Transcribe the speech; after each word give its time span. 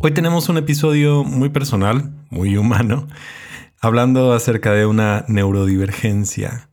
Hoy 0.00 0.12
tenemos 0.12 0.48
un 0.48 0.58
episodio 0.58 1.24
muy 1.24 1.48
personal, 1.48 2.12
muy 2.30 2.56
humano, 2.56 3.08
hablando 3.80 4.32
acerca 4.32 4.72
de 4.72 4.86
una 4.86 5.24
neurodivergencia 5.26 6.70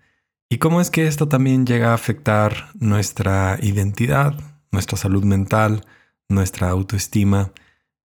y 0.47 0.59
cómo 0.59 0.79
es 0.79 0.91
que 0.91 1.07
esto 1.07 1.27
también 1.27 1.65
llega 1.65 1.89
a 1.89 1.95
afectar 1.95 2.67
nuestra 2.75 3.57
identidad, 3.63 4.35
nuestra 4.71 4.95
salud 4.95 5.23
mental, 5.23 5.81
nuestra 6.29 6.69
autoestima 6.69 7.51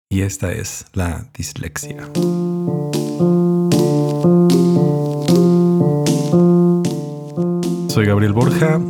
y 0.09 0.23
esta 0.23 0.53
es 0.53 0.87
la 0.95 1.27
dislexia. 1.35 1.99
Soy 7.89 8.07
Gabriel 8.07 8.33
Borja 8.33 8.81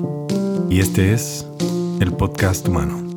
y 0.71 0.79
este 0.79 1.12
es 1.12 1.45
el 1.99 2.12
podcast 2.12 2.69
humano. 2.69 3.09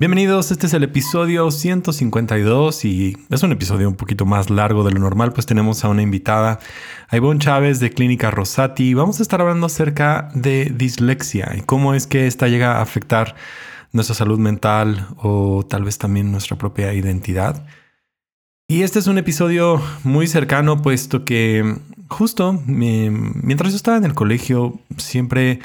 Bienvenidos, 0.00 0.52
este 0.52 0.68
es 0.68 0.74
el 0.74 0.84
episodio 0.84 1.50
152 1.50 2.84
y 2.84 3.16
es 3.30 3.42
un 3.42 3.50
episodio 3.50 3.88
un 3.88 3.96
poquito 3.96 4.26
más 4.26 4.48
largo 4.48 4.84
de 4.84 4.92
lo 4.92 5.00
normal, 5.00 5.32
pues 5.32 5.44
tenemos 5.44 5.84
a 5.84 5.88
una 5.88 6.02
invitada, 6.02 6.60
a 7.08 7.16
Ivonne 7.16 7.40
Chávez 7.40 7.80
de 7.80 7.90
Clínica 7.90 8.30
Rosati. 8.30 8.94
Vamos 8.94 9.18
a 9.18 9.24
estar 9.24 9.40
hablando 9.40 9.66
acerca 9.66 10.28
de 10.34 10.72
dislexia 10.72 11.52
y 11.58 11.62
cómo 11.62 11.94
es 11.94 12.06
que 12.06 12.28
esta 12.28 12.46
llega 12.46 12.76
a 12.76 12.82
afectar 12.82 13.34
nuestra 13.90 14.14
salud 14.14 14.38
mental 14.38 15.08
o 15.16 15.66
tal 15.68 15.82
vez 15.82 15.98
también 15.98 16.30
nuestra 16.30 16.56
propia 16.56 16.94
identidad. 16.94 17.66
Y 18.68 18.82
este 18.82 19.00
es 19.00 19.08
un 19.08 19.18
episodio 19.18 19.82
muy 20.04 20.28
cercano, 20.28 20.80
puesto 20.80 21.24
que 21.24 21.76
justo 22.08 22.62
mientras 22.66 23.72
yo 23.72 23.76
estaba 23.76 23.96
en 23.96 24.04
el 24.04 24.14
colegio 24.14 24.78
siempre 24.96 25.58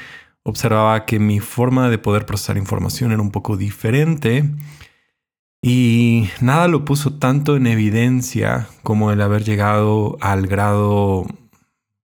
observaba 0.44 1.04
que 1.06 1.18
mi 1.18 1.40
forma 1.40 1.90
de 1.90 1.98
poder 1.98 2.26
procesar 2.26 2.56
información 2.56 3.12
era 3.12 3.22
un 3.22 3.30
poco 3.30 3.56
diferente 3.56 4.44
y 5.66 6.28
nada 6.42 6.68
lo 6.68 6.84
puso 6.84 7.14
tanto 7.14 7.56
en 7.56 7.66
evidencia 7.66 8.68
como 8.82 9.10
el 9.10 9.22
haber 9.22 9.44
llegado 9.44 10.18
al 10.20 10.46
grado 10.46 11.26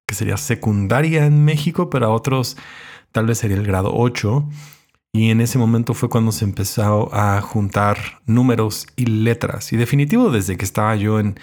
que 0.07 0.15
sería 0.15 0.39
secundaria 0.39 1.27
en 1.27 1.45
México, 1.45 1.91
pero 1.91 2.07
a 2.07 2.09
otros 2.09 2.57
tal 3.13 3.27
vez 3.27 3.37
sería 3.37 3.59
el 3.59 3.67
grado 3.67 3.93
8. 3.95 4.49
Y 5.13 5.31
en 5.31 5.43
ese 5.43 5.59
momento 5.59 5.93
fue 5.93 6.09
cuando 6.09 6.33
se 6.33 6.47
empezó 6.47 7.15
a 7.15 7.41
juntar 7.43 7.99
números 8.25 8.87
y 8.97 9.05
letras. 9.05 9.75
Y 9.75 9.77
definitivo, 9.77 10.31
desde 10.31 10.57
que 10.57 10.65
estaba 10.65 10.97
yo 10.97 11.21
en, 11.21 11.39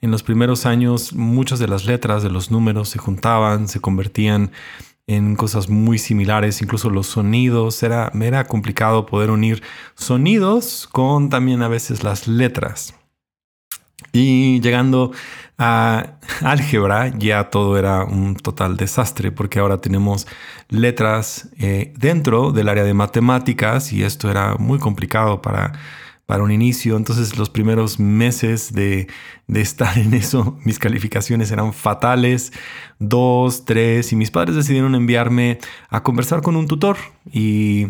en 0.00 0.10
los 0.10 0.24
primeros 0.24 0.66
años, 0.66 1.12
muchas 1.12 1.60
de 1.60 1.68
las 1.68 1.84
letras 1.84 2.24
de 2.24 2.30
los 2.30 2.50
números 2.50 2.88
se 2.88 2.98
juntaban, 2.98 3.68
se 3.68 3.80
convertían 3.80 4.50
en 5.10 5.34
cosas 5.34 5.68
muy 5.68 5.98
similares, 5.98 6.62
incluso 6.62 6.88
los 6.88 7.08
sonidos, 7.08 7.82
era, 7.82 8.12
era 8.20 8.44
complicado 8.44 9.06
poder 9.06 9.30
unir 9.30 9.60
sonidos 9.96 10.88
con 10.92 11.30
también 11.30 11.62
a 11.62 11.68
veces 11.68 12.04
las 12.04 12.28
letras. 12.28 12.94
Y 14.12 14.60
llegando 14.60 15.10
a 15.58 16.14
álgebra, 16.42 17.08
ya 17.18 17.50
todo 17.50 17.76
era 17.76 18.04
un 18.04 18.36
total 18.36 18.76
desastre, 18.76 19.32
porque 19.32 19.58
ahora 19.58 19.80
tenemos 19.80 20.28
letras 20.68 21.48
eh, 21.58 21.92
dentro 21.98 22.52
del 22.52 22.68
área 22.68 22.84
de 22.84 22.94
matemáticas 22.94 23.92
y 23.92 24.04
esto 24.04 24.30
era 24.30 24.54
muy 24.58 24.78
complicado 24.78 25.42
para 25.42 25.72
para 26.30 26.44
un 26.44 26.52
inicio. 26.52 26.96
Entonces 26.96 27.36
los 27.36 27.50
primeros 27.50 27.98
meses 27.98 28.72
de, 28.72 29.08
estar 29.52 29.98
en 29.98 30.14
eso, 30.14 30.56
mis 30.64 30.78
calificaciones 30.78 31.50
eran 31.50 31.72
fatales, 31.72 32.52
dos, 33.00 33.64
tres, 33.64 34.12
y 34.12 34.16
mis 34.16 34.30
padres 34.30 34.54
decidieron 34.54 34.94
enviarme 34.94 35.58
a 35.88 36.04
conversar 36.04 36.40
con 36.40 36.54
un 36.54 36.68
tutor. 36.68 36.98
Y 37.32 37.88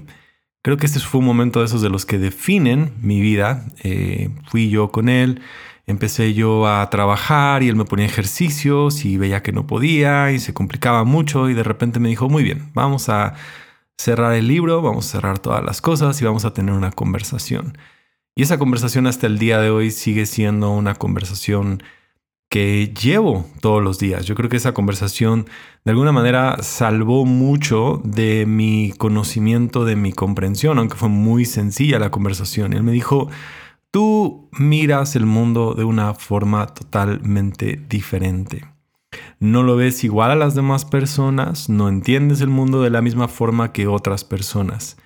creo 0.62 0.78
que 0.78 0.86
este 0.86 1.00
fue 1.00 1.18
un 1.18 1.27
momento 1.27 1.61
de 1.61 1.66
esos 1.66 1.83
de 1.83 1.91
los 1.91 2.06
que 2.06 2.18
definen 2.18 2.94
mi 3.02 3.20
vida. 3.20 3.66
Eh, 3.83 4.30
fui 4.48 4.70
yo 4.70 4.91
con 4.91 5.11
él. 5.11 5.42
Empecé 5.86 6.33
yo 6.33 6.66
a 6.66 6.88
trabajar 6.88 7.62
y 7.62 7.68
él 7.68 7.77
me 7.77 7.84
ponía 7.84 8.06
ejercicios 8.06 9.05
y 9.05 9.18
veía 9.18 9.42
que 9.42 9.52
no 9.52 9.66
podía 9.66 10.33
y 10.33 10.38
se 10.38 10.55
complicaba 10.55 11.05
mucho 11.05 11.51
y 11.51 11.52
de 11.52 11.62
repente 11.62 12.01
me 12.01 12.08
dijo, 12.08 12.30
muy 12.30 12.42
bien, 12.42 12.70
vamos 12.72 13.11
a 13.11 13.34
cerrar 13.98 14.33
el 14.33 14.48
libro, 14.48 14.80
vamos 14.80 15.08
a 15.08 15.11
cerrar 15.11 15.39
todas 15.40 15.62
las 15.62 15.83
cosas 15.83 16.18
y 16.22 16.24
vamos 16.24 16.46
a 16.46 16.55
tener 16.55 16.74
una 16.74 16.90
conversación. 16.90 17.77
Y 18.36 18.42
esa 18.42 18.58
conversación 18.58 19.07
hasta 19.07 19.27
el 19.27 19.39
día 19.39 19.58
de 19.58 19.70
hoy 19.70 19.91
sigue 19.91 20.27
siendo 20.27 20.70
una 20.70 20.95
conversación 20.95 21.83
que 22.51 22.92
llevo 23.01 23.46
todos 23.61 23.83
los 23.83 23.98
días. 23.98 24.27
Yo 24.27 24.35
creo 24.35 24.51
que 24.51 24.57
esa 24.57 24.74
conversación 24.74 25.46
de 25.85 25.92
alguna 25.92 26.11
manera 26.11 26.57
salvó 26.63 27.24
mucho 27.24 28.02
de 28.05 28.45
mi 28.45 28.92
conocimiento, 28.98 29.85
de 29.85 29.95
mi 29.95 30.13
comprensión, 30.13 30.79
aunque 30.79 30.96
fue 30.96 31.08
muy 31.08 31.45
sencilla 31.45 32.01
la 32.01 32.11
conversación. 32.11 32.73
Él 32.73 32.83
me 32.83 32.92
dijo, 32.92 33.29
tú 33.92 34.48
miras 34.52 35.14
el 35.14 35.27
mundo 35.27 35.74
de 35.74 35.85
una 35.85 36.13
forma 36.14 36.67
totalmente 36.67 37.80
diferente. 37.89 38.64
No 39.39 39.63
lo 39.63 39.77
ves 39.77 40.02
igual 40.02 40.33
a 40.33 40.36
las 40.36 40.55
demás 40.55 40.85
personas, 40.85 41.69
no 41.69 41.89
entiendes 41.89 42.40
el 42.40 42.48
mundo 42.48 42.83
de 42.83 42.90
la 42.90 43.01
misma 43.01 43.29
forma 43.29 43.73
que 43.73 43.86
otras 43.86 44.24
personas. 44.24 44.96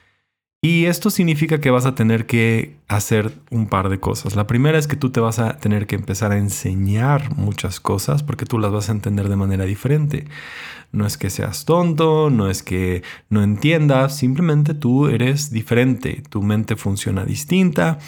Y 0.64 0.86
esto 0.86 1.10
significa 1.10 1.60
que 1.60 1.70
vas 1.70 1.84
a 1.84 1.94
tener 1.94 2.24
que 2.24 2.78
hacer 2.88 3.34
un 3.50 3.66
par 3.66 3.90
de 3.90 4.00
cosas. 4.00 4.34
La 4.34 4.46
primera 4.46 4.78
es 4.78 4.88
que 4.88 4.96
tú 4.96 5.10
te 5.10 5.20
vas 5.20 5.38
a 5.38 5.58
tener 5.58 5.86
que 5.86 5.94
empezar 5.94 6.32
a 6.32 6.38
enseñar 6.38 7.36
muchas 7.36 7.80
cosas 7.80 8.22
porque 8.22 8.46
tú 8.46 8.58
las 8.58 8.72
vas 8.72 8.88
a 8.88 8.92
entender 8.92 9.28
de 9.28 9.36
manera 9.36 9.66
diferente. 9.66 10.26
No 10.90 11.04
es 11.04 11.18
que 11.18 11.28
seas 11.28 11.66
tonto, 11.66 12.30
no 12.30 12.48
es 12.48 12.62
que 12.62 13.02
no 13.28 13.42
entiendas, 13.42 14.16
simplemente 14.16 14.72
tú 14.72 15.08
eres 15.08 15.50
diferente, 15.50 16.22
tu 16.30 16.40
mente 16.40 16.76
funciona 16.76 17.26
distinta. 17.26 17.98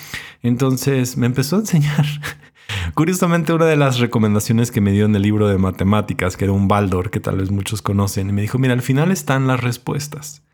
Entonces 0.43 1.19
me 1.19 1.27
empezó 1.27 1.56
a 1.56 1.59
enseñar. 1.59 2.06
Curiosamente, 2.94 3.53
una 3.53 3.67
de 3.67 3.77
las 3.77 3.99
recomendaciones 3.99 4.71
que 4.71 4.81
me 4.81 4.93
dio 4.93 5.05
en 5.05 5.15
el 5.15 5.21
libro 5.21 5.47
de 5.47 5.59
matemáticas, 5.59 6.38
que 6.38 6.47
era 6.47 6.55
un 6.55 6.69
Baldor, 6.69 7.11
que 7.11 7.21
tal 7.21 7.37
vez 7.37 7.50
muchos 7.50 7.83
conocen, 7.83 8.34
me 8.34 8.41
dijo, 8.41 8.59
mira, 8.59 8.73
al 8.73 8.81
final 8.81 9.11
están 9.11 9.47
las 9.47 9.61
respuestas. 9.61 10.45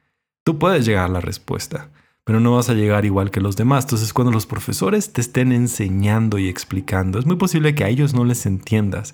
Tú 0.44 0.58
puedes 0.58 0.84
llegar 0.84 1.04
a 1.04 1.12
la 1.12 1.20
respuesta, 1.20 1.91
pero 2.25 2.41
no 2.41 2.56
vas 2.56 2.69
a 2.69 2.75
llegar 2.75 3.04
igual 3.04 3.30
que 3.30 3.41
los 3.41 3.56
demás. 3.56 3.84
Entonces, 3.84 4.12
cuando 4.12 4.32
los 4.32 4.47
profesores 4.47 5.12
te 5.12 5.20
estén 5.20 5.53
enseñando 5.53 6.38
y 6.38 6.48
explicando, 6.48 7.19
es 7.19 7.26
muy 7.26 7.36
posible 7.36 7.75
que 7.75 7.84
a 7.84 7.88
ellos 7.88 8.12
no 8.12 8.25
les 8.25 8.44
entiendas. 8.44 9.12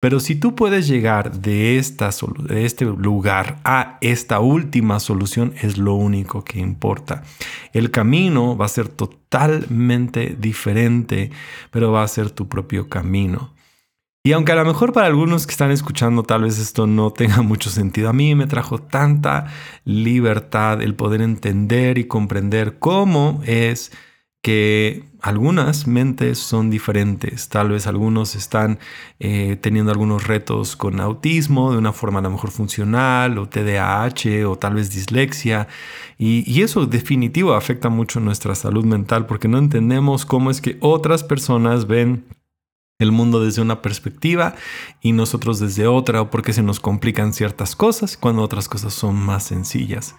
Pero 0.00 0.20
si 0.20 0.34
tú 0.34 0.54
puedes 0.54 0.86
llegar 0.86 1.40
de, 1.40 1.78
esta, 1.78 2.10
de 2.46 2.66
este 2.66 2.84
lugar 2.84 3.60
a 3.64 3.96
esta 4.02 4.40
última 4.40 5.00
solución, 5.00 5.54
es 5.62 5.78
lo 5.78 5.94
único 5.94 6.44
que 6.44 6.58
importa. 6.58 7.22
El 7.72 7.90
camino 7.90 8.54
va 8.54 8.66
a 8.66 8.68
ser 8.68 8.88
totalmente 8.88 10.36
diferente, 10.38 11.30
pero 11.70 11.90
va 11.90 12.02
a 12.02 12.08
ser 12.08 12.30
tu 12.30 12.48
propio 12.48 12.90
camino. 12.90 13.53
Y 14.26 14.32
aunque 14.32 14.52
a 14.52 14.54
lo 14.54 14.64
mejor 14.64 14.94
para 14.94 15.06
algunos 15.06 15.46
que 15.46 15.50
están 15.50 15.70
escuchando 15.70 16.22
tal 16.22 16.44
vez 16.44 16.58
esto 16.58 16.86
no 16.86 17.10
tenga 17.12 17.42
mucho 17.42 17.68
sentido, 17.68 18.08
a 18.08 18.14
mí 18.14 18.34
me 18.34 18.46
trajo 18.46 18.78
tanta 18.78 19.52
libertad 19.84 20.80
el 20.80 20.94
poder 20.94 21.20
entender 21.20 21.98
y 21.98 22.04
comprender 22.04 22.78
cómo 22.78 23.42
es 23.44 23.92
que 24.40 25.04
algunas 25.20 25.86
mentes 25.86 26.38
son 26.38 26.70
diferentes. 26.70 27.50
Tal 27.50 27.68
vez 27.68 27.86
algunos 27.86 28.34
están 28.34 28.78
eh, 29.20 29.58
teniendo 29.60 29.92
algunos 29.92 30.26
retos 30.26 30.74
con 30.74 31.00
autismo 31.00 31.72
de 31.72 31.78
una 31.78 31.92
forma 31.92 32.20
a 32.20 32.22
lo 32.22 32.30
mejor 32.30 32.50
funcional 32.50 33.36
o 33.36 33.46
TDAH 33.46 34.46
o 34.46 34.56
tal 34.56 34.74
vez 34.74 34.90
dislexia. 34.90 35.68
Y, 36.16 36.50
y 36.50 36.62
eso 36.62 36.86
definitivo 36.86 37.52
afecta 37.52 37.90
mucho 37.90 38.20
nuestra 38.20 38.54
salud 38.54 38.86
mental 38.86 39.26
porque 39.26 39.48
no 39.48 39.58
entendemos 39.58 40.24
cómo 40.24 40.50
es 40.50 40.62
que 40.62 40.78
otras 40.80 41.22
personas 41.24 41.86
ven 41.86 42.24
el 42.98 43.12
mundo 43.12 43.44
desde 43.44 43.62
una 43.62 43.82
perspectiva 43.82 44.54
y 45.00 45.12
nosotros 45.12 45.58
desde 45.58 45.86
otra 45.86 46.22
o 46.22 46.30
porque 46.30 46.52
se 46.52 46.62
nos 46.62 46.80
complican 46.80 47.32
ciertas 47.32 47.76
cosas 47.76 48.16
cuando 48.16 48.42
otras 48.42 48.68
cosas 48.68 48.94
son 48.94 49.16
más 49.16 49.44
sencillas. 49.44 50.14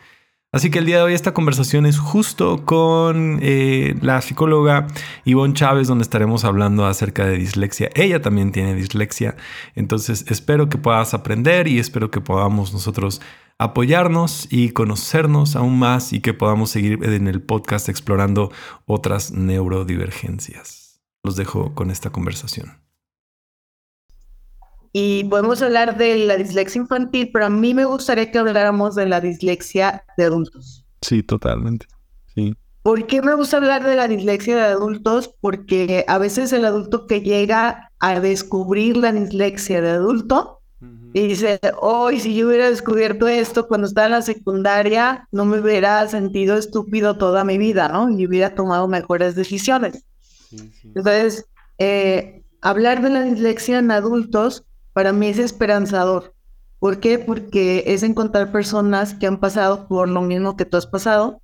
Así 0.52 0.72
que 0.72 0.80
el 0.80 0.86
día 0.86 0.98
de 0.98 1.04
hoy 1.04 1.14
esta 1.14 1.34
conversación 1.34 1.86
es 1.86 2.00
justo 2.00 2.64
con 2.64 3.40
eh, 3.42 3.96
la 4.02 4.22
psicóloga 4.22 4.88
Ivonne 5.26 5.54
Chávez, 5.54 5.90
donde 5.90 6.04
estaremos 6.04 6.46
hablando 6.46 6.86
acerca 6.86 7.26
de 7.26 7.38
dislexia. 7.38 7.90
Ella 7.94 8.22
también 8.22 8.54
tiene 8.54 8.74
dislexia, 8.74 9.36
entonces 9.76 10.24
espero 10.30 10.70
que 10.70 10.78
puedas 10.78 11.14
aprender 11.14 11.68
y 11.68 11.80
espero 11.80 12.10
que 12.10 12.22
podamos 12.22 12.72
nosotros 12.72 13.22
apoyarnos 13.58 14.48
y 14.50 14.70
conocernos 14.70 15.58
aún 15.58 15.78
más 15.78 16.14
y 16.14 16.22
que 16.22 16.34
podamos 16.34 16.70
seguir 16.70 17.04
en 17.04 17.28
el 17.28 17.42
podcast 17.42 17.90
explorando 17.90 18.50
otras 18.86 19.32
neurodivergencias 19.32 20.85
los 21.26 21.36
dejo 21.36 21.74
con 21.74 21.92
esta 21.92 22.12
conversación. 22.12 22.82
Y 24.94 25.26
podemos 25.26 25.62
hablar 25.62 25.98
de 25.98 26.16
la 26.20 26.38
dislexia 26.38 26.80
infantil, 26.80 27.30
pero 27.34 27.48
a 27.48 27.50
mí 27.50 27.74
me 27.74 27.84
gustaría 27.84 28.32
que 28.32 28.38
habláramos 28.38 28.96
de 28.96 29.08
la 29.08 29.20
dislexia 29.20 30.06
de 30.18 30.24
adultos. 30.24 30.86
Sí, 31.02 31.22
totalmente. 31.22 31.88
Sí. 32.34 32.56
¿Por 32.82 33.06
qué 33.08 33.22
me 33.22 33.34
gusta 33.34 33.58
hablar 33.58 33.84
de 33.84 33.96
la 33.96 34.08
dislexia 34.08 34.56
de 34.56 34.62
adultos? 34.62 35.36
Porque 35.42 36.06
a 36.08 36.18
veces 36.18 36.54
el 36.54 36.64
adulto 36.64 37.08
que 37.08 37.22
llega 37.22 37.92
a 38.00 38.20
descubrir 38.20 38.96
la 38.96 39.12
dislexia 39.12 39.82
de 39.82 39.90
adulto 39.90 40.62
Y 41.14 41.28
dice, 41.28 41.60
hoy 41.82 42.20
si 42.20 42.36
yo 42.36 42.48
hubiera 42.48 42.70
descubierto 42.70 43.28
esto 43.28 43.68
cuando 43.68 43.88
estaba 43.88 44.08
en 44.08 44.12
la 44.12 44.22
secundaria, 44.22 45.28
no 45.32 45.46
me 45.46 45.60
hubiera 45.60 46.08
sentido 46.08 46.58
estúpido 46.58 47.18
toda 47.18 47.44
mi 47.44 47.58
vida, 47.58 47.90
¿no? 47.90 48.10
Y 48.10 48.28
hubiera 48.28 48.54
tomado 48.54 48.88
mejores 48.88 49.36
decisiones. 49.36 50.06
Entonces, 50.84 51.46
eh, 51.78 52.44
hablar 52.62 53.02
de 53.02 53.10
la 53.10 53.22
dislexia 53.24 53.80
en 53.80 53.92
adultos 53.92 54.66
para 54.94 55.14
mí 55.14 55.28
es 55.28 55.40
esperanzador. 55.40 56.34
¿Por 56.80 57.00
qué? 57.00 57.20
Porque 57.20 57.84
es 57.88 58.04
encontrar 58.04 58.52
personas 58.52 59.14
que 59.14 59.28
han 59.28 59.40
pasado 59.40 59.88
por 59.88 60.08
lo 60.08 60.22
mismo 60.22 60.56
que 60.56 60.66
tú 60.66 60.78
has 60.78 60.88
pasado 60.88 61.42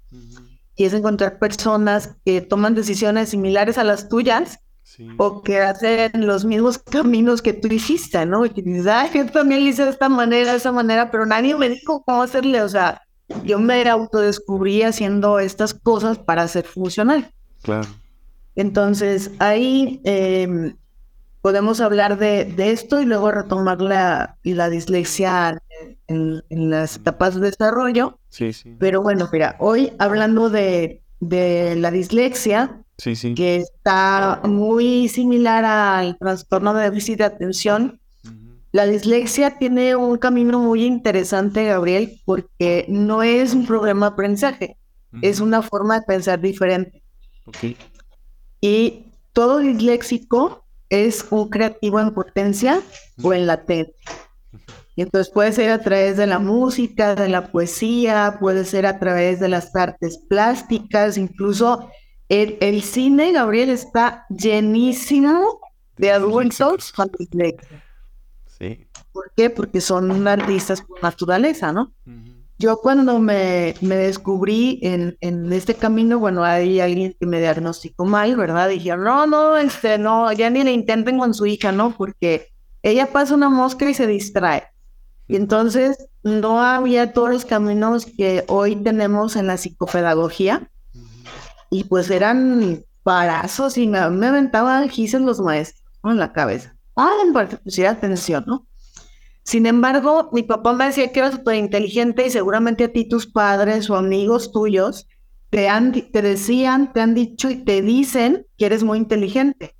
y 0.75 0.85
es 0.85 0.93
encontrar 0.93 1.39
personas 1.39 2.15
que 2.25 2.41
toman 2.41 2.75
decisiones 2.75 3.29
similares 3.29 3.77
a 3.77 3.83
las 3.83 4.09
tuyas 4.09 4.59
o 5.17 5.41
que 5.41 5.59
hacen 5.59 6.11
los 6.27 6.45
mismos 6.45 6.77
caminos 6.91 7.41
que 7.41 7.53
tú 7.53 7.67
hiciste, 7.67 8.25
¿no? 8.25 8.45
Y 8.45 8.49
que 8.49 8.61
dices, 8.61 8.87
ay, 8.87 9.09
yo 9.13 9.25
también 9.27 9.61
hice 9.61 9.83
de 9.83 9.91
esta 9.91 10.09
manera, 10.09 10.51
de 10.51 10.57
esa 10.57 10.71
manera, 10.71 11.11
pero 11.11 11.25
nadie 11.25 11.55
me 11.55 11.69
dijo 11.69 12.03
cómo 12.03 12.23
hacerle, 12.23 12.61
o 12.61 12.69
sea, 12.69 13.01
yo 13.43 13.59
me 13.59 13.87
autodescubrí 13.89 14.83
haciendo 14.83 15.39
estas 15.39 15.73
cosas 15.73 16.17
para 16.17 16.47
ser 16.47 16.65
funcional. 16.65 17.31
Claro. 17.61 17.87
Entonces, 18.55 19.31
ahí 19.39 20.01
em, 20.03 20.75
podemos 21.41 21.81
hablar 21.81 22.17
de, 22.17 22.53
esto 22.57 23.01
y 23.01 23.05
luego 23.05 23.31
retomar 23.31 23.81
la, 23.81 24.37
la 24.43 24.69
dislexia 24.69 25.61
en, 26.07 26.43
las 26.49 26.97
etapas 26.97 27.35
de 27.35 27.51
desarrollo. 27.51 28.19
Sí, 28.29 28.53
sí. 28.53 28.75
Pero 28.79 29.01
bueno, 29.01 29.29
mira, 29.31 29.55
hoy 29.59 29.93
hablando 29.99 30.49
de, 30.49 31.01
de 31.19 31.75
la 31.77 31.91
dislexia, 31.91 32.83
sí, 32.97 33.15
sí. 33.15 33.33
que 33.33 33.57
está 33.57 34.41
muy 34.43 35.07
similar 35.07 35.65
al 35.65 36.17
trastorno 36.17 36.73
de 36.73 36.89
déficit 36.89 37.19
de 37.19 37.23
atención, 37.25 38.01
la 38.73 38.85
dislexia 38.85 39.57
tiene 39.57 39.95
un 39.95 40.17
camino 40.17 40.59
muy 40.59 40.85
interesante, 40.85 41.65
Gabriel, 41.65 42.21
porque 42.23 42.85
no 42.87 43.21
es 43.21 43.53
un 43.53 43.65
problema 43.65 44.07
de 44.07 44.13
aprendizaje, 44.13 44.77
es 45.21 45.41
una 45.41 45.61
forma 45.61 45.99
de 45.99 46.05
pensar 46.05 46.39
diferente. 46.39 47.03
Okay. 47.45 47.75
Y 48.61 49.07
todo 49.33 49.57
disléxico 49.57 50.63
es 50.89 51.25
un 51.31 51.49
creativo 51.49 51.99
en 51.99 52.13
potencia 52.13 52.81
o 53.23 53.33
en 53.33 53.47
latente. 53.47 53.95
Y 54.95 55.01
entonces 55.01 55.33
puede 55.33 55.51
ser 55.53 55.71
a 55.71 55.79
través 55.79 56.17
de 56.17 56.27
la 56.27 56.37
música, 56.37 57.15
de 57.15 57.29
la 57.29 57.51
poesía, 57.51 58.37
puede 58.39 58.65
ser 58.65 58.85
a 58.85 58.99
través 58.99 59.39
de 59.39 59.47
las 59.47 59.75
artes 59.75 60.17
plásticas, 60.29 61.17
incluso 61.17 61.89
el, 62.29 62.57
el 62.61 62.81
cine, 62.81 63.31
Gabriel, 63.31 63.69
está 63.69 64.25
llenísimo 64.29 65.59
de 65.97 66.11
adultos 66.11 66.91
con. 66.91 67.11
Sí. 68.47 68.87
¿Por 69.11 69.31
qué? 69.35 69.49
Porque 69.49 69.81
son 69.81 70.27
artistas 70.27 70.81
por 70.81 71.01
naturaleza, 71.01 71.71
¿no? 71.73 71.91
Yo 72.61 72.77
cuando 72.77 73.17
me, 73.17 73.73
me 73.81 73.95
descubrí 73.95 74.77
en, 74.83 75.17
en, 75.19 75.51
este 75.51 75.73
camino, 75.73 76.19
bueno, 76.19 76.43
hay 76.43 76.79
alguien 76.79 77.15
que 77.19 77.25
me 77.25 77.39
diagnosticó 77.39 78.05
mal, 78.05 78.35
¿verdad? 78.35 78.69
Dije, 78.69 78.95
no, 78.95 79.25
no, 79.25 79.57
este, 79.57 79.97
no, 79.97 80.31
ya 80.31 80.47
ni 80.51 80.63
le 80.63 80.71
intenten 80.71 81.17
con 81.17 81.33
su 81.33 81.47
hija, 81.47 81.71
¿no? 81.71 81.97
Porque 81.97 82.49
ella 82.83 83.07
pasa 83.11 83.33
una 83.33 83.49
mosca 83.49 83.89
y 83.89 83.95
se 83.95 84.05
distrae. 84.05 84.65
Y 85.27 85.37
entonces 85.37 86.07
no 86.21 86.61
había 86.61 87.13
todos 87.13 87.31
los 87.31 87.45
caminos 87.45 88.05
que 88.05 88.45
hoy 88.47 88.75
tenemos 88.75 89.35
en 89.37 89.47
la 89.47 89.57
psicopedagogía. 89.57 90.69
Y 91.71 91.85
pues 91.85 92.11
eran 92.11 92.85
parazos 93.01 93.75
y 93.79 93.87
me, 93.87 94.07
me 94.11 94.27
aventaban 94.27 94.87
gises 94.87 95.21
los 95.21 95.39
maestros 95.39 95.83
en 96.03 96.17
la 96.17 96.31
cabeza. 96.31 96.75
Ah, 96.95 97.09
en 97.25 97.33
parte, 97.33 97.57
pues 97.57 97.79
atención, 97.79 98.43
¿no? 98.45 98.67
Sin 99.51 99.65
embargo, 99.65 100.29
mi 100.31 100.43
papá 100.43 100.71
me 100.71 100.85
decía 100.85 101.11
que 101.11 101.19
era 101.19 101.29
súper 101.29 101.55
inteligente 101.55 102.25
y 102.25 102.29
seguramente 102.29 102.85
a 102.85 102.93
ti 102.93 103.03
tus 103.03 103.27
padres 103.27 103.89
o 103.89 103.97
amigos 103.97 104.53
tuyos 104.53 105.09
te, 105.49 105.67
han, 105.67 105.91
te 105.91 106.21
decían, 106.21 106.93
te 106.93 107.01
han 107.01 107.13
dicho 107.13 107.49
y 107.49 107.57
te 107.57 107.81
dicen 107.81 108.47
que 108.57 108.67
eres 108.67 108.81
muy 108.81 108.97
inteligente. 108.97 109.75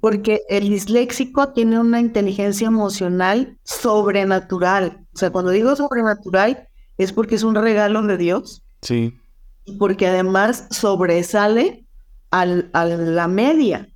Porque 0.00 0.42
el 0.48 0.68
disléxico 0.68 1.52
tiene 1.52 1.80
una 1.80 1.98
inteligencia 1.98 2.68
emocional 2.68 3.58
sobrenatural. 3.64 5.04
O 5.12 5.18
sea, 5.18 5.30
cuando 5.30 5.50
digo 5.50 5.74
sobrenatural 5.74 6.68
es 6.96 7.12
porque 7.12 7.34
es 7.34 7.42
un 7.42 7.56
regalo 7.56 8.00
de 8.02 8.18
Dios. 8.18 8.62
Sí. 8.82 9.18
Y 9.64 9.78
porque 9.78 10.06
además 10.06 10.68
sobresale 10.70 11.84
al, 12.30 12.70
a 12.72 12.84
la 12.84 13.26
media. 13.26 13.88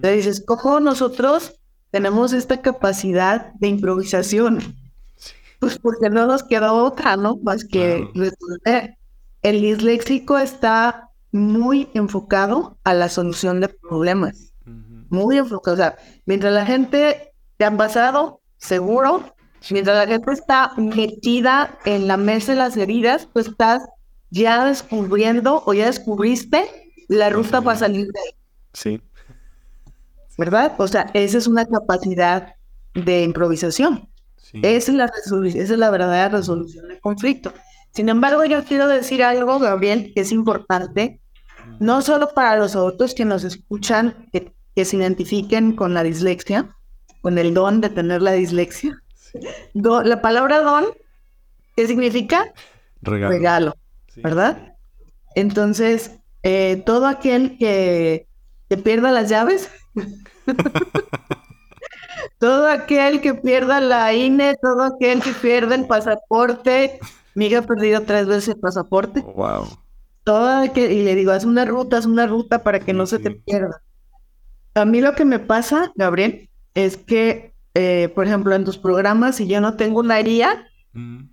Te 0.00 0.12
dices, 0.12 0.42
¿cómo 0.46 0.80
nosotros 0.80 1.60
tenemos 1.92 2.32
esta 2.32 2.60
capacidad 2.60 3.52
de 3.54 3.68
improvisación. 3.68 4.76
Pues 5.60 5.78
porque 5.78 6.10
no 6.10 6.26
nos 6.26 6.42
queda 6.42 6.72
otra, 6.72 7.16
¿no? 7.16 7.36
Más 7.36 7.64
que 7.64 8.08
resolver. 8.14 8.96
El 9.42 9.60
disléxico 9.60 10.38
está 10.38 11.10
muy 11.30 11.88
enfocado 11.94 12.78
a 12.82 12.94
la 12.94 13.08
solución 13.08 13.60
de 13.60 13.68
problemas. 13.68 14.52
Muy 15.10 15.36
enfocado. 15.36 15.74
O 15.74 15.76
sea, 15.76 15.96
mientras 16.24 16.52
la 16.52 16.64
gente 16.64 17.34
te 17.58 17.64
han 17.66 17.76
pasado, 17.76 18.40
seguro, 18.56 19.22
mientras 19.70 19.96
la 19.96 20.10
gente 20.10 20.32
está 20.32 20.72
metida 20.78 21.78
en 21.84 22.08
la 22.08 22.16
mesa 22.16 22.52
de 22.52 22.58
las 22.58 22.76
heridas, 22.76 23.28
pues 23.32 23.48
estás 23.48 23.82
ya 24.30 24.64
descubriendo 24.64 25.62
o 25.66 25.74
ya 25.74 25.86
descubriste 25.86 26.64
la 27.08 27.28
ruta 27.28 27.60
para 27.60 27.78
salir 27.78 28.06
de 28.06 28.18
ahí. 28.18 28.34
Sí. 28.72 29.02
¿Verdad? 30.38 30.74
O 30.78 30.88
sea, 30.88 31.10
esa 31.14 31.38
es 31.38 31.46
una 31.46 31.66
capacidad 31.66 32.54
de 32.94 33.22
improvisación. 33.22 34.08
Esa, 34.52 34.92
es 34.92 34.96
la 34.96 35.06
esa 35.06 35.46
es 35.60 35.70
la 35.70 35.90
verdadera 35.90 36.28
resolución 36.28 36.88
del 36.88 37.00
conflicto. 37.00 37.52
Sin 37.92 38.08
embargo, 38.08 38.44
yo 38.44 38.64
quiero 38.64 38.86
decir 38.86 39.22
algo, 39.22 39.58
Gabriel, 39.58 40.12
que 40.14 40.20
es 40.22 40.32
importante, 40.32 41.20
no 41.80 42.02
solo 42.02 42.30
para 42.34 42.56
los 42.56 42.76
adultos 42.76 43.14
que 43.14 43.24
nos 43.24 43.44
escuchan, 43.44 44.28
que, 44.32 44.52
se 44.84 44.96
identifiquen 44.96 45.76
con 45.76 45.92
la 45.94 46.02
dislexia, 46.02 46.74
con 47.20 47.38
el 47.38 47.52
don 47.54 47.80
de 47.80 47.90
tener 47.90 48.22
la 48.22 48.32
dislexia. 48.32 49.02
la 49.74 50.22
palabra 50.22 50.60
don, 50.60 50.86
¿qué 51.76 51.86
significa? 51.86 52.52
Regalo. 53.02 53.74
¿verdad? 54.16 54.76
Entonces, 55.34 56.18
eh, 56.42 56.82
todo 56.84 57.06
aquel 57.06 57.56
que, 57.58 58.26
que 58.72 58.78
pierda 58.78 59.12
las 59.12 59.28
llaves, 59.28 59.70
todo 62.38 62.70
aquel 62.70 63.20
que 63.20 63.34
pierda 63.34 63.82
la 63.82 64.14
INE, 64.14 64.54
todo 64.62 64.84
aquel 64.84 65.20
que 65.20 65.32
pierda 65.32 65.74
el 65.74 65.86
pasaporte, 65.86 66.98
mi 67.34 67.48
hija 67.48 67.58
ha 67.58 67.66
perdido 67.66 68.00
tres 68.00 68.26
veces 68.26 68.54
el 68.54 68.60
pasaporte. 68.60 69.20
Wow. 69.20 69.66
Todo 70.24 70.72
que, 70.72 70.90
y 70.90 71.02
le 71.02 71.14
digo, 71.14 71.32
haz 71.32 71.44
una 71.44 71.66
ruta, 71.66 71.98
haz 71.98 72.06
una 72.06 72.26
ruta 72.26 72.62
para 72.62 72.80
que 72.80 72.94
no 72.94 73.04
se 73.04 73.18
te 73.18 73.32
pierda. 73.32 73.82
A 74.72 74.86
mí 74.86 75.02
lo 75.02 75.14
que 75.14 75.26
me 75.26 75.38
pasa, 75.38 75.92
Gabriel, 75.94 76.48
es 76.72 76.96
que, 76.96 77.52
eh, 77.74 78.10
por 78.14 78.26
ejemplo, 78.26 78.54
en 78.54 78.64
tus 78.64 78.78
programas, 78.78 79.36
si 79.36 79.46
yo 79.46 79.60
no 79.60 79.76
tengo 79.76 80.00
una 80.00 80.18
herida, 80.18 80.66
me 80.94 81.28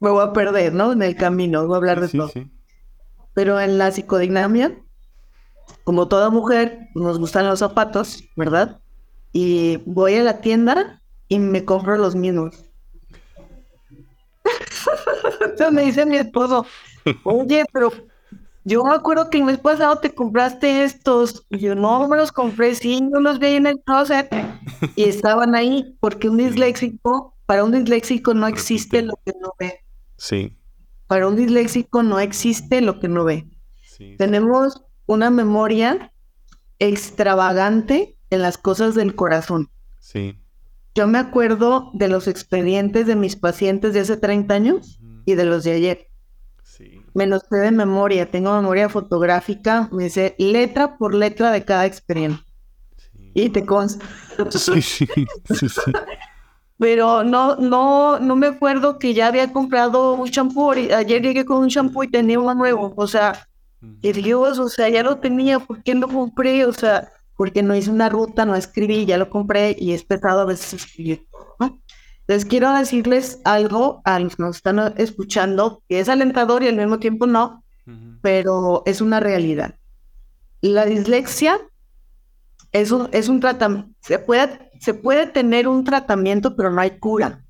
voy 0.00 0.24
a 0.24 0.32
perder, 0.32 0.74
¿no? 0.74 0.90
En 0.90 1.02
el 1.02 1.14
camino, 1.14 1.68
voy 1.68 1.74
a 1.74 1.76
hablar 1.76 2.00
de 2.00 2.08
todo. 2.08 2.32
Pero 3.32 3.60
en 3.60 3.78
la 3.78 3.92
psicodinamia, 3.92 4.76
como 5.84 6.08
toda 6.08 6.30
mujer, 6.30 6.88
nos 6.94 7.18
gustan 7.18 7.46
los 7.46 7.60
zapatos, 7.60 8.24
¿verdad? 8.36 8.80
Y 9.32 9.78
voy 9.86 10.16
a 10.16 10.22
la 10.22 10.40
tienda 10.40 11.02
y 11.28 11.38
me 11.38 11.64
compro 11.64 11.96
los 11.96 12.14
mismos. 12.14 12.64
Entonces 15.40 15.72
me 15.72 15.82
dice 15.82 16.06
mi 16.06 16.16
esposo, 16.16 16.66
oye, 17.24 17.64
pero 17.72 17.92
yo 18.64 18.84
me 18.84 18.94
acuerdo 18.94 19.30
que 19.30 19.38
el 19.38 19.44
mes 19.44 19.58
pasado 19.58 19.96
te 19.96 20.14
compraste 20.14 20.84
estos. 20.84 21.46
Y 21.48 21.58
yo 21.58 21.74
no 21.74 22.06
me 22.06 22.18
los 22.18 22.32
compré, 22.32 22.74
sí, 22.74 23.00
no 23.00 23.20
los 23.20 23.38
vi 23.38 23.54
en 23.54 23.66
el 23.66 23.80
closet. 23.80 24.28
Y 24.94 25.04
estaban 25.04 25.54
ahí, 25.54 25.96
porque 26.00 26.28
un 26.28 26.36
disléxico, 26.36 27.34
para 27.46 27.64
un 27.64 27.72
disléxico 27.72 28.34
no 28.34 28.46
existe 28.46 29.00
lo 29.00 29.18
que 29.24 29.32
no 29.40 29.54
ve. 29.58 29.80
Sí. 30.18 30.54
Para 31.06 31.28
un 31.28 31.36
disléxico 31.36 32.02
no 32.02 32.20
existe 32.20 32.82
lo 32.82 33.00
que 33.00 33.08
no 33.08 33.24
ve. 33.24 33.48
Sí. 33.82 34.16
Tenemos 34.18 34.82
una 35.08 35.30
memoria 35.30 36.12
extravagante 36.78 38.16
en 38.30 38.42
las 38.42 38.58
cosas 38.58 38.94
del 38.94 39.16
corazón. 39.16 39.70
Sí. 39.98 40.38
Yo 40.94 41.08
me 41.08 41.18
acuerdo 41.18 41.90
de 41.94 42.08
los 42.08 42.28
expedientes 42.28 43.06
de 43.06 43.16
mis 43.16 43.34
pacientes 43.34 43.94
de 43.94 44.00
hace 44.00 44.16
30 44.16 44.54
años 44.54 45.00
y 45.24 45.34
de 45.34 45.44
los 45.44 45.64
de 45.64 45.72
ayer. 45.72 46.08
Sí. 46.62 47.02
Me 47.14 47.26
los 47.26 47.42
sé 47.48 47.56
de 47.56 47.70
memoria, 47.72 48.30
tengo 48.30 48.54
memoria 48.54 48.88
fotográfica, 48.88 49.88
me 49.90 50.10
sé 50.10 50.36
letra 50.38 50.98
por 50.98 51.14
letra 51.14 51.50
de 51.50 51.64
cada 51.64 51.86
expediente. 51.86 52.44
Sí. 52.96 53.30
Y 53.34 53.48
te 53.48 53.64
consta. 53.64 54.04
Sí, 54.50 54.82
sí, 54.82 55.08
sí, 55.54 55.68
sí. 55.68 55.92
Pero 56.78 57.24
no, 57.24 57.56
no, 57.56 58.20
no 58.20 58.36
me 58.36 58.46
acuerdo 58.46 58.98
que 58.98 59.14
ya 59.14 59.26
había 59.26 59.52
comprado 59.52 60.14
un 60.14 60.28
shampoo. 60.28 60.72
Ayer 60.72 61.22
llegué 61.22 61.44
con 61.44 61.58
un 61.58 61.68
shampoo 61.68 62.04
y 62.04 62.08
tenía 62.08 62.38
uno 62.38 62.54
nuevo. 62.54 62.92
O 62.96 63.06
sea, 63.08 63.47
y 63.80 64.12
Dios, 64.12 64.58
o 64.58 64.68
sea, 64.68 64.88
ya 64.88 65.02
lo 65.02 65.18
tenía, 65.18 65.58
¿por 65.60 65.82
qué 65.82 65.94
lo 65.94 66.08
compré? 66.08 66.64
O 66.64 66.72
sea, 66.72 67.12
porque 67.36 67.62
no 67.62 67.74
hice 67.76 67.90
una 67.90 68.08
ruta, 68.08 68.44
no 68.44 68.54
escribí, 68.54 69.06
ya 69.06 69.18
lo 69.18 69.30
compré 69.30 69.76
y 69.78 69.92
es 69.92 70.04
pesado 70.04 70.40
a 70.40 70.44
veces 70.44 70.74
escribir. 70.74 71.26
Les 72.26 72.44
quiero 72.44 72.70
decirles 72.74 73.40
algo 73.44 74.02
a 74.04 74.18
los 74.18 74.36
que 74.36 74.42
nos 74.42 74.56
están 74.56 74.92
escuchando, 74.98 75.82
que 75.88 76.00
es 76.00 76.10
alentador 76.10 76.62
y 76.62 76.68
al 76.68 76.76
mismo 76.76 76.98
tiempo 76.98 77.26
no, 77.26 77.64
pero 78.20 78.82
es 78.84 79.00
una 79.00 79.18
realidad. 79.18 79.76
La 80.60 80.84
dislexia 80.84 81.58
es 82.72 82.90
un, 82.90 83.08
es 83.12 83.28
un 83.28 83.40
tratamiento, 83.40 83.90
se 84.00 84.18
puede, 84.18 84.70
se 84.80 84.92
puede 84.92 85.26
tener 85.26 85.68
un 85.68 85.84
tratamiento, 85.84 86.54
pero 86.54 86.70
no 86.70 86.80
hay 86.80 86.98
cura. 86.98 87.44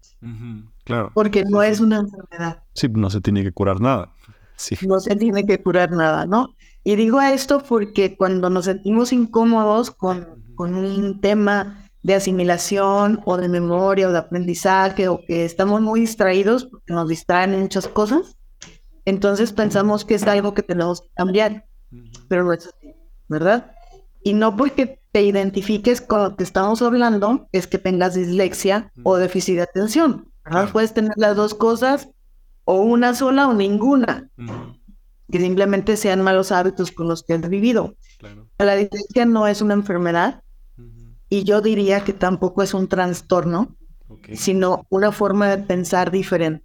Claro. 0.84 1.10
Porque 1.12 1.44
no 1.44 1.62
es 1.62 1.80
una 1.80 1.96
enfermedad. 1.96 2.62
Sí, 2.74 2.88
no 2.88 3.10
se 3.10 3.20
tiene 3.20 3.42
que 3.42 3.52
curar 3.52 3.80
nada. 3.80 4.12
Sí. 4.58 4.76
No 4.86 5.00
se 5.00 5.16
tiene 5.16 5.46
que 5.46 5.62
curar 5.62 5.92
nada, 5.92 6.26
¿no? 6.26 6.54
Y 6.84 6.96
digo 6.96 7.20
esto 7.20 7.62
porque 7.66 8.16
cuando 8.16 8.50
nos 8.50 8.64
sentimos 8.66 9.12
incómodos 9.12 9.90
con, 9.90 10.44
con 10.54 10.74
un 10.74 11.20
tema 11.20 11.88
de 12.02 12.14
asimilación 12.14 13.20
o 13.24 13.36
de 13.36 13.48
memoria 13.48 14.08
o 14.08 14.12
de 14.12 14.18
aprendizaje 14.18 15.08
o 15.08 15.20
que 15.26 15.44
estamos 15.44 15.80
muy 15.80 16.00
distraídos 16.00 16.64
porque 16.64 16.92
nos 16.92 17.08
distraen 17.08 17.54
en 17.54 17.60
muchas 17.62 17.88
cosas, 17.88 18.36
entonces 19.04 19.52
pensamos 19.52 20.04
que 20.04 20.14
es 20.14 20.24
algo 20.24 20.54
que 20.54 20.62
tenemos 20.62 21.02
que 21.02 21.08
cambiar, 21.14 21.66
pero 22.28 22.44
no 22.44 22.52
es 22.52 22.66
así, 22.66 22.94
¿verdad? 23.28 23.72
Y 24.22 24.34
no 24.34 24.56
porque 24.56 25.00
te 25.12 25.22
identifiques 25.22 26.00
con 26.00 26.22
lo 26.22 26.36
que 26.36 26.44
estamos 26.44 26.82
hablando 26.82 27.48
es 27.52 27.66
que 27.66 27.78
tengas 27.78 28.14
dislexia 28.14 28.92
o 29.04 29.16
déficit 29.16 29.56
de 29.56 29.62
atención, 29.62 30.32
¿verdad? 30.44 30.70
Puedes 30.72 30.92
tener 30.92 31.12
las 31.16 31.36
dos 31.36 31.54
cosas 31.54 32.08
o 32.70 32.82
una 32.82 33.14
sola 33.14 33.48
o 33.48 33.54
ninguna, 33.54 34.28
que 35.32 35.40
simplemente 35.40 35.96
sean 35.96 36.20
malos 36.20 36.52
hábitos 36.52 36.92
con 36.92 37.08
los 37.08 37.22
que 37.22 37.32
has 37.32 37.48
vivido. 37.48 37.94
La 38.58 38.76
dislexia 38.76 39.24
no 39.24 39.46
es 39.46 39.62
una 39.62 39.72
enfermedad, 39.72 40.42
y 41.30 41.44
yo 41.44 41.62
diría 41.62 42.04
que 42.04 42.12
tampoco 42.12 42.62
es 42.62 42.74
un 42.74 42.86
trastorno, 42.86 43.74
sino 44.34 44.84
una 44.90 45.12
forma 45.12 45.48
de 45.48 45.62
pensar 45.64 46.10
diferente. 46.10 46.62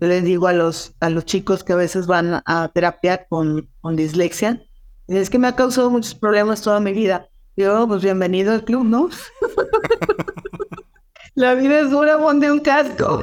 Les 0.00 0.24
digo 0.24 0.48
a 0.48 0.52
los, 0.52 0.96
a 0.98 1.10
los 1.10 1.24
chicos 1.24 1.62
que 1.62 1.74
a 1.74 1.76
veces 1.76 2.08
van 2.08 2.42
a 2.44 2.68
terapia 2.74 3.26
con, 3.28 3.68
con 3.80 3.94
dislexia, 3.94 4.60
es 5.06 5.30
que 5.30 5.38
me 5.38 5.46
ha 5.46 5.54
causado 5.54 5.90
muchos 5.90 6.16
problemas 6.16 6.60
toda 6.60 6.80
mi 6.80 6.92
vida. 6.92 7.28
Yo, 7.56 7.86
pues 7.86 8.02
bienvenido 8.02 8.52
al 8.52 8.64
club, 8.64 8.84
¿no? 8.84 9.10
La 11.36 11.54
vida 11.54 11.80
es 11.80 11.90
dura, 11.90 12.18
ponte 12.18 12.50
un 12.50 12.60
casco. 12.60 13.20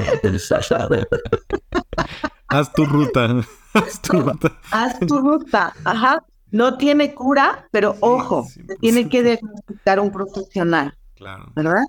Haz 2.48 2.72
tu 2.74 2.86
ruta. 2.86 3.44
Haz 3.74 4.02
tu 4.04 4.22
ruta. 4.22 4.60
Haz 4.72 5.00
tu 5.00 5.20
ruta. 5.20 5.74
Ajá. 5.84 6.24
No 6.52 6.78
tiene 6.78 7.16
cura, 7.16 7.68
pero 7.72 7.96
ojo, 8.02 8.48
tiene 8.80 9.10
que 9.10 9.24
diagnosticar 9.24 10.00
un 10.00 10.12
profesional. 10.12 10.96
Claro. 11.16 11.52
¿Verdad? 11.56 11.86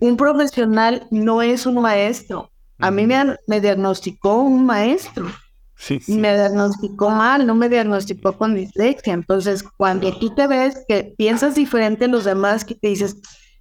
Un 0.00 0.18
profesional 0.18 1.06
no 1.10 1.40
es 1.40 1.64
un 1.64 1.80
maestro. 1.80 2.50
A 2.78 2.90
mí 2.90 3.06
me, 3.06 3.38
me, 3.46 3.58
diagnosticó 3.62 4.42
un 4.42 4.66
maestro. 4.66 5.26
Sí, 5.74 6.00
Me 6.08 6.34
diagnosticó 6.34 7.08
mal, 7.08 7.46
no 7.46 7.54
me 7.54 7.70
diagnosticó 7.70 8.36
con 8.36 8.54
dislexia. 8.54 9.14
Entonces, 9.14 9.62
cuando 9.62 10.14
tú 10.18 10.34
te 10.34 10.46
ves 10.46 10.84
que 10.86 11.14
piensas 11.16 11.54
diferente 11.54 12.04
a 12.04 12.08
los 12.08 12.24
demás, 12.24 12.66
que 12.66 12.74
te 12.74 12.88
dices, 12.88 13.16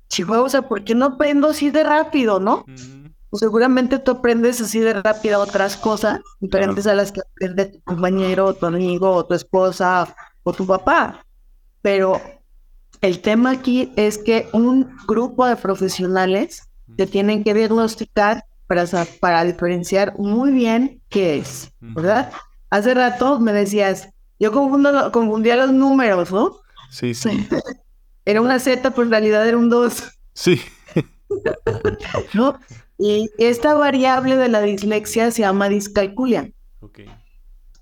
chihuahua, 0.09 0.45
o 0.45 0.49
sea, 0.49 0.61
¿por 0.63 0.83
qué 0.83 0.95
no 0.95 1.05
aprendo 1.05 1.49
así 1.49 1.71
de 1.71 1.83
rápido, 1.83 2.39
no? 2.39 2.65
Pues 3.29 3.39
seguramente 3.39 3.99
tú 3.99 4.11
aprendes 4.11 4.61
así 4.61 4.79
de 4.79 4.93
rápido 4.93 5.41
otras 5.41 5.75
cosas 5.77 6.21
diferentes 6.39 6.87
a 6.87 6.93
las 6.93 7.11
que 7.11 7.21
aprende 7.21 7.65
tu 7.65 7.81
compañero, 7.81 8.45
o 8.45 8.53
tu 8.53 8.65
amigo, 8.65 9.11
o 9.11 9.25
tu 9.25 9.33
esposa, 9.33 10.15
o 10.43 10.53
tu 10.53 10.65
papá. 10.65 11.25
Pero 11.81 12.21
el 13.01 13.19
tema 13.19 13.51
aquí 13.51 13.91
es 13.95 14.17
que 14.17 14.47
un 14.53 14.95
grupo 15.07 15.45
de 15.45 15.55
profesionales 15.55 16.63
te 16.95 17.07
tienen 17.07 17.43
que 17.43 17.53
diagnosticar 17.53 18.45
para, 18.67 18.85
para 19.19 19.43
diferenciar 19.43 20.17
muy 20.17 20.51
bien 20.51 21.01
qué 21.09 21.37
es, 21.37 21.71
¿verdad? 21.79 22.31
Hace 22.69 22.93
rato 22.93 23.39
me 23.39 23.53
decías, 23.53 24.09
yo 24.39 24.51
confundo, 24.51 25.11
confundía 25.11 25.55
los 25.55 25.71
números, 25.71 26.31
¿no? 26.31 26.57
Sí, 26.89 27.13
sí. 27.13 27.47
Era 28.25 28.41
una 28.41 28.59
Z, 28.59 28.89
pero 28.91 29.03
en 29.03 29.11
realidad 29.11 29.47
era 29.47 29.57
un 29.57 29.69
2. 29.69 30.03
Sí. 30.33 30.59
¿No? 32.33 32.59
Y 32.97 33.29
esta 33.37 33.73
variable 33.73 34.37
de 34.37 34.49
la 34.49 34.61
dislexia 34.61 35.31
se 35.31 35.41
llama 35.41 35.69
discalculia. 35.69 36.51
Okay. 36.79 37.07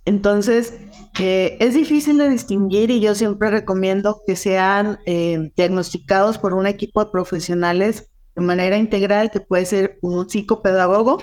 Entonces, 0.05 0.77
eh, 1.19 1.57
es 1.59 1.75
difícil 1.75 2.17
de 2.17 2.29
distinguir 2.29 2.91
y 2.91 2.99
yo 2.99 3.15
siempre 3.15 3.49
recomiendo 3.49 4.21
que 4.27 4.35
sean 4.35 4.99
eh, 5.05 5.51
diagnosticados 5.55 6.37
por 6.37 6.53
un 6.53 6.67
equipo 6.67 7.03
de 7.03 7.11
profesionales 7.11 8.09
de 8.35 8.41
manera 8.41 8.77
integral, 8.77 9.31
que 9.31 9.39
puede 9.39 9.65
ser 9.65 9.99
un 10.01 10.29
psicopedagogo, 10.29 11.19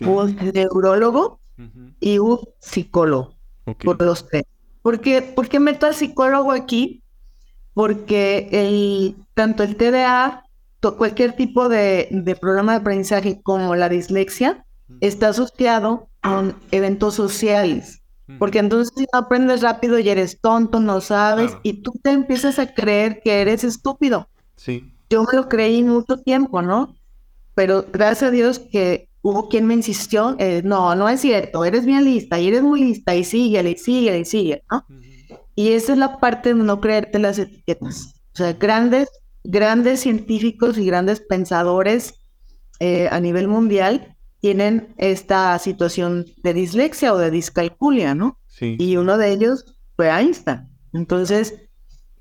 un 0.00 0.36
neurólogo 0.54 1.40
y 2.00 2.18
un 2.18 2.38
psicólogo, 2.60 3.34
por 3.84 4.00
los 4.00 4.26
tres. 4.28 4.44
¿Por 4.80 5.00
qué, 5.00 5.60
meto 5.60 5.86
al 5.86 5.94
psicólogo 5.94 6.52
aquí? 6.52 7.01
Porque 7.74 8.48
el, 8.52 9.16
tanto 9.34 9.62
el 9.62 9.76
TDA, 9.76 10.44
cualquier 10.98 11.34
tipo 11.34 11.68
de, 11.68 12.08
de 12.10 12.36
programa 12.36 12.72
de 12.72 12.78
aprendizaje 12.78 13.40
como 13.42 13.74
la 13.76 13.88
dislexia, 13.88 14.64
está 15.00 15.28
asociado 15.28 16.08
con 16.22 16.56
eventos 16.70 17.14
sociales. 17.14 18.02
Porque 18.38 18.60
entonces 18.60 18.92
si 18.96 19.06
no 19.12 19.18
aprendes 19.18 19.60
rápido 19.60 19.98
y 19.98 20.08
eres 20.08 20.40
tonto, 20.40 20.80
no 20.80 21.00
sabes, 21.00 21.56
y 21.62 21.82
tú 21.82 21.92
te 22.02 22.10
empiezas 22.10 22.58
a 22.58 22.72
creer 22.72 23.20
que 23.22 23.42
eres 23.42 23.62
estúpido. 23.62 24.28
Sí. 24.56 24.90
Yo 25.10 25.24
me 25.24 25.36
lo 25.36 25.48
creí 25.48 25.82
mucho 25.82 26.16
tiempo, 26.18 26.62
¿no? 26.62 26.94
Pero 27.54 27.84
gracias 27.92 28.28
a 28.28 28.30
Dios 28.30 28.58
que 28.58 29.08
hubo 29.20 29.48
quien 29.48 29.66
me 29.66 29.74
insistió, 29.74 30.34
eh, 30.38 30.62
no, 30.64 30.94
no 30.94 31.08
es 31.08 31.20
cierto, 31.20 31.64
eres 31.64 31.84
bien 31.84 32.04
lista 32.04 32.40
y 32.40 32.48
eres 32.48 32.62
muy 32.62 32.82
lista 32.82 33.14
y 33.14 33.24
sigue, 33.24 33.68
y 33.68 33.76
sigue, 33.76 34.18
y 34.18 34.24
sigue, 34.24 34.62
¿no? 34.70 34.84
Y 35.54 35.72
esa 35.72 35.92
es 35.92 35.98
la 35.98 36.18
parte 36.18 36.54
de 36.54 36.62
no 36.62 36.80
creerte 36.80 37.18
las 37.18 37.38
etiquetas. 37.38 38.14
O 38.34 38.36
sea, 38.36 38.52
grandes, 38.54 39.08
grandes 39.44 40.00
científicos 40.00 40.78
y 40.78 40.86
grandes 40.86 41.20
pensadores 41.20 42.14
eh, 42.80 43.08
a 43.10 43.20
nivel 43.20 43.48
mundial 43.48 44.16
tienen 44.40 44.94
esta 44.96 45.58
situación 45.58 46.26
de 46.42 46.54
dislexia 46.54 47.12
o 47.12 47.18
de 47.18 47.30
discalculia, 47.30 48.14
¿no? 48.14 48.38
Sí. 48.48 48.76
Y 48.78 48.96
uno 48.96 49.18
de 49.18 49.30
ellos 49.30 49.76
fue 49.96 50.08
Einstein. 50.08 50.68
Entonces, 50.92 51.54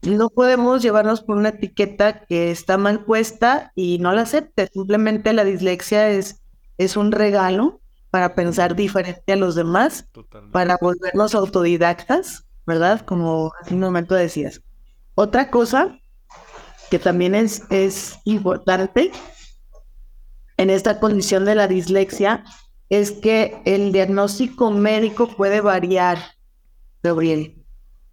no 0.03 0.29
podemos 0.29 0.81
llevarnos 0.81 1.21
por 1.21 1.37
una 1.37 1.49
etiqueta 1.49 2.25
que 2.25 2.51
está 2.51 2.77
mal 2.77 3.05
puesta 3.05 3.71
y 3.75 3.99
no 3.99 4.11
la 4.13 4.21
acepte. 4.21 4.67
Simplemente 4.73 5.33
la 5.33 5.43
dislexia 5.43 6.09
es, 6.09 6.41
es 6.77 6.97
un 6.97 7.11
regalo 7.11 7.81
para 8.09 8.35
pensar 8.35 8.75
diferente 8.75 9.33
a 9.33 9.37
los 9.37 9.55
demás, 9.55 10.05
para 10.51 10.77
volvernos 10.81 11.33
autodidactas, 11.33 12.45
¿verdad? 12.71 13.01
Como 13.01 13.51
hace 13.61 13.73
un 13.73 13.81
momento 13.81 14.15
decías. 14.15 14.61
Otra 15.15 15.51
cosa 15.51 15.99
que 16.89 16.99
también 16.99 17.35
es, 17.35 17.63
es 17.69 18.19
importante 18.25 19.11
en 20.61 20.69
esta 20.69 20.99
condición 20.99 21.43
de 21.43 21.55
la 21.55 21.67
dislexia 21.67 22.43
es 22.89 23.11
que 23.11 23.59
el 23.65 23.91
diagnóstico 23.91 24.69
médico 24.69 25.27
puede 25.27 25.59
variar, 25.59 26.19
Gabriel, 27.01 27.65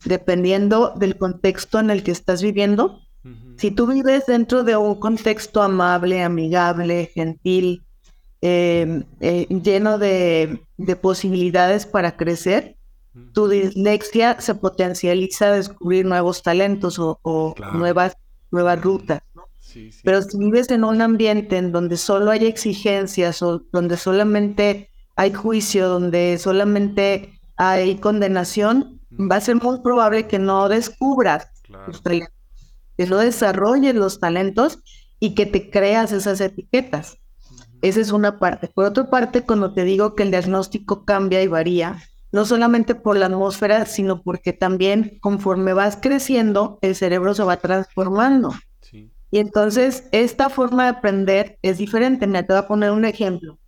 dependiendo 0.07 0.95
del 0.97 1.19
contexto 1.19 1.79
en 1.79 1.91
el 1.91 2.03
que 2.03 2.13
estás 2.13 2.43
viviendo. 2.43 3.03
Si 3.59 3.71
tú 3.71 3.87
vives 3.87 4.25
dentro 4.27 4.65
de 4.65 4.79
un 4.79 4.95
contexto 4.95 5.61
amable, 5.61 6.23
amigable, 6.23 7.11
gentil, 7.13 7.85
em, 8.41 9.05
eh, 9.21 9.47
lleno 9.63 9.99
de, 9.99 10.63
posibilidades 11.03 11.85
para 11.85 12.17
crecer, 12.17 12.78
tu 13.33 13.49
dislexia 13.49 14.41
se 14.41 14.55
potencializa 14.55 15.47
a 15.47 15.53
descubrir 15.53 16.07
nuevos 16.07 16.43
talentos 16.43 16.99
o, 16.99 17.55
nuevas, 17.75 18.17
nuevas 18.51 18.81
rutas. 18.81 19.23
Pero 20.03 20.23
si 20.23 20.39
vives 20.39 20.71
en 20.71 20.85
un 20.85 21.03
ambiente 21.03 21.57
en 21.57 21.73
donde 21.73 21.97
solo 21.97 22.31
hay 22.31 22.47
exigencias 22.47 23.43
o 23.43 23.63
donde 23.73 23.97
solamente 23.97 24.91
hay 25.17 25.33
juicio, 25.33 25.89
donde 25.89 26.39
solamente 26.39 27.39
hay 27.57 27.97
condenación, 27.97 29.01
va 29.13 29.37
a 29.37 29.41
ser 29.41 29.57
muy 29.57 29.81
probable 29.81 30.27
que 30.27 30.39
no 30.39 30.69
descubras 30.69 31.49
que 32.99 33.07
no 33.07 33.19
desarrolles 33.19 33.95
los 33.95 34.19
talentos 34.19 34.81
y 35.21 35.35
que 35.35 35.47
te 35.47 35.71
creas 35.71 36.13
esas 36.13 36.41
etiquetas. 36.41 37.19
Esa 37.81 38.01
es 38.01 38.11
una 38.11 38.41
parte. 38.41 38.67
Por 38.69 38.87
otra 38.87 39.09
parte, 39.09 39.43
cuando 39.43 39.73
te 39.73 39.85
digo 39.85 40.17
que 40.17 40.25
el 40.25 40.33
diagnóstico 40.33 41.05
cambia 41.05 41.41
y 41.43 41.47
varía, 41.47 42.03
no 42.33 42.45
solamente 42.45 42.95
por 42.95 43.17
la 43.17 43.27
atmósfera, 43.27 43.87
sino 43.87 44.23
porque 44.23 44.53
también 44.53 45.19
conforme 45.21 45.73
vas 45.73 45.99
creciendo, 46.01 46.79
el 46.83 46.95
cerebro 46.95 47.35
se 47.35 47.43
va 47.43 47.57
transformando. 47.57 48.55
Y 49.31 49.39
entonces 49.39 50.09
esta 50.13 50.49
forma 50.49 50.85
de 50.85 50.91
aprender 50.91 51.59
es 51.63 51.79
diferente. 51.79 52.27
Me 52.27 52.43
te 52.43 52.53
voy 52.53 52.63
a 52.63 52.69
poner 52.69 52.91
un 52.91 53.05
ejemplo. 53.05 53.59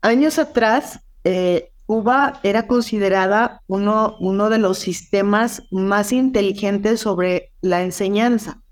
Años 0.00 0.38
atrás, 0.38 1.00
eh, 1.24 1.70
Cuba 1.86 2.40
era 2.42 2.66
considerada 2.66 3.62
uno, 3.66 4.16
uno 4.20 4.48
de 4.48 4.58
los 4.58 4.78
sistemas 4.78 5.62
más 5.70 6.12
inteligentes 6.12 7.00
sobre 7.00 7.52
la 7.60 7.82
enseñanza. 7.82 8.62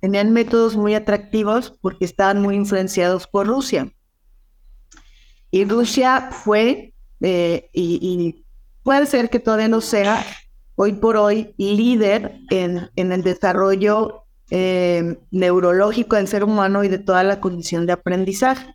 Tenían 0.00 0.32
métodos 0.32 0.76
muy 0.76 0.94
atractivos 0.94 1.76
porque 1.80 2.04
estaban 2.04 2.40
muy 2.40 2.54
influenciados 2.54 3.26
por 3.26 3.46
Rusia. 3.46 3.92
Y 5.50 5.64
Rusia 5.64 6.28
fue, 6.30 6.92
eh, 7.20 7.68
y, 7.72 8.44
puede 8.82 9.06
ser 9.06 9.30
que 9.30 9.40
todavía 9.40 9.68
no 9.68 9.80
sea, 9.80 10.24
hoy 10.76 10.92
por 10.92 11.16
hoy, 11.16 11.54
líder 11.56 12.38
en, 12.50 12.88
en 12.94 13.10
el 13.10 13.22
desarrollo 13.22 14.26
eh, 14.50 15.18
neurológico 15.32 16.14
del 16.14 16.28
ser 16.28 16.44
humano 16.44 16.84
y 16.84 16.88
de 16.88 16.98
toda 16.98 17.24
la 17.24 17.40
condición 17.40 17.84
de 17.84 17.94
aprendizaje. 17.94 18.74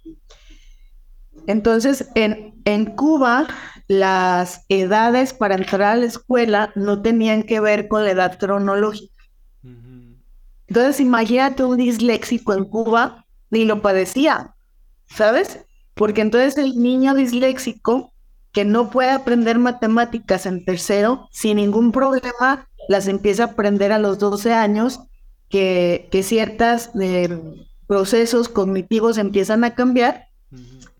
Entonces, 1.48 2.10
en, 2.15 2.62
en 2.65 2.86
Cuba, 2.86 3.48
las 3.88 4.65
edades 4.67 5.33
para 5.33 5.55
entrar 5.55 5.81
a 5.83 5.95
la 5.95 6.05
escuela 6.05 6.71
no 6.75 7.01
tenían 7.01 7.43
que 7.43 7.62
ver 7.62 7.88
con 7.88 8.03
la 8.03 8.12
edad 8.12 8.38
cronológica. 8.38 9.13
Entonces, 10.67 11.00
imagínate 11.01 11.63
un 11.63 11.77
disléxico 11.77 12.53
en 12.53 12.65
Cuba, 12.65 13.25
ni 13.50 13.65
lo 13.65 13.81
padecía, 13.81 14.55
¿sabes? 15.10 15.65
Porque 15.93 16.21
entonces 16.21 16.57
el 16.57 16.81
niño 16.81 17.13
disléxico 17.13 18.11
que 18.51 18.65
no 18.65 18.89
puede 18.89 19.12
aprender 19.12 19.60
matemáticas 19.60 20.46
en 20.46 20.65
tercero, 20.65 21.27
sin 21.31 21.58
ningún 21.58 21.91
problema, 21.91 22.67
las 22.89 23.08
empieza 23.08 23.43
a 23.43 23.48
aprender 23.48 23.91
a 23.91 24.00
los 24.00 24.20
12 24.20 24.53
años, 24.53 25.00
que, 25.50 26.08
que 26.12 26.24
ciertos 26.24 26.89
eh, 27.00 27.39
procesos 27.88 28.50
cognitivos 28.50 29.17
empiezan 29.17 29.63
a 29.63 29.75
cambiar 29.75 30.31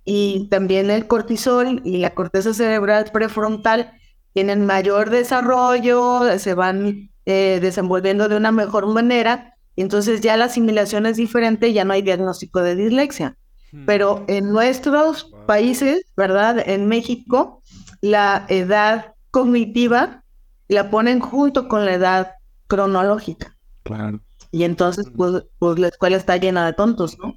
y 0.04 0.48
también 0.50 0.90
el 0.90 1.08
cortisol 1.08 1.82
y 1.84 1.98
la 1.98 2.12
corteza 2.12 2.54
cerebral 2.54 3.06
prefrontal 3.14 3.94
tienen 4.34 4.66
mayor 4.66 5.10
desarrollo, 5.10 6.38
se 6.40 6.54
van 6.54 7.12
eh, 7.26 7.60
desenvolviendo 7.62 8.28
de 8.30 8.38
una 8.38 8.52
mejor 8.52 8.88
manera, 8.88 9.56
y 9.76 9.82
entonces 9.82 10.22
ya 10.22 10.38
la 10.38 10.46
asimilación 10.46 11.06
es 11.06 11.18
diferente, 11.18 11.74
ya 11.74 11.86
no 11.86 11.94
hay 11.94 12.02
diagnóstico 12.02 12.62
de 12.62 12.76
dislexia. 12.76 13.38
Hmm. 13.72 13.86
Pero 13.86 14.26
en 14.28 14.52
nuestros 14.52 15.32
países, 15.52 16.06
¿verdad? 16.16 16.64
En 16.66 16.88
México, 16.88 17.62
la 18.00 18.46
edad 18.48 19.16
cognitiva 19.32 20.24
la 20.70 20.90
ponen 20.90 21.20
junto 21.20 21.68
con 21.68 21.84
la 21.84 21.94
edad 21.96 22.32
cronológica. 22.68 23.58
Claro. 23.84 24.22
Y 24.52 24.64
entonces, 24.64 25.08
hmm. 25.08 25.18
pues, 25.18 25.44
pues 25.60 25.78
la 25.78 25.90
escuela 25.90 26.16
está 26.16 26.38
llena 26.38 26.66
de 26.66 26.72
tontos, 26.72 27.18
¿no? 27.20 27.36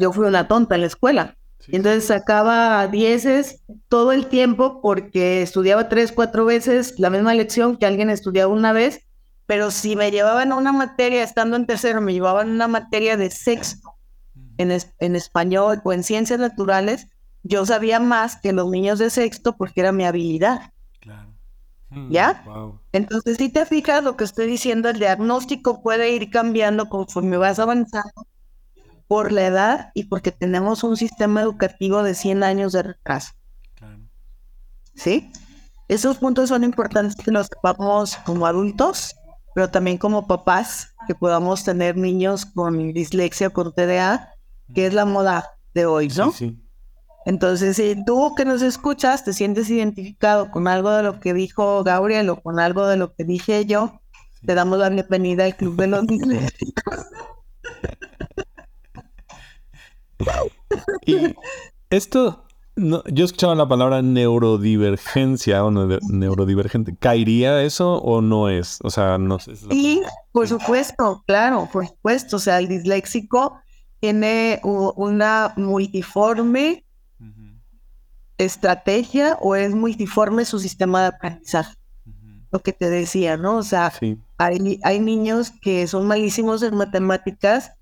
yo 0.00 0.12
fui 0.12 0.26
una 0.26 0.48
tonta 0.48 0.74
en 0.74 0.80
la 0.80 0.88
escuela. 0.88 1.36
Entonces 1.68 2.06
sacaba 2.06 2.88
dieces 2.88 3.62
todo 3.88 4.10
el 4.10 4.26
tiempo 4.26 4.80
porque 4.82 5.42
estudiaba 5.42 5.88
tres, 5.88 6.10
cuatro 6.10 6.44
veces 6.44 6.98
la 6.98 7.10
misma 7.10 7.34
lección 7.34 7.76
que 7.76 7.86
alguien 7.86 8.10
estudiaba 8.10 8.52
una 8.52 8.72
vez, 8.72 9.06
pero 9.46 9.70
si 9.70 9.94
me 9.94 10.10
llevaban 10.10 10.50
a 10.50 10.56
una 10.56 10.72
materia 10.72 11.22
estando 11.22 11.54
en 11.54 11.66
tercero, 11.66 12.00
me 12.00 12.14
llevaban 12.14 12.48
a 12.48 12.52
una 12.52 12.68
materia 12.68 13.16
de 13.16 13.30
sexto 13.30 13.95
en, 14.58 14.76
en 14.98 15.16
español 15.16 15.80
o 15.84 15.92
en 15.92 16.02
ciencias 16.02 16.38
naturales, 16.38 17.08
yo 17.42 17.64
sabía 17.64 18.00
más 18.00 18.36
que 18.36 18.52
los 18.52 18.68
niños 18.70 18.98
de 18.98 19.10
sexto 19.10 19.56
porque 19.56 19.80
era 19.80 19.92
mi 19.92 20.04
habilidad. 20.04 20.72
Claro. 21.00 21.32
Hmm, 21.90 22.10
¿Ya? 22.10 22.44
Entonces, 22.92 23.36
si 23.36 23.48
te 23.48 23.64
fijas 23.66 24.02
lo 24.02 24.16
que 24.16 24.24
estoy 24.24 24.46
diciendo, 24.46 24.88
el 24.88 24.98
diagnóstico 24.98 25.82
puede 25.82 26.10
ir 26.10 26.30
cambiando 26.30 26.88
conforme 26.88 27.36
vas 27.36 27.58
avanzando 27.58 28.26
por 29.06 29.30
la 29.30 29.46
edad 29.46 29.90
y 29.94 30.04
porque 30.04 30.32
tenemos 30.32 30.82
un 30.82 30.96
sistema 30.96 31.42
educativo 31.42 32.02
de 32.02 32.14
100 32.14 32.42
años 32.42 32.72
de 32.72 32.82
retraso. 32.82 33.32
¿Sí? 34.94 35.30
Esos 35.88 36.18
puntos 36.18 36.48
son 36.48 36.64
importantes 36.64 37.14
que 37.16 37.30
los 37.30 37.46
sepamos 37.46 38.16
como 38.24 38.46
adultos, 38.46 39.14
pero 39.54 39.70
también 39.70 39.98
como 39.98 40.26
papás, 40.26 40.94
que 41.06 41.14
podamos 41.14 41.62
tener 41.62 41.96
niños 41.96 42.46
con 42.46 42.92
dislexia 42.92 43.48
o 43.48 43.52
con 43.52 43.72
TDA, 43.72 44.35
que 44.74 44.86
es 44.86 44.94
la 44.94 45.04
moda 45.04 45.50
de 45.74 45.86
hoy, 45.86 46.08
¿no? 46.16 46.32
Sí, 46.32 46.58
Entonces, 47.24 47.76
si 47.76 48.04
tú 48.04 48.34
que 48.36 48.44
nos 48.44 48.62
escuchas 48.62 49.24
te 49.24 49.32
sientes 49.32 49.70
identificado 49.70 50.50
con 50.50 50.68
algo 50.68 50.90
de 50.90 51.02
lo 51.02 51.20
que 51.20 51.34
dijo 51.34 51.84
Gabriel 51.84 52.30
o 52.30 52.40
con 52.40 52.58
algo 52.58 52.86
de 52.86 52.96
lo 52.96 53.14
que 53.14 53.24
dije 53.24 53.66
yo, 53.66 54.00
te 54.44 54.54
damos 54.54 54.78
la 54.78 54.88
bienvenida 54.88 55.44
al 55.44 55.56
Club 55.56 55.76
de 55.76 55.86
los 55.86 56.06
Disléxicos. 56.06 57.06
Y 61.04 61.34
esto, 61.90 62.46
no, 62.74 63.02
yo 63.06 63.24
escuchaba 63.24 63.54
la 63.54 63.68
palabra 63.68 64.02
neurodivergencia 64.02 65.64
o 65.64 65.70
neurodivergente. 65.70 66.96
¿Caería 66.96 67.62
eso 67.62 67.96
o 67.96 68.20
no 68.20 68.48
es? 68.48 68.78
O 68.82 68.90
sea, 68.90 69.18
no 69.18 69.38
sé. 69.38 69.56
Sí, 69.56 70.02
por 70.32 70.48
supuesto, 70.48 71.22
claro, 71.26 71.68
por 71.72 71.86
supuesto. 71.86 72.36
O 72.36 72.40
sea, 72.40 72.58
el 72.58 72.68
disléxico 72.68 73.60
tiene 74.00 74.60
una 74.62 75.52
multiforme 75.56 76.84
estrategia 78.38 79.38
o 79.40 79.54
es 79.54 79.74
multiforme 79.74 80.44
su 80.44 80.58
sistema 80.58 81.02
de 81.02 81.06
aprendizaje. 81.08 81.76
Lo 82.52 82.60
que 82.60 82.72
te 82.72 82.88
decía, 82.88 83.36
¿no? 83.36 83.56
O 83.56 83.62
sea, 83.62 83.92
hay, 84.38 84.80
hay 84.82 85.00
niños 85.00 85.50
que 85.50 85.86
son 85.86 86.06
malísimos 86.06 86.62
en 86.62 86.76
matemáticas 86.76 87.72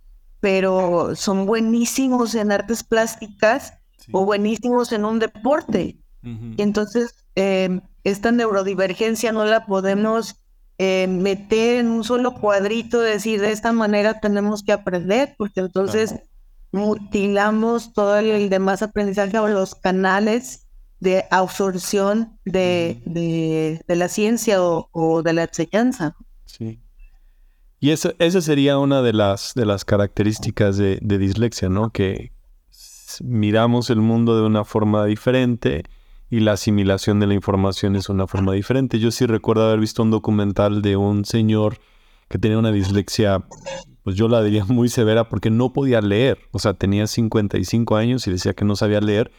pero 0.44 1.16
son 1.16 1.46
buenísimos 1.46 2.34
en 2.34 2.52
artes 2.52 2.84
plásticas 2.84 3.72
o 4.12 4.26
buenísimos 4.26 4.92
en 4.92 5.06
un 5.06 5.18
deporte. 5.18 5.96
Y 6.22 6.60
entonces 6.60 7.24
em, 7.34 7.80
esta 8.02 8.30
neurodivergencia 8.30 9.32
no 9.32 9.46
la 9.46 9.64
podemos 9.64 10.43
eh, 10.78 11.06
meter 11.08 11.80
en 11.80 11.88
un 11.88 12.04
solo 12.04 12.34
cuadrito, 12.34 13.00
decir 13.00 13.40
de 13.40 13.52
esta 13.52 13.72
manera 13.72 14.20
tenemos 14.20 14.62
que 14.62 14.72
aprender, 14.72 15.34
porque 15.38 15.60
entonces 15.60 16.14
mutilamos 16.72 17.92
todo 17.92 18.18
el, 18.18 18.50
demás 18.50 18.82
aprendizaje 18.82 19.38
o 19.38 19.48
los 19.48 19.74
canales 19.74 20.66
de 21.00 21.24
absorción 21.30 22.38
de, 22.44 23.02
de, 23.04 23.96
la 23.96 24.08
ciencia 24.08 24.62
o, 24.62 24.88
o, 24.92 25.22
de 25.22 25.32
la 25.32 25.44
enseñanza. 25.44 26.16
Sí. 26.46 26.80
Y 27.84 27.90
eso, 27.90 28.14
esa 28.18 28.40
sería 28.40 28.78
una 28.78 29.02
de 29.02 29.12
las, 29.12 29.52
de 29.54 29.66
las 29.66 29.84
características 29.84 30.78
de, 30.78 30.98
dislexia, 31.02 31.68
¿no? 31.68 31.90
Que 31.90 32.32
miramos 33.22 33.90
el 33.90 34.00
mundo 34.00 34.38
de 34.38 34.46
una 34.46 34.64
forma 34.64 35.04
diferente 35.04 35.84
y 36.30 36.40
la 36.40 36.52
asimilación 36.52 37.20
de 37.20 37.26
la 37.26 37.34
información 37.34 37.96
es 37.96 38.08
una 38.08 38.26
forma 38.26 38.52
diferente. 38.52 38.98
Yo 38.98 39.10
sí 39.10 39.26
recuerdo 39.26 39.66
haber 39.66 39.80
visto 39.80 40.02
un 40.02 40.10
documental 40.10 40.82
de 40.82 40.96
un 40.96 41.24
señor 41.24 41.78
que 42.28 42.38
tenía 42.38 42.58
una 42.58 42.72
dislexia, 42.72 43.44
pues 44.02 44.16
yo 44.16 44.28
la 44.28 44.42
diría 44.42 44.64
muy 44.68 44.88
severa 44.88 45.28
porque 45.28 45.50
no 45.50 45.72
podía 45.72 46.00
leer. 46.00 46.38
O 46.52 46.58
sea, 46.58 46.74
tenía 46.74 47.06
55 47.06 47.96
años 47.96 48.26
y 48.26 48.30
decía 48.30 48.54
que 48.54 48.64
no 48.64 48.76
sabía 48.76 49.00
leer 49.00 49.30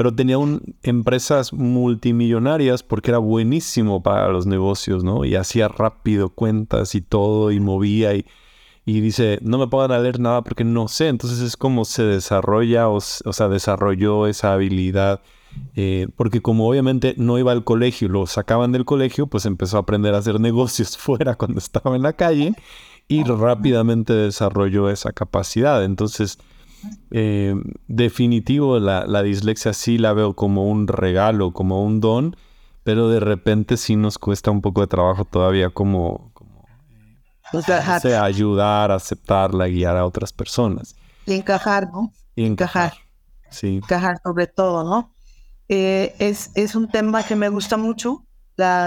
pero 0.00 0.14
tenía 0.14 0.38
un, 0.38 0.76
empresas 0.82 1.52
multimillonarias 1.52 2.82
porque 2.82 3.10
era 3.10 3.18
buenísimo 3.18 4.02
para 4.02 4.28
los 4.28 4.46
negocios, 4.46 5.04
¿no? 5.04 5.26
Y 5.26 5.34
hacía 5.34 5.68
rápido 5.68 6.30
cuentas 6.30 6.94
y 6.94 7.02
todo 7.02 7.50
y 7.50 7.60
movía 7.60 8.14
y, 8.14 8.24
y 8.86 9.02
dice, 9.02 9.38
no 9.42 9.58
me 9.58 9.66
puedo 9.66 9.86
leer 9.88 10.18
nada 10.18 10.42
porque 10.42 10.64
no 10.64 10.88
sé. 10.88 11.08
Entonces 11.08 11.40
es 11.40 11.54
como 11.58 11.84
se 11.84 12.02
desarrolla 12.04 12.88
o, 12.88 12.94
o 12.94 13.32
sea, 13.34 13.48
desarrolló 13.48 14.26
esa 14.26 14.54
habilidad. 14.54 15.20
Eh, 15.76 16.08
porque 16.16 16.42
como 16.42 16.68
obviamente 16.68 17.14
no 17.16 17.38
iba 17.38 17.52
al 17.52 17.64
colegio, 17.64 18.08
lo 18.08 18.26
sacaban 18.26 18.72
del 18.72 18.84
colegio, 18.84 19.26
pues 19.26 19.46
empezó 19.46 19.76
a 19.76 19.80
aprender 19.80 20.14
a 20.14 20.18
hacer 20.18 20.40
negocios 20.40 20.96
fuera 20.96 21.36
cuando 21.36 21.58
estaba 21.58 21.96
en 21.96 22.02
la 22.02 22.12
calle 22.12 22.54
y 23.08 23.24
rápidamente 23.24 24.12
desarrolló 24.12 24.88
esa 24.90 25.12
capacidad. 25.12 25.84
Entonces, 25.84 26.38
eh, 27.10 27.54
definitivo, 27.88 28.78
la, 28.78 29.22
dislexia 29.22 29.72
sí 29.72 29.98
la 29.98 30.12
veo 30.12 30.34
como 30.34 30.68
un 30.68 30.86
regalo, 30.86 31.52
como 31.52 31.84
un 31.84 32.00
don, 32.00 32.36
pero 32.84 33.08
de 33.08 33.20
repente 33.20 33.76
sí 33.76 33.96
nos 33.96 34.18
cuesta 34.18 34.50
un 34.50 34.60
poco 34.60 34.80
de 34.80 34.86
trabajo 34.86 35.24
todavía 35.24 35.70
como, 35.70 36.30
como 36.34 36.64
eh, 37.52 38.16
ayudar, 38.16 38.92
aceptarla, 38.92 39.66
guiar 39.66 39.96
a 39.96 40.06
otras 40.06 40.32
personas. 40.32 40.94
Y 41.26 41.34
encajar, 41.34 41.90
¿no? 41.90 42.12
Y 42.36 42.46
encajar. 42.46 42.94
Sí. 43.50 43.76
Encajar 43.76 44.20
sobre 44.22 44.46
todo, 44.46 44.84
¿no? 44.84 45.12
Eh, 45.72 46.16
es, 46.18 46.50
es 46.56 46.74
un 46.74 46.88
tema 46.88 47.22
que 47.22 47.36
me 47.36 47.48
gusta 47.48 47.76
mucho 47.76 48.24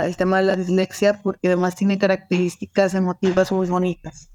el 0.05 0.15
tema 0.15 0.37
de 0.37 0.43
la 0.43 0.55
dislexia 0.55 1.21
porque 1.21 1.47
además 1.47 1.75
tiene 1.75 1.97
características 1.97 2.93
emotivas 2.93 3.51
muy 3.51 3.67
bonitas. 3.67 4.29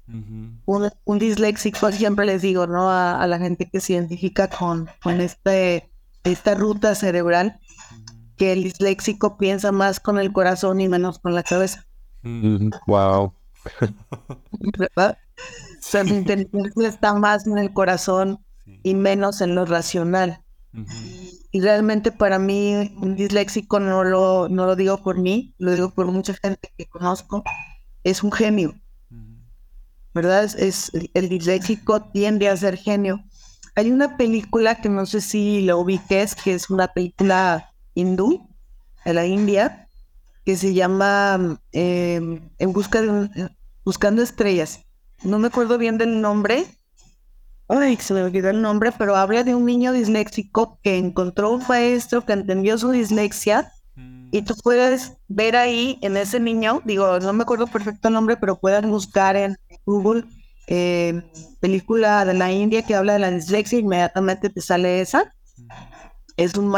un, 0.65 1.19
disléxico, 1.19 1.91
siempre 1.91 2.25
les 2.25 2.41
digo, 2.41 2.67
¿no? 2.67 2.89
A, 2.89 3.25
la 3.27 3.39
gente 3.39 3.69
que 3.69 3.79
se 3.79 3.93
identifica 3.93 4.49
con, 4.49 4.89
con 5.01 5.21
este, 5.21 5.89
esta 6.23 6.55
ruta 6.55 6.95
cerebral, 6.95 7.59
que 8.37 8.53
el 8.53 8.63
disléxico 8.63 9.37
piensa 9.37 9.71
más 9.71 9.99
con 9.99 10.17
el 10.17 10.31
corazón 10.31 10.81
y 10.81 10.87
menos 10.87 11.19
con 11.19 11.35
la 11.35 11.43
cabeza. 11.43 11.85
Wow. 12.87 13.33
¿Verdad? 14.77 15.17
inteligencia 16.07 16.87
está 16.87 17.13
más 17.13 17.47
en 17.47 17.57
el 17.57 17.73
corazón 17.73 18.39
y 18.83 18.93
menos 18.93 19.41
en 19.41 19.55
lo 19.55 19.65
racional. 19.65 20.41
Y 21.51 21.61
realmente 21.61 22.11
para 22.11 22.37
mí 22.37 22.93
un 23.01 23.15
disléxico 23.15 23.79
no 23.79 24.03
lo, 24.03 24.49
no 24.49 24.65
lo 24.65 24.75
digo 24.75 25.01
por 25.01 25.17
mí, 25.17 25.55
lo 25.57 25.71
digo 25.71 25.89
por 25.89 26.05
mucha 26.05 26.33
gente 26.35 26.71
que 26.77 26.87
conozco, 26.87 27.43
es 28.03 28.23
un 28.23 28.31
genio. 28.31 28.75
¿Verdad? 30.13 30.43
Es, 30.57 30.91
el 31.13 31.29
disléxico 31.29 32.01
tiende 32.11 32.49
a 32.49 32.57
ser 32.57 32.77
genio. 32.77 33.23
hay 33.75 33.91
una 33.91 34.17
película 34.17 34.81
que 34.81 34.89
no 34.89 35.05
sé 35.05 35.21
si 35.21 35.61
la 35.61 35.75
ubiques, 35.75 36.35
que 36.35 36.53
es 36.53 36.69
una 36.69 36.87
película 36.87 37.71
hindú 37.93 38.47
de 39.05 39.13
la 39.13 39.25
India, 39.25 39.87
que 40.45 40.55
se 40.55 40.73
llama 40.73 41.59
em, 41.71 42.49
En 42.57 42.73
busca 42.73 43.01
de 43.01 43.49
Buscando 43.85 44.21
estrellas. 44.21 44.85
No 45.23 45.39
me 45.39 45.47
acuerdo 45.47 45.77
bien 45.77 45.97
del 45.97 46.21
nombre. 46.21 46.65
Ay, 47.71 47.97
se 47.97 48.15
me 48.15 48.23
olvidó 48.23 48.49
el 48.49 48.63
nombre, 48.63 48.91
pero 48.97 49.15
habla 49.15 49.43
de 49.43 49.53
un 49.53 49.63
niño 49.63 49.93
disléxico 49.93 50.79
que 50.81 50.97
encontró 50.97 51.51
un 51.51 51.63
maestro 51.69 52.25
que 52.25 52.33
entendió 52.33 52.79
su 52.79 52.89
dislexia 52.89 53.71
mm. 53.95 54.29
y 54.31 54.41
tú 54.41 54.55
puedes 54.63 55.17
ver 55.27 55.55
ahí 55.55 55.99
en 56.01 56.17
ese 56.17 56.39
niño, 56.39 56.81
digo, 56.83 57.19
no 57.19 57.31
me 57.31 57.43
acuerdo 57.43 57.67
perfecto 57.67 58.07
el 58.07 58.15
nombre, 58.15 58.37
pero 58.37 58.59
puedes 58.59 58.83
buscar 58.87 59.35
en 59.35 59.55
Google 59.85 60.23
eh, 60.65 61.21
película 61.59 62.25
de 62.25 62.33
la 62.33 62.51
India 62.51 62.81
que 62.81 62.95
habla 62.95 63.13
de 63.13 63.19
la 63.19 63.29
dislexia, 63.29 63.77
inmediatamente 63.77 64.49
te 64.49 64.61
sale 64.61 65.01
esa. 65.01 65.35
Es 66.37 66.55
un 66.55 66.73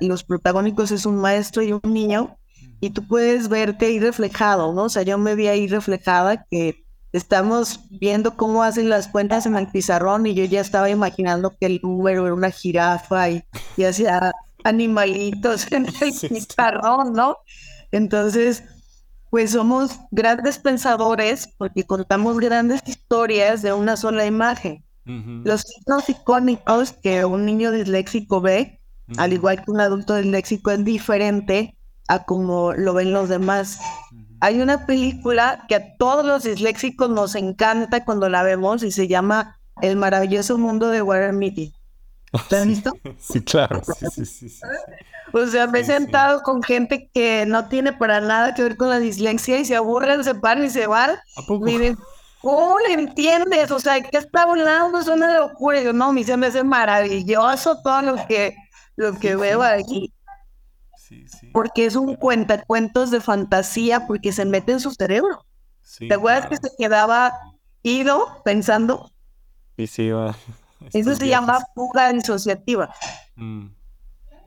los 0.00 0.24
protagónicos 0.24 0.90
es 0.90 1.04
un 1.04 1.16
maestro 1.16 1.62
y 1.62 1.72
un 1.72 1.82
niño, 1.84 2.38
y 2.80 2.90
tú 2.90 3.06
puedes 3.06 3.48
verte 3.50 3.86
ahí 3.86 4.00
reflejado, 4.00 4.72
¿no? 4.72 4.84
O 4.84 4.88
sea, 4.88 5.02
yo 5.02 5.18
me 5.18 5.34
vi 5.34 5.48
ahí 5.48 5.66
reflejada 5.66 6.46
que 6.50 6.86
estamos 7.12 7.80
viendo 7.90 8.36
cómo 8.36 8.62
hacen 8.62 8.88
las 8.88 9.08
cuentas 9.08 9.46
en 9.46 9.56
el 9.56 9.68
pizarrón 9.68 10.26
y 10.26 10.34
yo 10.34 10.44
ya 10.44 10.60
estaba 10.60 10.90
imaginando 10.90 11.56
que 11.58 11.66
el 11.66 11.80
número 11.82 12.26
era 12.26 12.34
una 12.34 12.50
jirafa 12.50 13.30
y, 13.30 13.44
y 13.76 13.84
hacía 13.84 14.32
animalitos 14.64 15.70
en 15.72 15.86
el 16.00 16.12
pizarrón, 16.28 17.12
¿no? 17.12 17.38
Entonces, 17.92 18.62
pues 19.30 19.52
somos 19.52 19.98
grandes 20.10 20.58
pensadores 20.58 21.48
porque 21.56 21.84
contamos 21.84 22.38
grandes 22.38 22.80
historias 22.86 23.62
de 23.62 23.72
una 23.72 23.96
sola 23.96 24.26
imagen. 24.26 24.84
Los 25.06 25.62
signos 25.62 26.08
icónicos 26.08 26.92
que 26.92 27.24
un 27.24 27.44
niño 27.44 27.72
disléxico 27.72 28.40
ve, 28.40 28.80
al 29.16 29.32
igual 29.32 29.64
que 29.64 29.72
un 29.72 29.80
adulto 29.80 30.14
disléxico, 30.14 30.70
es 30.70 30.84
diferente 30.84 31.76
a 32.06 32.24
como 32.24 32.72
lo 32.74 32.94
ven 32.94 33.12
los 33.12 33.28
demás. 33.28 33.80
Hay 34.40 34.60
una 34.60 34.86
película 34.86 35.64
que 35.68 35.74
a 35.74 35.96
todos 35.96 36.24
los 36.24 36.44
disléxicos 36.44 37.10
nos 37.10 37.34
encanta 37.34 38.04
cuando 38.04 38.28
la 38.28 38.42
vemos 38.42 38.82
y 38.82 38.90
se 38.90 39.06
llama 39.06 39.60
El 39.82 39.96
maravilloso 39.96 40.56
mundo 40.56 40.88
de 40.88 41.02
Warren 41.02 41.38
Mitty. 41.38 41.74
¿Te 42.48 42.56
has 42.56 42.66
visto? 42.66 42.92
Sí, 43.18 43.42
claro. 43.42 43.82
Sí, 44.10 44.24
sí, 44.24 44.48
sí, 44.48 44.60
o 45.32 45.46
sea, 45.46 45.66
me 45.66 45.80
he 45.80 45.84
sentado 45.84 46.42
con 46.42 46.62
gente 46.62 47.08
que 47.14 47.44
no 47.46 47.68
tiene 47.68 47.92
para 47.92 48.20
nada 48.20 48.54
que 48.54 48.62
ver 48.62 48.76
con 48.76 48.88
la 48.88 48.98
dislexia 48.98 49.58
y 49.58 49.64
se 49.64 49.76
aburren, 49.76 50.24
se 50.24 50.34
paran 50.34 50.64
y 50.64 50.70
se 50.70 50.86
van. 50.86 51.10
¿A 51.36 51.42
poco? 51.46 51.64
Miren, 51.64 51.96
¿cómo 52.40 52.78
le 52.80 52.94
entiendes? 52.94 53.70
O 53.70 53.78
sea, 53.78 54.00
¿qué 54.00 54.18
está 54.18 54.42
hablando? 54.42 54.98
Es 54.98 55.06
una 55.06 55.38
locura. 55.38 55.80
yo, 55.82 55.92
no, 55.92 56.12
mí 56.12 56.24
se 56.24 56.36
me 56.36 56.48
hace 56.48 56.64
maravilloso 56.64 57.80
todo 57.82 58.02
lo 58.02 58.26
que, 58.26 58.56
lo 58.96 59.18
que 59.18 59.36
veo 59.36 59.62
aquí. 59.62 60.12
Sí, 61.10 61.26
sí. 61.26 61.50
Porque 61.52 61.86
es 61.86 61.96
un 61.96 62.14
cuentacuentos 62.14 63.10
de 63.10 63.20
fantasía, 63.20 64.06
porque 64.06 64.32
se 64.32 64.44
mete 64.44 64.70
en 64.70 64.80
su 64.80 64.92
cerebro. 64.92 65.44
¿Te 65.98 66.14
acuerdas 66.14 66.46
que 66.46 66.56
se 66.56 66.70
quedaba 66.78 67.32
ido 67.82 68.40
pensando? 68.44 69.10
Y 69.76 69.88
sí, 69.88 70.10
va. 70.10 70.36
Eso 70.92 71.16
se 71.16 71.26
llama 71.26 71.58
fuga 71.74 72.12
disociativa. 72.12 72.94
Mm. 73.34 73.66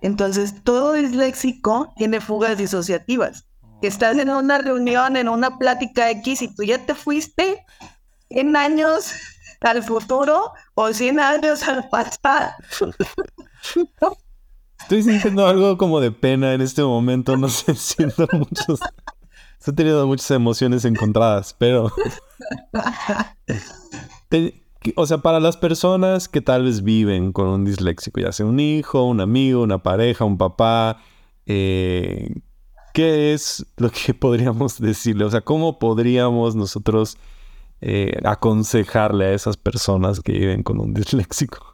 Entonces, 0.02 0.64
todo 0.64 0.94
disléxico 0.94 1.94
tiene 1.98 2.22
fugas 2.22 2.58
disociativas. 2.58 3.46
Que 3.82 3.88
estás 3.88 4.18
en 4.18 4.30
una 4.30 4.58
reunión, 4.58 5.18
en 5.18 5.28
una 5.28 5.58
plática 5.58 6.10
X 6.12 6.44
y 6.44 6.56
tú 6.56 6.64
ya 6.64 6.78
te 6.86 6.96
fuiste 6.96 7.66
100 8.30 8.56
años 8.56 9.12
al 9.60 9.84
futuro 9.84 10.54
o 10.76 10.94
100 10.94 11.20
años 11.20 11.64
al 11.64 11.90
pasado. 11.90 12.54
Estoy 14.84 15.04
sintiendo 15.04 15.48
algo 15.48 15.78
como 15.78 16.02
de 16.02 16.12
pena 16.12 16.54
en 16.54 16.62
este 16.62 16.84
momento, 16.84 17.38
no 17.38 17.48
sé, 17.48 17.74
siento 17.76 18.28
muchos... 18.34 18.80
He 19.66 19.72
tenido 19.72 20.06
muchas 20.06 20.30
emociones 20.32 20.84
encontradas, 20.84 21.56
pero... 21.58 21.90
o 24.96 25.06
sea, 25.06 25.20
para 25.20 25.40
las 25.40 25.56
personas 25.56 26.28
que 26.28 26.42
tal 26.42 26.66
vez 26.66 26.84
viven 26.84 27.32
con 27.32 27.48
un 27.48 27.64
disléxico, 27.64 28.20
ya 28.20 28.34
sea 28.34 28.46
un 28.46 28.60
hijo, 28.60 29.06
un 29.06 29.22
amigo, 29.22 29.64
una 29.64 29.82
pareja, 29.82 30.26
un 30.26 30.38
papá, 30.38 30.98
eh, 31.46 32.36
¿qué 32.94 33.34
es 33.34 33.66
lo 33.78 33.90
que 33.90 34.14
podríamos 34.20 34.82
decirle? 34.82 35.24
O 35.24 35.32
sea, 35.32 35.40
¿cómo 35.40 35.80
podríamos 35.80 36.58
nosotros 36.58 37.18
eh, 37.80 38.20
aconsejarle 38.26 39.28
a 39.28 39.34
esas 39.34 39.56
personas 39.56 40.20
que 40.20 40.34
viven 40.34 40.62
con 40.62 40.82
un 40.82 40.94
disléxico? 40.94 41.74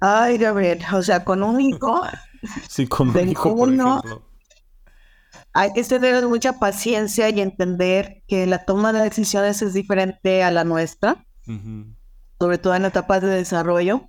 Ay, 0.00 0.38
Gabriel, 0.38 0.82
o 0.92 1.02
sea, 1.02 1.24
con 1.24 1.42
un 1.42 1.60
hijo. 1.60 2.02
Sí, 2.68 2.86
con 2.86 3.08
un 3.08 3.28
hijo, 3.28 3.56
por 3.56 3.68
ejemplo. 3.68 4.22
Hay 5.52 5.72
que 5.72 5.82
tener 5.82 6.24
mucha 6.28 6.52
paciencia 6.60 7.28
y 7.30 7.40
entender 7.40 8.22
que 8.28 8.46
la 8.46 8.64
toma 8.64 8.92
de 8.92 9.00
decisiones 9.00 9.60
es 9.60 9.74
diferente 9.74 10.44
a 10.44 10.52
la 10.52 10.62
nuestra 10.62 11.26
sobre 12.38 12.58
todo 12.58 12.74
en 12.74 12.84
etapas 12.84 13.22
de 13.22 13.28
desarrollo. 13.28 14.08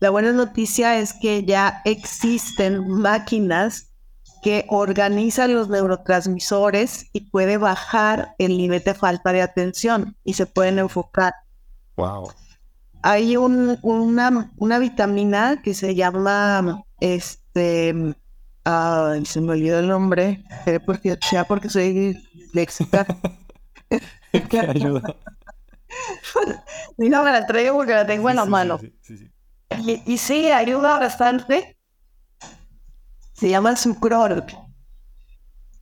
La 0.00 0.10
buena 0.10 0.32
noticia 0.32 0.98
es 0.98 1.12
que 1.12 1.44
ya 1.44 1.80
existen 1.84 2.88
máquinas 2.88 3.90
que 4.42 4.66
organizan 4.68 5.54
los 5.54 5.68
neurotransmisores 5.68 7.06
y 7.12 7.30
puede 7.30 7.56
bajar 7.58 8.34
el 8.38 8.56
nivel 8.56 8.82
de 8.82 8.94
falta 8.94 9.32
de 9.32 9.42
atención 9.42 10.16
y 10.24 10.34
se 10.34 10.46
pueden 10.46 10.80
enfocar. 10.80 11.32
Wow. 11.96 12.32
Hay 13.02 13.36
un, 13.36 13.78
una, 13.82 14.52
una, 14.56 14.78
vitamina 14.78 15.60
que 15.62 15.74
se 15.74 15.94
llama 15.94 16.84
este 17.00 18.14
se 19.24 19.40
me 19.40 19.52
olvidó 19.52 19.80
el 19.80 19.88
nombre, 19.88 20.44
eh, 20.66 20.78
porque, 20.80 21.18
sea 21.20 21.44
porque 21.44 21.68
soy 21.68 22.16
léxica. 22.52 23.06
¿Qué 24.48 24.60
ayuda? 24.60 25.02
no 26.96 27.24
me 27.24 27.32
la 27.32 27.46
traigo 27.46 27.76
porque 27.76 27.92
la 27.92 28.06
tengo 28.06 28.30
en 28.30 28.36
la 28.36 28.44
mano. 28.44 28.78
y, 30.06 30.18
sí, 30.18 30.50
ayuda 30.50 30.98
bastante. 30.98 31.76
Se 33.32 33.48
llama 33.48 33.76
Sucrol. 33.76 34.44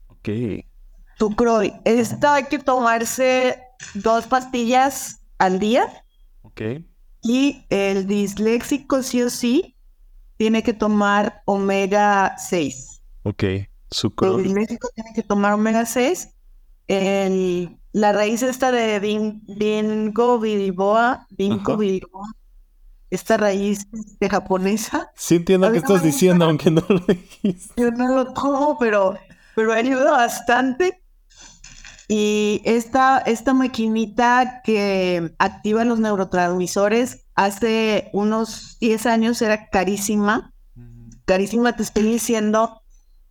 Ok. 0.07 0.29
Sucrol. 1.17 1.73
Esta 1.85 2.35
hay 2.35 2.45
que 2.45 2.59
tomarse 2.59 3.61
dos 3.93 4.25
pastillas 4.25 5.21
al 5.37 5.59
día. 5.59 5.87
Ok. 6.41 6.61
Y 7.21 7.65
el 7.69 8.07
disléxico 8.07 9.03
sí 9.03 9.21
o 9.21 9.29
sí 9.29 9.75
tiene 10.37 10.63
que 10.63 10.73
tomar 10.73 11.43
omega 11.45 12.35
6. 12.37 13.01
Ok. 13.23 13.43
Sucrol. 13.89 14.39
El 14.39 14.43
disléxico 14.45 14.89
tiene 14.95 15.11
que 15.13 15.23
tomar 15.23 15.53
omega 15.53 15.85
6. 15.85 16.29
El 16.87 17.77
la 17.93 18.13
raíz 18.13 18.41
esta 18.41 18.71
de 18.71 18.99
Bingo 18.99 20.39
Bidiboa, 20.39 21.27
Bingo 21.29 21.77
esta 23.09 23.35
raíz 23.35 23.85
de 24.21 24.29
japonesa. 24.29 25.11
Sí 25.15 25.35
entiendo 25.35 25.67
lo 25.67 25.73
que 25.73 25.79
estás 25.79 26.01
diciendo, 26.01 26.45
aunque 26.45 26.71
no 26.71 26.81
lo 26.87 26.99
dijiste. 27.07 27.73
Yo 27.75 27.91
no 27.91 28.15
lo 28.15 28.33
tomo, 28.33 28.77
pero, 28.79 29.17
pero 29.53 29.73
ayuda 29.73 30.11
bastante. 30.11 31.00
Y 32.13 32.61
esta, 32.65 33.19
esta 33.19 33.53
maquinita 33.53 34.61
que 34.65 35.33
activa 35.39 35.85
los 35.85 36.01
neurotransmisores 36.01 37.25
hace 37.35 38.09
unos 38.11 38.77
10 38.81 39.05
años 39.05 39.41
era 39.41 39.69
carísima. 39.69 40.53
Carísima, 41.23 41.73
te 41.77 41.83
estoy 41.83 42.03
diciendo 42.03 42.81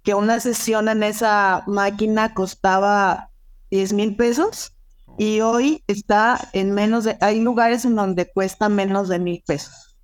que 0.02 0.14
una 0.14 0.40
sesión 0.40 0.88
en 0.88 1.02
esa 1.02 1.62
máquina 1.66 2.32
costaba 2.32 3.28
10 3.70 3.92
mil 3.92 4.16
pesos 4.16 4.72
y 5.18 5.42
hoy 5.42 5.84
está 5.86 6.40
en 6.54 6.72
menos 6.72 7.04
de, 7.04 7.18
hay 7.20 7.38
lugares 7.42 7.84
en 7.84 7.96
donde 7.96 8.32
cuesta 8.32 8.70
menos 8.70 9.10
de 9.10 9.18
mil 9.18 9.42
pesos. 9.46 9.94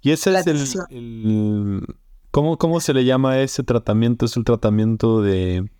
Y 0.00 0.12
ese 0.12 0.30
es 0.40 0.46
el, 0.88 1.82
¿cómo, 2.30 2.56
¿cómo, 2.56 2.80
se 2.80 2.94
le 2.94 3.04
llama 3.04 3.40
ese 3.40 3.62
tratamiento? 3.62 4.24
Es 4.24 4.38
el 4.38 4.44
tratamiento 4.44 5.20
de 5.20 5.70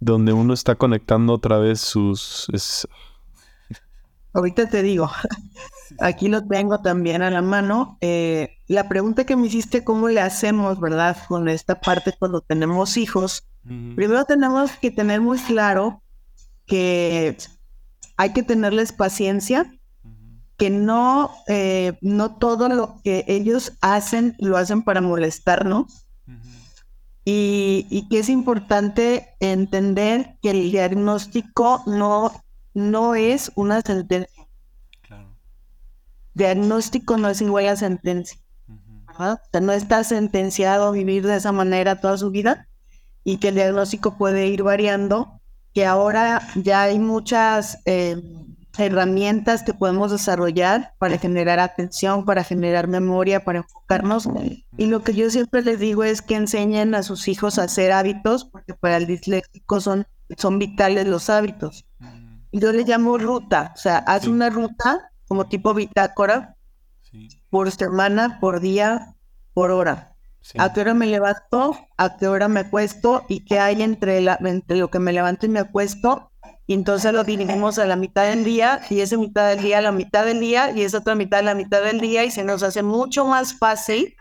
donde 0.00 0.32
uno 0.32 0.54
está 0.54 0.74
conectando 0.74 1.34
otra 1.34 1.58
vez 1.58 1.80
sus... 1.80 2.46
Ahorita 4.32 4.68
te 4.68 4.82
digo, 4.82 5.10
aquí 5.98 6.28
lo 6.28 6.46
tengo 6.46 6.80
también 6.80 7.22
a 7.22 7.30
la 7.30 7.42
mano. 7.42 7.98
Eh, 8.00 8.58
la 8.66 8.88
pregunta 8.88 9.24
que 9.24 9.36
me 9.36 9.46
hiciste, 9.46 9.84
¿cómo 9.84 10.08
le 10.08 10.20
hacemos, 10.20 10.78
verdad? 10.78 11.16
Con 11.26 11.48
esta 11.48 11.80
parte 11.80 12.14
cuando 12.18 12.40
tenemos 12.40 12.96
hijos 12.96 13.48
Primero 13.68 14.24
tenemos 14.24 14.70
que 14.72 14.90
tener 14.90 15.20
muy 15.20 15.38
claro 15.38 16.02
que 16.66 17.36
hay 18.16 18.32
que 18.32 18.42
tenerles 18.42 18.92
paciencia, 18.92 19.70
que 20.56 20.70
no, 20.70 21.30
eh, 21.48 21.98
no 22.00 22.36
todo 22.36 22.70
lo 22.70 23.00
que 23.04 23.24
ellos 23.28 23.74
hacen 23.82 24.34
lo 24.38 24.56
hacen 24.56 24.82
para 24.82 25.02
molestarnos. 25.02 26.06
Y, 27.30 28.06
que 28.08 28.20
es 28.20 28.30
importante 28.30 29.34
entender 29.38 30.36
que 30.40 30.50
el 30.50 30.72
diagnóstico 30.72 31.82
no, 31.86 32.32
no 32.72 33.14
es 33.14 33.52
una 33.54 33.82
sentencia. 33.82 34.46
diagnóstico 36.32 37.18
no 37.18 37.28
es 37.28 37.42
igual 37.42 37.68
a 37.68 37.76
sentencia. 37.76 38.38
¿verdad? 39.06 39.42
O 39.44 39.50
sea, 39.50 39.60
no 39.60 39.72
está 39.72 40.04
sentenciado 40.04 40.86
a 40.86 40.90
vivir 40.90 41.26
de 41.26 41.36
esa 41.36 41.52
manera 41.52 42.00
toda 42.00 42.16
su 42.16 42.30
vida 42.30 42.66
y 43.24 43.36
que 43.36 43.48
el 43.48 43.56
diagnóstico 43.56 44.16
puede 44.16 44.46
ir 44.46 44.62
variando, 44.62 45.42
que 45.74 45.84
ahora 45.84 46.48
ya 46.54 46.84
hay 46.84 46.98
muchas 46.98 47.82
eh, 47.84 48.22
herramientas 48.80 49.62
que 49.62 49.74
podemos 49.74 50.10
desarrollar 50.10 50.94
para 50.98 51.18
generar 51.18 51.58
atención, 51.58 52.24
para 52.24 52.44
generar 52.44 52.88
memoria, 52.88 53.44
para 53.44 53.58
enfocarnos. 53.58 54.28
Y 54.76 54.86
lo 54.86 55.02
que 55.02 55.14
yo 55.14 55.30
siempre 55.30 55.62
les 55.62 55.78
digo 55.78 56.04
es 56.04 56.22
que 56.22 56.36
enseñen 56.36 56.94
a 56.94 57.02
sus 57.02 57.28
hijos 57.28 57.58
a 57.58 57.64
hacer 57.64 57.92
hábitos, 57.92 58.44
porque 58.44 58.74
para 58.74 58.96
el 58.96 59.06
disléxico 59.06 59.80
son, 59.80 60.06
son 60.36 60.58
vitales 60.58 61.06
los 61.06 61.30
hábitos. 61.30 61.86
Yo 62.52 62.72
le 62.72 62.84
llamo 62.84 63.18
ruta, 63.18 63.72
o 63.74 63.78
sea, 63.78 63.98
haz 63.98 64.26
una 64.26 64.48
ruta 64.48 65.10
como 65.26 65.48
tipo 65.48 65.74
bitácora 65.74 66.56
por 67.50 67.70
semana, 67.70 68.38
por 68.40 68.60
día, 68.60 69.14
por 69.52 69.70
hora. 69.70 70.14
¿A 70.56 70.72
qué 70.72 70.80
hora 70.80 70.94
me 70.94 71.06
levanto? 71.06 71.76
¿A 71.96 72.16
qué 72.16 72.26
hora 72.26 72.48
me 72.48 72.60
acuesto? 72.60 73.24
¿Y 73.28 73.44
qué 73.44 73.58
hay 73.58 73.82
entre, 73.82 74.20
la, 74.20 74.38
entre 74.40 74.78
lo 74.78 74.88
que 74.88 74.98
me 74.98 75.12
levanto 75.12 75.46
y 75.46 75.48
me 75.50 75.58
acuesto? 75.58 76.32
Y 76.68 76.74
entonces 76.74 77.14
lo 77.14 77.24
dirigimos 77.24 77.78
a 77.78 77.86
la 77.86 77.96
mitad 77.96 78.24
del 78.24 78.44
día 78.44 78.82
y 78.90 79.00
esa 79.00 79.16
mitad 79.16 79.48
del 79.48 79.62
día 79.62 79.78
a 79.78 79.80
la 79.80 79.90
mitad 79.90 80.26
del 80.26 80.38
día 80.38 80.70
y 80.70 80.82
esa 80.82 80.98
otra 80.98 81.14
mitad 81.14 81.40
a 81.40 81.42
la 81.42 81.54
mitad 81.54 81.82
del 81.82 81.98
día 81.98 82.26
y 82.26 82.30
se 82.30 82.44
nos 82.44 82.62
hace 82.62 82.82
mucho 82.82 83.24
más 83.24 83.54
fácil 83.54 84.14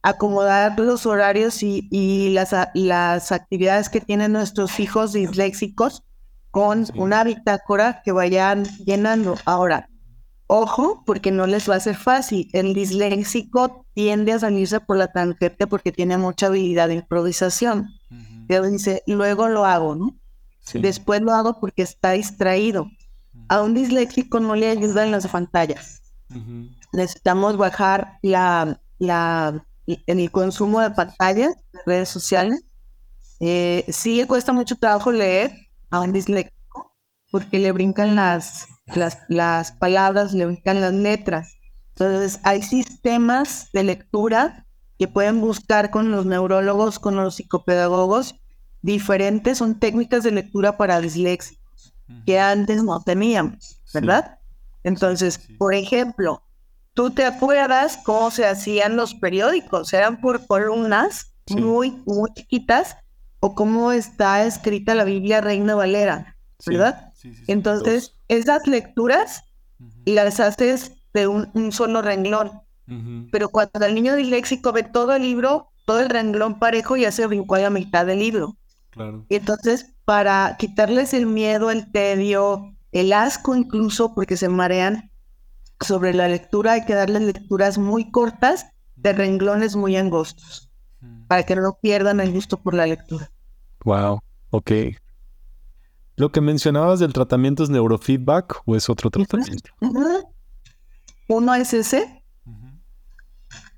acomodar 0.00 0.80
los 0.80 1.04
horarios 1.04 1.62
y, 1.62 1.86
y 1.90 2.30
las, 2.30 2.54
las 2.72 3.30
actividades 3.30 3.90
que 3.90 4.00
tienen 4.00 4.32
nuestros 4.32 4.80
hijos 4.80 5.12
disléxicos 5.12 6.02
con 6.50 6.86
una 6.94 7.22
bitácora 7.24 8.00
que 8.02 8.12
vayan 8.12 8.64
llenando. 8.86 9.34
Ahora, 9.44 9.90
ojo, 10.46 11.02
porque 11.04 11.30
no 11.30 11.46
les 11.46 11.68
va 11.68 11.74
a 11.74 11.80
ser 11.80 11.96
fácil. 11.96 12.48
El 12.54 12.72
disléxico 12.72 13.84
tiende 13.92 14.32
a 14.32 14.38
salirse 14.38 14.80
por 14.80 14.96
la 14.96 15.12
tangente 15.12 15.66
porque 15.66 15.92
tiene 15.92 16.16
mucha 16.16 16.46
habilidad 16.46 16.88
de 16.88 16.94
improvisación. 16.94 17.88
Uh 18.10 18.62
dice, 18.70 19.02
luego 19.06 19.48
lo 19.48 19.66
hago, 19.66 19.94
¿no? 19.94 20.16
Después 20.74 21.22
lo 21.22 21.32
hago 21.32 21.60
porque 21.60 21.82
está 21.82 22.12
distraído. 22.12 22.90
A 23.48 23.62
un 23.62 23.74
disléxico 23.74 24.40
no 24.40 24.54
le 24.54 24.70
ayudan 24.70 25.10
las 25.10 25.26
pantallas. 25.28 26.02
Necesitamos 26.92 27.56
bajar 27.56 28.18
la, 28.22 28.80
la, 28.98 29.64
el 29.86 30.30
consumo 30.30 30.80
de 30.80 30.90
pantallas, 30.90 31.54
de 31.72 31.78
redes 31.86 32.08
sociales. 32.08 32.64
Eh, 33.38 33.84
sí 33.88 34.24
cuesta 34.26 34.52
mucho 34.52 34.76
trabajo 34.76 35.12
leer 35.12 35.52
a 35.90 36.00
un 36.00 36.12
disléxico 36.12 36.94
porque 37.30 37.58
le 37.58 37.72
brincan 37.72 38.16
las, 38.16 38.66
las, 38.86 39.18
las 39.28 39.72
palabras, 39.72 40.32
le 40.32 40.46
brincan 40.46 40.80
las 40.80 40.92
letras. 40.92 41.56
Entonces, 41.90 42.40
hay 42.42 42.62
sistemas 42.62 43.70
de 43.72 43.84
lectura 43.84 44.66
que 44.98 45.08
pueden 45.08 45.40
buscar 45.40 45.90
con 45.90 46.10
los 46.10 46.26
neurólogos, 46.26 46.98
con 46.98 47.16
los 47.16 47.36
psicopedagogos, 47.36 48.36
diferentes, 48.86 49.58
son 49.58 49.78
técnicas 49.78 50.22
de 50.22 50.30
lectura 50.30 50.76
para 50.78 51.00
disléxicos 51.00 51.92
que 52.24 52.38
antes 52.38 52.82
no 52.84 53.02
teníamos, 53.02 53.80
¿verdad? 53.92 54.38
Entonces, 54.84 55.40
por 55.58 55.74
ejemplo, 55.74 56.42
tú 56.94 57.10
te 57.10 57.24
acuerdas 57.24 57.98
cómo 58.04 58.30
se 58.30 58.46
hacían 58.46 58.96
los 58.96 59.14
periódicos, 59.14 59.92
eran 59.92 60.20
por 60.20 60.46
columnas 60.46 61.34
muy, 61.50 62.02
muy 62.06 62.30
chiquitas, 62.34 62.96
o 63.40 63.54
cómo 63.54 63.92
está 63.92 64.44
escrita 64.44 64.94
la 64.94 65.04
Biblia 65.04 65.40
Reina 65.40 65.74
Valera, 65.74 66.36
¿verdad? 66.64 67.12
Entonces, 67.48 68.14
esas 68.28 68.66
lecturas 68.66 69.42
las 70.04 70.40
haces 70.40 70.92
de 71.12 71.26
un, 71.26 71.72
solo 71.72 72.02
renglón. 72.02 72.52
Pero 73.32 73.48
cuando 73.48 73.84
el 73.84 73.94
niño 73.96 74.14
disléxico 74.14 74.72
ve 74.72 74.84
todo 74.84 75.12
el 75.14 75.22
libro, 75.22 75.72
todo 75.86 76.00
el 76.00 76.08
renglón 76.08 76.60
parejo 76.60 76.96
ya 76.96 77.10
se 77.10 77.26
brincó 77.26 77.56
a 77.56 77.60
la 77.60 77.70
mitad 77.70 78.06
del 78.06 78.20
libro. 78.20 78.56
Y 79.28 79.36
entonces, 79.36 79.94
para 80.04 80.56
quitarles 80.58 81.14
el 81.14 81.26
miedo, 81.26 81.70
el 81.70 81.90
tedio, 81.90 82.74
el 82.92 83.12
asco 83.12 83.54
incluso, 83.54 84.14
porque 84.14 84.36
se 84.36 84.48
marean 84.48 85.10
sobre 85.80 86.14
la 86.14 86.28
lectura, 86.28 86.72
hay 86.72 86.84
que 86.86 86.94
darles 86.94 87.22
lecturas 87.22 87.76
muy 87.76 88.10
cortas 88.10 88.66
de 88.94 89.12
renglones 89.12 89.76
muy 89.76 89.96
angostos, 89.96 90.70
para 91.28 91.42
que 91.42 91.56
no 91.56 91.78
pierdan 91.80 92.20
el 92.20 92.32
gusto 92.32 92.56
por 92.62 92.72
la 92.74 92.86
lectura. 92.86 93.30
Wow, 93.84 94.20
ok. 94.50 94.70
Lo 96.16 96.32
que 96.32 96.40
mencionabas 96.40 96.98
del 96.98 97.12
tratamiento 97.12 97.62
es 97.62 97.68
neurofeedback 97.68 98.62
o 98.64 98.74
es 98.74 98.88
otro 98.88 99.10
tratamiento? 99.10 99.70
Uno 101.28 101.54
es 101.54 101.74
ese. 101.74 102.24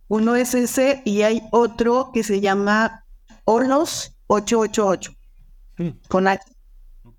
Uno 0.06 0.36
es 0.36 0.54
ese 0.54 1.02
y 1.04 1.22
hay 1.22 1.42
otro 1.50 2.12
que 2.14 2.22
se 2.22 2.40
llama 2.40 3.04
Ornos 3.44 4.17
888. 4.28 5.12
Mm. 5.78 5.88
Con 6.08 6.28
H. 6.28 6.44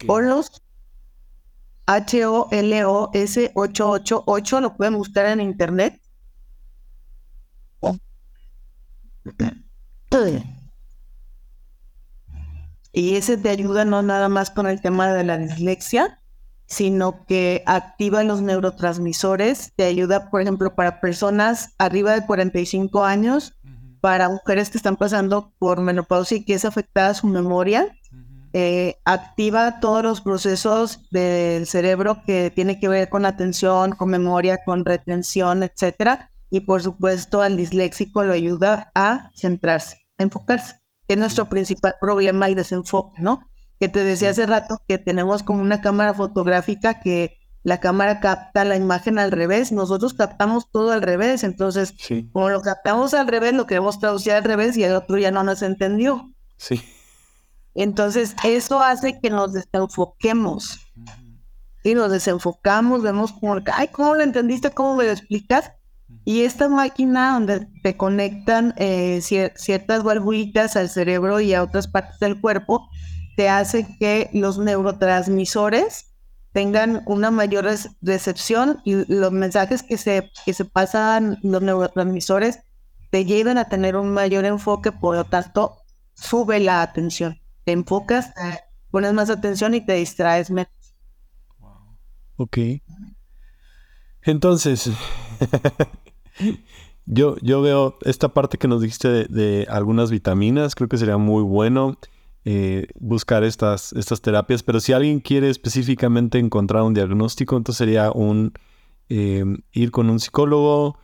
Orlos. 0.08 0.63
H-O-L-O-S 1.86 3.52
888. 3.54 4.62
Lo 4.62 4.78
pueden 4.78 4.95
buscar 4.95 5.26
en 5.26 5.41
internet. 5.41 6.00
Y 12.91 13.15
ese 13.15 13.38
te 13.38 13.50
ayuda 13.50 13.86
no 13.86 14.02
nada 14.02 14.30
más 14.30 14.50
con 14.50 14.67
el 14.67 14.82
tema 14.82 15.13
de 15.13 15.24
la 15.24 15.38
dislexia, 15.38 16.19
sino 16.65 17.26
que 17.26 17.63
activa 17.65 18.24
los 18.24 18.41
neurotransmisores, 18.41 19.74
te 19.76 19.86
ayuda, 19.86 20.30
por 20.30 20.41
ejemplo, 20.41 20.76
para 20.76 21.00
personas 21.00 21.74
arriba 21.78 22.13
de 22.13 22.26
45 22.26 23.04
años, 23.06 23.59
para 24.01 24.29
mujeres 24.29 24.69
que 24.69 24.77
están 24.77 24.97
pasando 24.97 25.53
por 25.59 25.81
menopausia 25.81 26.38
y 26.38 26.45
que 26.45 26.53
es 26.53 26.65
afectada 26.65 27.13
su 27.13 27.27
memoria, 27.27 27.95
eh, 28.51 28.95
activa 29.05 29.79
todos 29.79 30.01
los 30.01 30.21
procesos 30.21 31.07
del 31.12 31.67
cerebro 31.67 32.23
que 32.25 32.51
tiene 32.53 32.79
que 32.79 32.88
ver 32.88 33.09
con 33.09 33.25
atención, 33.25 33.91
con 33.91 34.09
memoria, 34.09 34.59
con 34.65 34.85
retención, 34.85 35.62
etcétera. 35.63 36.31
Y 36.49 36.62
por 36.62 36.81
supuesto 36.81 37.41
al 37.41 37.57
disléxico 37.57 38.23
lo 38.23 38.33
ayuda 38.33 38.91
a 38.95 39.29
centrarse, 39.35 40.07
a 40.17 40.23
enfocarse, 40.23 40.79
que 41.07 41.13
es 41.13 41.19
nuestro 41.19 41.47
principal 41.47 41.95
problema 42.01 42.49
y 42.49 42.55
desenfoque, 42.55 43.21
¿no? 43.21 43.47
Que 43.79 43.88
te 43.88 44.03
decía 44.03 44.31
hace 44.31 44.47
rato 44.47 44.81
que 44.88 44.97
tenemos 44.97 45.43
como 45.43 45.62
una 45.62 45.81
cámara 45.81 46.15
fotográfica 46.15 47.01
que 47.01 47.38
la 47.69 47.79
cámara 47.79 48.19
capta 48.19 48.65
la 48.65 48.75
imagen 48.75 49.19
al 49.19 49.32
revés, 49.32 49.71
nosotros 49.71 50.15
captamos 50.15 50.71
todo 50.71 50.91
al 50.91 51.03
revés, 51.03 51.43
entonces, 51.43 51.93
como 52.34 52.49
lo 52.49 52.63
captamos 52.63 53.13
al 53.13 53.27
revés, 53.27 53.53
lo 53.53 53.67
queremos 53.67 53.99
traducir 53.99 54.34
al 54.34 54.43
revés 54.43 54.75
y 54.75 54.84
el 54.84 54.95
otro 54.95 55.19
ya 55.19 55.29
no 55.29 55.43
nos 55.43 55.62
entendió. 55.62 56.34
Sí. 56.58 56.82
Entonces, 57.75 58.36
eso 58.43 58.82
hace 58.82 59.19
que 59.19 59.29
nos 59.29 59.53
desenfoquemos. 59.53 60.79
Y 61.84 61.93
nos 61.93 62.12
desenfocamos, 62.12 63.03
vemos 63.03 63.34
como, 63.34 63.58
ay, 63.71 63.89
¿cómo 63.89 64.15
lo 64.15 64.23
entendiste? 64.23 64.71
¿Cómo 64.71 64.95
me 64.95 65.03
lo 65.03 65.12
explicas? 65.12 65.71
Y 66.25 66.41
esta 66.41 66.69
máquina 66.69 67.34
donde 67.34 67.67
te 67.84 67.95
conectan 67.95 68.73
eh, 68.77 69.21
ciertas 69.21 70.03
valvulitas 70.03 70.75
al 70.75 70.89
cerebro 70.89 71.39
y 71.39 71.53
a 71.53 71.62
otras 71.62 71.88
partes 71.88 72.19
del 72.19 72.41
cuerpo, 72.41 72.89
te 73.38 73.47
hace 73.47 73.86
que 73.99 74.32
los 74.34 74.58
neurotransmisores 74.58 76.09
tengan 76.51 77.03
una 77.05 77.31
mayor 77.31 77.67
recepción 78.01 78.81
y 78.83 79.12
los 79.12 79.31
mensajes 79.31 79.83
que 79.83 79.97
se, 79.97 80.31
que 80.45 80.53
se 80.53 80.65
pasan 80.65 81.38
los 81.43 81.62
neurotransmisores 81.62 82.59
te 83.12 83.25
llevan 83.25 83.57
a 83.57 83.69
tener 83.69 83.95
un 83.95 84.12
mayor 84.12 84.45
enfoque, 84.45 84.91
por 84.91 85.15
lo 85.15 85.25
tanto, 85.25 85.77
sube 86.13 86.59
la 86.59 86.81
atención. 86.81 87.39
Te 87.63 87.71
enfocas, 87.71 88.33
pones 88.91 89.13
más 89.13 89.29
atención 89.29 89.73
y 89.73 89.81
te 89.81 89.93
distraes 89.93 90.51
menos. 90.51 90.71
Ok. 92.38 92.57
Entonces, 94.21 94.91
yo, 97.05 97.35
yo 97.41 97.62
veo 97.62 97.97
esta 98.03 98.29
parte 98.29 98.57
que 98.57 98.67
nos 98.67 98.81
dijiste 98.81 99.07
de, 99.07 99.25
de 99.25 99.67
algunas 99.69 100.12
vitaminas, 100.12 100.75
creo 100.75 100.88
que 100.88 100.97
sería 100.97 101.17
muy 101.17 101.43
bueno. 101.43 101.97
Eh, 102.45 102.88
buscar 102.99 103.43
estas, 103.43 103.91
estas 103.93 104.21
terapias, 104.21 104.63
pero 104.63 104.80
si 104.80 104.93
alguien 104.93 105.19
quiere 105.19 105.49
específicamente 105.49 106.39
encontrar 106.39 106.84
un 106.84 106.93
diagnóstico, 106.93 107.58
entonces 107.58 107.78
sería 107.78 108.12
un 108.12 108.54
eh, 109.10 109.43
ir 109.73 109.91
con 109.91 110.10
un 110.10 110.19
psicólogo, 110.19 110.97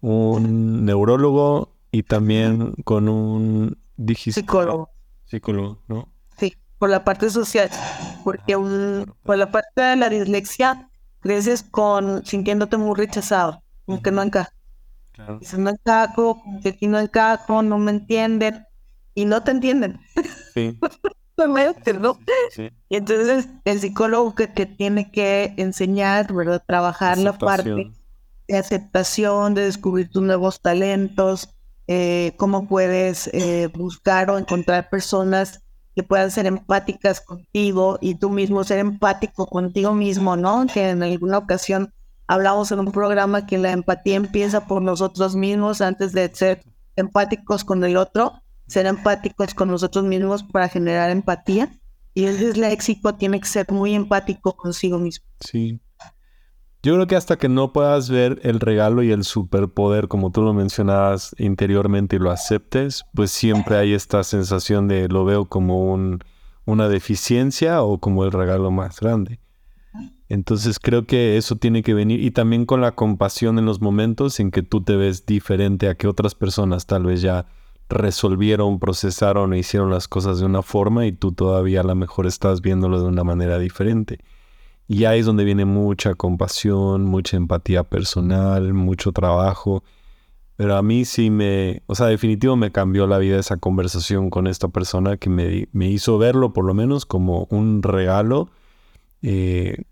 un 0.00 0.86
neurólogo 0.86 1.74
y 1.92 2.04
también 2.04 2.72
con 2.84 3.08
un 3.08 3.76
psicólogo. 4.16 4.90
Psicólogo, 5.24 5.82
¿no? 5.88 6.08
Sí, 6.38 6.54
por 6.78 6.88
la 6.88 7.04
parte 7.04 7.28
social, 7.28 7.68
porque 8.24 8.56
un, 8.56 9.12
por 9.24 9.36
la 9.36 9.50
parte 9.50 9.82
de 9.82 9.96
la 9.96 10.08
dislexia 10.08 10.88
creces 11.20 11.62
con 11.62 12.24
sintiéndote 12.24 12.78
muy 12.78 12.96
rechazado, 12.96 13.62
como 13.84 14.00
que 14.00 14.10
no 14.10 14.22
encaja. 14.22 14.54
Claro. 15.12 15.38
Dices, 15.40 15.58
no 15.58 15.70
encajo, 15.70 16.42
que 16.62 16.70
aquí 16.70 16.86
no 16.86 16.98
encajo, 16.98 17.62
no 17.62 17.76
me 17.78 17.90
entienden 17.90 18.64
y 19.18 19.24
no 19.24 19.42
te 19.42 19.50
entienden. 19.50 20.00
Sí. 20.54 20.78
¿no? 22.00 22.18
Y 22.88 22.96
entonces 22.96 23.48
el 23.64 23.80
psicólogo 23.80 24.34
que, 24.34 24.46
tiene 24.66 25.10
que 25.10 25.54
enseñar, 25.56 26.32
¿verdad? 26.32 26.62
Trabajar 26.66 27.18
la 27.18 27.36
parte 27.36 27.92
de 28.48 28.56
aceptación, 28.56 29.54
de 29.54 29.62
descubrir 29.62 30.08
tus 30.10 30.22
nuevos 30.22 30.60
talentos, 30.60 31.48
eh, 31.86 32.34
cómo 32.36 32.66
puedes 32.66 33.28
eh, 33.32 33.68
buscar 33.74 34.30
o 34.30 34.38
encontrar 34.38 34.88
personas 34.88 35.62
que 35.94 36.02
puedan 36.02 36.30
ser 36.30 36.46
empáticas 36.46 37.20
contigo 37.20 37.98
y 38.00 38.16
tú 38.16 38.30
mismo 38.30 38.62
ser 38.62 38.78
empático 38.78 39.46
contigo 39.46 39.94
mismo, 39.94 40.36
¿no? 40.36 40.66
Que 40.72 40.90
en 40.90 41.02
alguna 41.02 41.38
ocasión 41.38 41.92
hablamos 42.26 42.70
en 42.70 42.80
un 42.80 42.92
programa 42.92 43.46
que 43.46 43.58
la 43.58 43.72
empatía 43.72 44.16
empieza 44.16 44.66
por 44.66 44.82
nosotros 44.82 45.34
mismos 45.34 45.80
antes 45.80 46.12
de 46.12 46.32
ser 46.34 46.62
empáticos 46.96 47.64
con 47.64 47.84
el 47.84 47.96
otro, 47.96 48.42
ser 48.68 48.86
empáticos 48.86 49.54
con 49.54 49.68
nosotros 49.68 50.04
mismos 50.04 50.44
para 50.44 50.68
generar 50.68 51.10
empatía. 51.10 51.70
Y 52.14 52.24
el 52.24 52.38
disléxico 52.38 53.14
tiene 53.14 53.40
que 53.40 53.46
ser 53.46 53.66
muy 53.70 53.94
empático 53.94 54.56
consigo 54.56 54.98
mismo. 54.98 55.26
Sí. 55.40 55.80
Yo 56.82 56.94
creo 56.94 57.06
que 57.08 57.16
hasta 57.16 57.36
que 57.36 57.48
no 57.48 57.72
puedas 57.72 58.08
ver 58.08 58.40
el 58.44 58.60
regalo 58.60 59.02
y 59.02 59.10
el 59.10 59.24
superpoder, 59.24 60.06
como 60.06 60.30
tú 60.30 60.42
lo 60.42 60.54
mencionabas 60.54 61.34
interiormente 61.38 62.16
y 62.16 62.18
lo 62.20 62.30
aceptes, 62.30 63.04
pues 63.14 63.32
siempre 63.32 63.76
hay 63.76 63.94
esta 63.94 64.22
sensación 64.22 64.86
de 64.86 65.08
lo 65.08 65.24
veo 65.24 65.46
como 65.46 65.92
un, 65.92 66.20
una 66.64 66.88
deficiencia 66.88 67.82
o 67.82 67.98
como 67.98 68.24
el 68.24 68.30
regalo 68.30 68.70
más 68.70 69.00
grande. 69.00 69.40
Entonces 70.28 70.78
creo 70.78 71.06
que 71.06 71.36
eso 71.36 71.56
tiene 71.56 71.82
que 71.82 71.94
venir 71.94 72.22
y 72.22 72.30
también 72.30 72.66
con 72.66 72.80
la 72.80 72.94
compasión 72.94 73.58
en 73.58 73.64
los 73.64 73.80
momentos 73.80 74.38
en 74.40 74.50
que 74.50 74.62
tú 74.62 74.82
te 74.82 74.94
ves 74.94 75.24
diferente 75.24 75.88
a 75.88 75.94
que 75.94 76.06
otras 76.06 76.34
personas 76.34 76.86
tal 76.86 77.06
vez 77.06 77.22
ya 77.22 77.46
resolvieron, 77.88 78.78
procesaron 78.78 79.54
e 79.54 79.58
hicieron 79.58 79.90
las 79.90 80.08
cosas 80.08 80.40
de 80.40 80.46
una 80.46 80.62
forma 80.62 81.06
y 81.06 81.12
tú 81.12 81.32
todavía 81.32 81.80
a 81.80 81.84
lo 81.84 81.94
mejor 81.94 82.26
estás 82.26 82.60
viéndolo 82.60 83.00
de 83.00 83.08
una 83.08 83.24
manera 83.24 83.58
diferente. 83.58 84.18
Y 84.86 85.04
ahí 85.04 85.20
es 85.20 85.26
donde 85.26 85.44
viene 85.44 85.64
mucha 85.64 86.14
compasión, 86.14 87.04
mucha 87.04 87.36
empatía 87.36 87.84
personal, 87.84 88.72
mucho 88.72 89.12
trabajo. 89.12 89.84
Pero 90.56 90.76
a 90.76 90.82
mí 90.82 91.04
sí 91.04 91.30
me, 91.30 91.82
o 91.86 91.94
sea, 91.94 92.06
definitivo 92.06 92.56
me 92.56 92.72
cambió 92.72 93.06
la 93.06 93.18
vida 93.18 93.38
esa 93.38 93.58
conversación 93.58 94.30
con 94.30 94.46
esta 94.46 94.68
persona 94.68 95.16
que 95.16 95.30
me, 95.30 95.68
me 95.72 95.88
hizo 95.88 96.18
verlo 96.18 96.52
por 96.52 96.64
lo 96.64 96.74
menos 96.74 97.06
como 97.06 97.46
un 97.50 97.82
regalo 97.82 98.50
eh, 99.22 99.84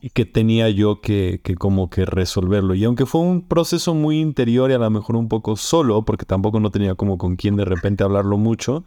y 0.00 0.10
que 0.10 0.24
tenía 0.24 0.68
yo 0.68 1.00
que, 1.00 1.40
que, 1.42 1.54
como 1.54 1.90
que 1.90 2.04
resolverlo. 2.04 2.74
Y 2.74 2.84
aunque 2.84 3.06
fue 3.06 3.22
un 3.22 3.42
proceso 3.42 3.94
muy 3.94 4.20
interior 4.20 4.70
y 4.70 4.74
a 4.74 4.78
lo 4.78 4.90
mejor 4.90 5.16
un 5.16 5.28
poco 5.28 5.56
solo, 5.56 6.04
porque 6.04 6.26
tampoco 6.26 6.60
no 6.60 6.70
tenía 6.70 6.94
como 6.94 7.18
con 7.18 7.36
quién 7.36 7.56
de 7.56 7.64
repente 7.64 8.04
hablarlo 8.04 8.36
mucho, 8.36 8.84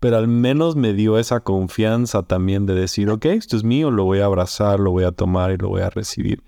pero 0.00 0.16
al 0.16 0.28
menos 0.28 0.76
me 0.76 0.94
dio 0.94 1.18
esa 1.18 1.40
confianza 1.40 2.22
también 2.22 2.66
de 2.66 2.74
decir, 2.74 3.10
ok, 3.10 3.26
esto 3.26 3.56
es 3.56 3.64
mío, 3.64 3.90
lo 3.90 4.04
voy 4.04 4.20
a 4.20 4.24
abrazar, 4.24 4.80
lo 4.80 4.90
voy 4.90 5.04
a 5.04 5.12
tomar 5.12 5.50
y 5.50 5.58
lo 5.58 5.68
voy 5.68 5.82
a 5.82 5.90
recibir. 5.90 6.42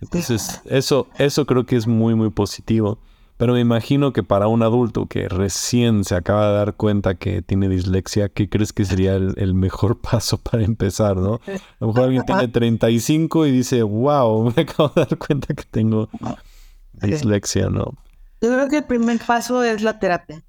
Entonces, 0.00 0.60
eso, 0.66 1.08
eso 1.18 1.46
creo 1.46 1.66
que 1.66 1.76
es 1.76 1.86
muy, 1.86 2.14
muy 2.14 2.30
positivo. 2.30 2.98
Pero 3.38 3.52
me 3.52 3.60
imagino 3.60 4.12
que 4.12 4.24
para 4.24 4.48
un 4.48 4.64
adulto 4.64 5.06
que 5.06 5.28
recién 5.28 6.02
se 6.02 6.16
acaba 6.16 6.48
de 6.48 6.54
dar 6.54 6.74
cuenta 6.74 7.14
que 7.14 7.40
tiene 7.40 7.68
dislexia, 7.68 8.28
¿qué 8.28 8.48
crees 8.48 8.72
que 8.72 8.84
sería 8.84 9.14
el, 9.14 9.54
mejor 9.54 10.00
paso 10.02 10.38
para 10.38 10.64
empezar, 10.64 11.16
no? 11.16 11.40
A 11.46 11.60
lo 11.78 11.86
mejor 11.86 12.02
alguien 12.04 12.24
tiene 12.26 12.48
35 12.48 13.46
y 13.46 13.52
dice, 13.52 13.82
wow, 13.84 14.52
me 14.54 14.62
acabo 14.62 14.88
de 14.88 15.02
dar 15.02 15.16
cuenta 15.18 15.54
que 15.54 15.62
tengo 15.70 16.10
dislexia, 16.94 17.70
¿no? 17.70 17.94
Yo 18.40 18.52
creo 18.52 18.68
que 18.68 18.78
el 18.78 18.84
primer 18.84 19.20
paso 19.24 19.62
es 19.62 19.82
la 19.82 20.00
terapia. 20.00 20.42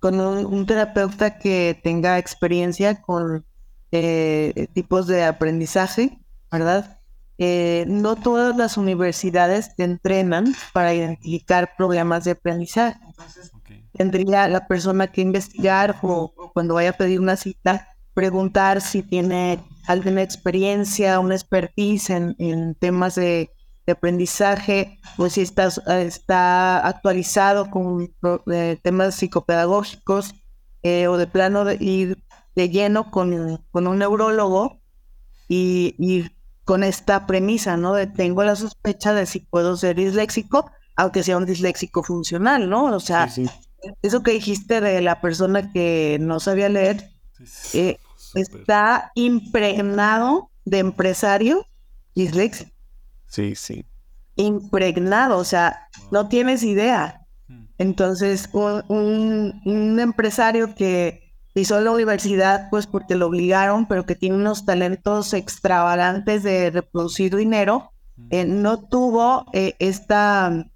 Con 0.00 0.20
un, 0.20 0.66
terapeuta 0.66 1.38
que 1.38 1.80
tenga 1.82 2.18
experiencia 2.18 3.00
con 3.00 3.46
eh, 3.90 4.66
tipos 4.74 5.06
de 5.06 5.24
aprendizaje, 5.24 6.18
¿verdad? 6.52 6.93
Eh, 7.36 7.84
no 7.88 8.14
todas 8.14 8.56
las 8.56 8.76
universidades 8.76 9.74
te 9.74 9.82
entrenan 9.82 10.54
para 10.72 10.94
identificar 10.94 11.74
problemas 11.76 12.24
de 12.24 12.32
aprendizaje. 12.32 12.98
Entonces, 13.06 13.50
tendría 13.92 14.46
la 14.48 14.66
persona 14.66 15.08
que 15.08 15.20
investigar 15.20 15.96
o, 16.02 16.32
cuando 16.52 16.74
vaya 16.74 16.90
a 16.90 16.96
pedir 16.96 17.20
una 17.20 17.36
cita, 17.36 17.88
preguntar 18.12 18.80
si 18.80 19.02
tiene 19.02 19.58
alguna 19.86 20.22
experiencia, 20.22 21.18
una 21.18 21.34
expertise 21.34 22.10
en, 22.10 22.76
temas 22.76 23.16
de, 23.16 23.50
aprendizaje 23.86 24.98
o 25.18 25.28
si 25.28 25.42
está, 25.42 25.68
está 26.00 26.86
actualizado 26.86 27.70
con 27.70 28.10
eh, 28.50 28.78
temas 28.82 29.14
psicopedagógicos 29.14 30.34
eh, 30.82 31.06
o 31.06 31.18
de 31.18 31.26
plano 31.26 31.66
de 31.66 31.76
ir 31.78 32.16
de 32.54 32.70
lleno 32.70 33.10
con, 33.10 33.62
con 33.70 33.86
un 33.86 33.98
neurólogo 33.98 34.80
y, 35.48 35.94
y 35.98 36.30
con 36.64 36.82
esta 36.82 37.26
premisa, 37.26 37.76
¿no? 37.76 37.94
De 37.94 38.06
tengo 38.06 38.42
la 38.42 38.56
sospecha 38.56 39.12
de 39.12 39.26
si 39.26 39.40
puedo 39.40 39.76
ser 39.76 39.96
disléxico, 39.96 40.70
aunque 40.96 41.22
sea 41.22 41.36
un 41.36 41.46
disléxico 41.46 42.02
funcional, 42.02 42.68
¿no? 42.68 42.86
O 42.86 43.00
sea, 43.00 43.28
eso 44.02 44.22
que 44.22 44.32
dijiste 44.32 44.80
de 44.80 45.00
la 45.02 45.20
persona 45.20 45.72
que 45.72 46.18
no 46.20 46.40
sabía 46.40 46.68
leer, 46.68 47.10
eh, 47.74 47.98
está 48.34 49.12
impregnado 49.14 50.50
de 50.64 50.78
empresario 50.78 51.66
disléxico. 52.14 52.70
Sí, 53.26 53.54
sí. 53.54 53.84
Impregnado, 54.36 55.38
o 55.38 55.44
sea, 55.44 55.88
no 56.10 56.28
tienes 56.28 56.62
idea. 56.62 57.26
Hmm. 57.46 57.66
Entonces, 57.78 58.48
un, 58.52 59.60
un 59.64 60.00
empresario 60.00 60.74
que 60.74 61.23
Hizo 61.54 61.80
la 61.80 61.92
universidad 61.92 62.68
pues 62.70 62.86
porque 62.86 63.14
lo 63.14 63.28
obligaron, 63.28 63.86
pero 63.86 64.04
que 64.04 64.16
tiene 64.16 64.36
unos 64.36 64.64
talentos 64.64 65.32
extravagantes 65.32 66.42
de 66.42 66.70
reproducir 66.70 67.34
dinero, 67.36 67.92
eh, 68.30 68.44
no 68.44 68.80
tuvo 68.88 69.46
eh, 69.52 69.74
esta, 69.78 70.66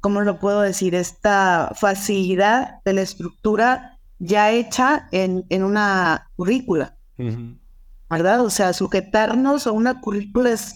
¿cómo 0.00 0.20
lo 0.22 0.38
puedo 0.38 0.60
decir? 0.60 0.94
Esta 0.94 1.72
facilidad 1.74 2.80
de 2.84 2.92
la 2.94 3.02
estructura 3.02 3.98
ya 4.18 4.50
hecha 4.50 5.08
en, 5.12 5.44
en 5.48 5.62
una 5.62 6.28
currícula, 6.34 6.96
¿verdad? 8.10 8.40
O 8.40 8.50
sea, 8.50 8.72
sujetarnos 8.72 9.66
a 9.66 9.72
una 9.72 10.00
currícula 10.00 10.50
es, 10.50 10.74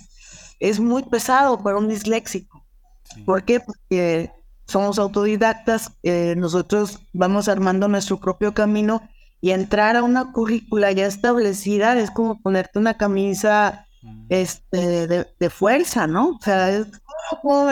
es 0.61 0.79
muy 0.79 1.03
pesado 1.03 1.61
para 1.63 1.79
un 1.79 1.89
disléxico. 1.89 2.65
¿Por 3.25 3.45
qué? 3.45 3.61
Porque 3.61 4.31
somos 4.67 4.99
autodidactas, 4.99 5.93
eh, 6.03 6.35
nosotros 6.37 7.01
vamos 7.13 7.49
armando 7.49 7.89
nuestro 7.89 8.19
propio 8.19 8.55
camino 8.55 9.03
y 9.43 9.51
entrar 9.51 9.97
a 9.97 10.05
una 10.05 10.33
currícula 10.33 10.93
ya 10.93 11.07
establecida 11.07 11.99
es 11.99 12.13
como 12.13 12.41
ponerte 12.41 12.79
una 12.79 12.97
camisa 12.97 13.87
mm. 14.01 14.27
este, 14.31 15.09
de, 15.09 15.51
fuerza, 15.51 16.07
¿no? 16.07 16.29
O 16.29 16.39
sea, 16.41 16.71
es, 16.71 16.87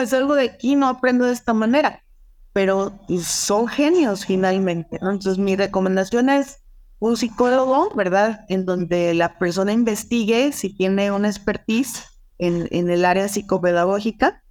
es, 0.01 0.13
algo 0.13 0.35
de 0.35 0.43
aquí, 0.43 0.75
no 0.75 0.89
aprendo 0.89 1.25
de 1.25 1.33
esta 1.33 1.53
manera, 1.53 2.03
pero 2.51 2.99
son 3.23 3.69
genios 3.69 4.25
finalmente, 4.25 4.99
¿no? 5.01 5.11
Entonces 5.11 5.37
mi 5.37 5.55
recomendación 5.55 6.29
es 6.29 6.59
un 6.99 7.15
psicólogo, 7.15 7.89
¿verdad? 7.95 8.45
En 8.49 8.65
donde 8.65 9.13
la 9.13 9.39
persona 9.39 9.71
investigue 9.71 10.51
si 10.51 10.75
tiene 10.75 11.09
una 11.09 11.29
expertise 11.29 12.03
en, 12.37 12.67
en 12.71 12.91
el 12.91 13.05
área 13.05 13.29
psicopedagógica 13.29 14.43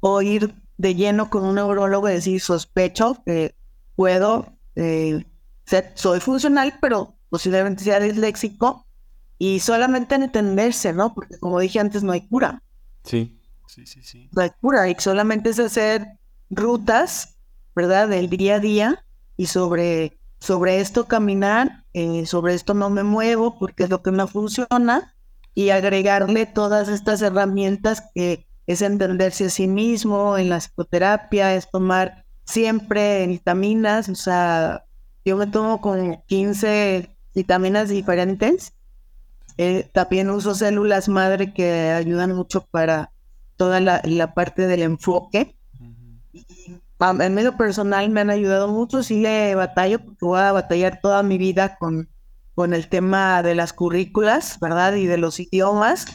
o 0.00 0.22
ir 0.22 0.56
de 0.76 0.96
lleno 0.96 1.30
con 1.30 1.44
un 1.44 1.54
neurólogo 1.54 2.08
y 2.08 2.14
decir, 2.14 2.40
sospecho 2.40 3.22
que 3.24 3.54
puedo 3.94 4.56
eh, 4.74 5.24
soy 5.94 6.20
funcional, 6.20 6.74
pero 6.80 7.14
posiblemente 7.28 7.84
sea 7.84 8.00
disléxico 8.00 8.86
y 9.38 9.60
solamente 9.60 10.14
entenderse, 10.14 10.92
¿no? 10.92 11.14
Porque 11.14 11.38
como 11.38 11.60
dije 11.60 11.80
antes, 11.80 12.02
no 12.02 12.12
hay 12.12 12.26
cura. 12.28 12.62
Sí, 13.04 13.40
sí, 13.66 13.86
sí, 13.86 14.02
sí. 14.02 14.28
No 14.32 14.42
hay 14.42 14.50
cura 14.60 14.88
y 14.88 14.96
solamente 14.98 15.50
es 15.50 15.58
hacer 15.58 16.06
rutas, 16.50 17.36
¿verdad? 17.74 18.08
Del 18.08 18.28
día 18.28 18.56
a 18.56 18.60
día 18.60 19.04
y 19.36 19.46
sobre, 19.46 20.18
sobre 20.40 20.80
esto 20.80 21.06
caminar, 21.06 21.84
eh, 21.94 22.26
sobre 22.26 22.54
esto 22.54 22.74
no 22.74 22.90
me 22.90 23.02
muevo 23.02 23.58
porque 23.58 23.84
es 23.84 23.90
lo 23.90 24.02
que 24.02 24.10
no 24.10 24.28
funciona 24.28 25.14
y 25.54 25.70
agregarle 25.70 26.46
todas 26.46 26.88
estas 26.88 27.22
herramientas 27.22 28.02
que 28.14 28.46
es 28.66 28.82
entenderse 28.82 29.46
a 29.46 29.50
sí 29.50 29.66
mismo 29.66 30.38
en 30.38 30.48
la 30.48 30.58
psicoterapia, 30.58 31.54
es 31.54 31.70
tomar 31.70 32.24
siempre 32.44 33.26
vitaminas, 33.26 34.08
o 34.08 34.14
sea, 34.14 34.84
yo 35.24 35.36
me 35.36 35.46
tomo 35.46 35.80
con 35.80 36.22
15 36.26 37.16
vitaminas 37.34 37.88
diferentes. 37.88 38.74
Eh, 39.58 39.88
también 39.92 40.30
uso 40.30 40.54
células 40.54 41.08
madre 41.08 41.52
que 41.52 41.90
ayudan 41.90 42.34
mucho 42.34 42.66
para 42.66 43.12
toda 43.56 43.80
la, 43.80 44.34
parte 44.34 44.66
del 44.66 44.82
enfoque. 44.82 45.56
en 47.00 47.34
medio 47.34 47.56
personal 47.56 48.08
me 48.08 48.22
han 48.22 48.30
ayudado 48.30 48.68
mucho, 48.68 49.02
sí 49.02 49.20
le 49.20 49.54
batallo, 49.54 49.98
porque 49.98 50.24
voy 50.24 50.40
a 50.40 50.52
batallar 50.52 51.00
toda 51.02 51.22
mi 51.22 51.36
vida 51.36 51.76
con, 51.76 52.08
con 52.54 52.72
el 52.72 52.88
tema 52.88 53.42
de 53.42 53.54
las 53.54 53.72
currículas, 53.72 54.58
¿verdad? 54.60 54.94
Y 54.94 55.06
de 55.06 55.18
los 55.18 55.38
idiomas. 55.40 56.06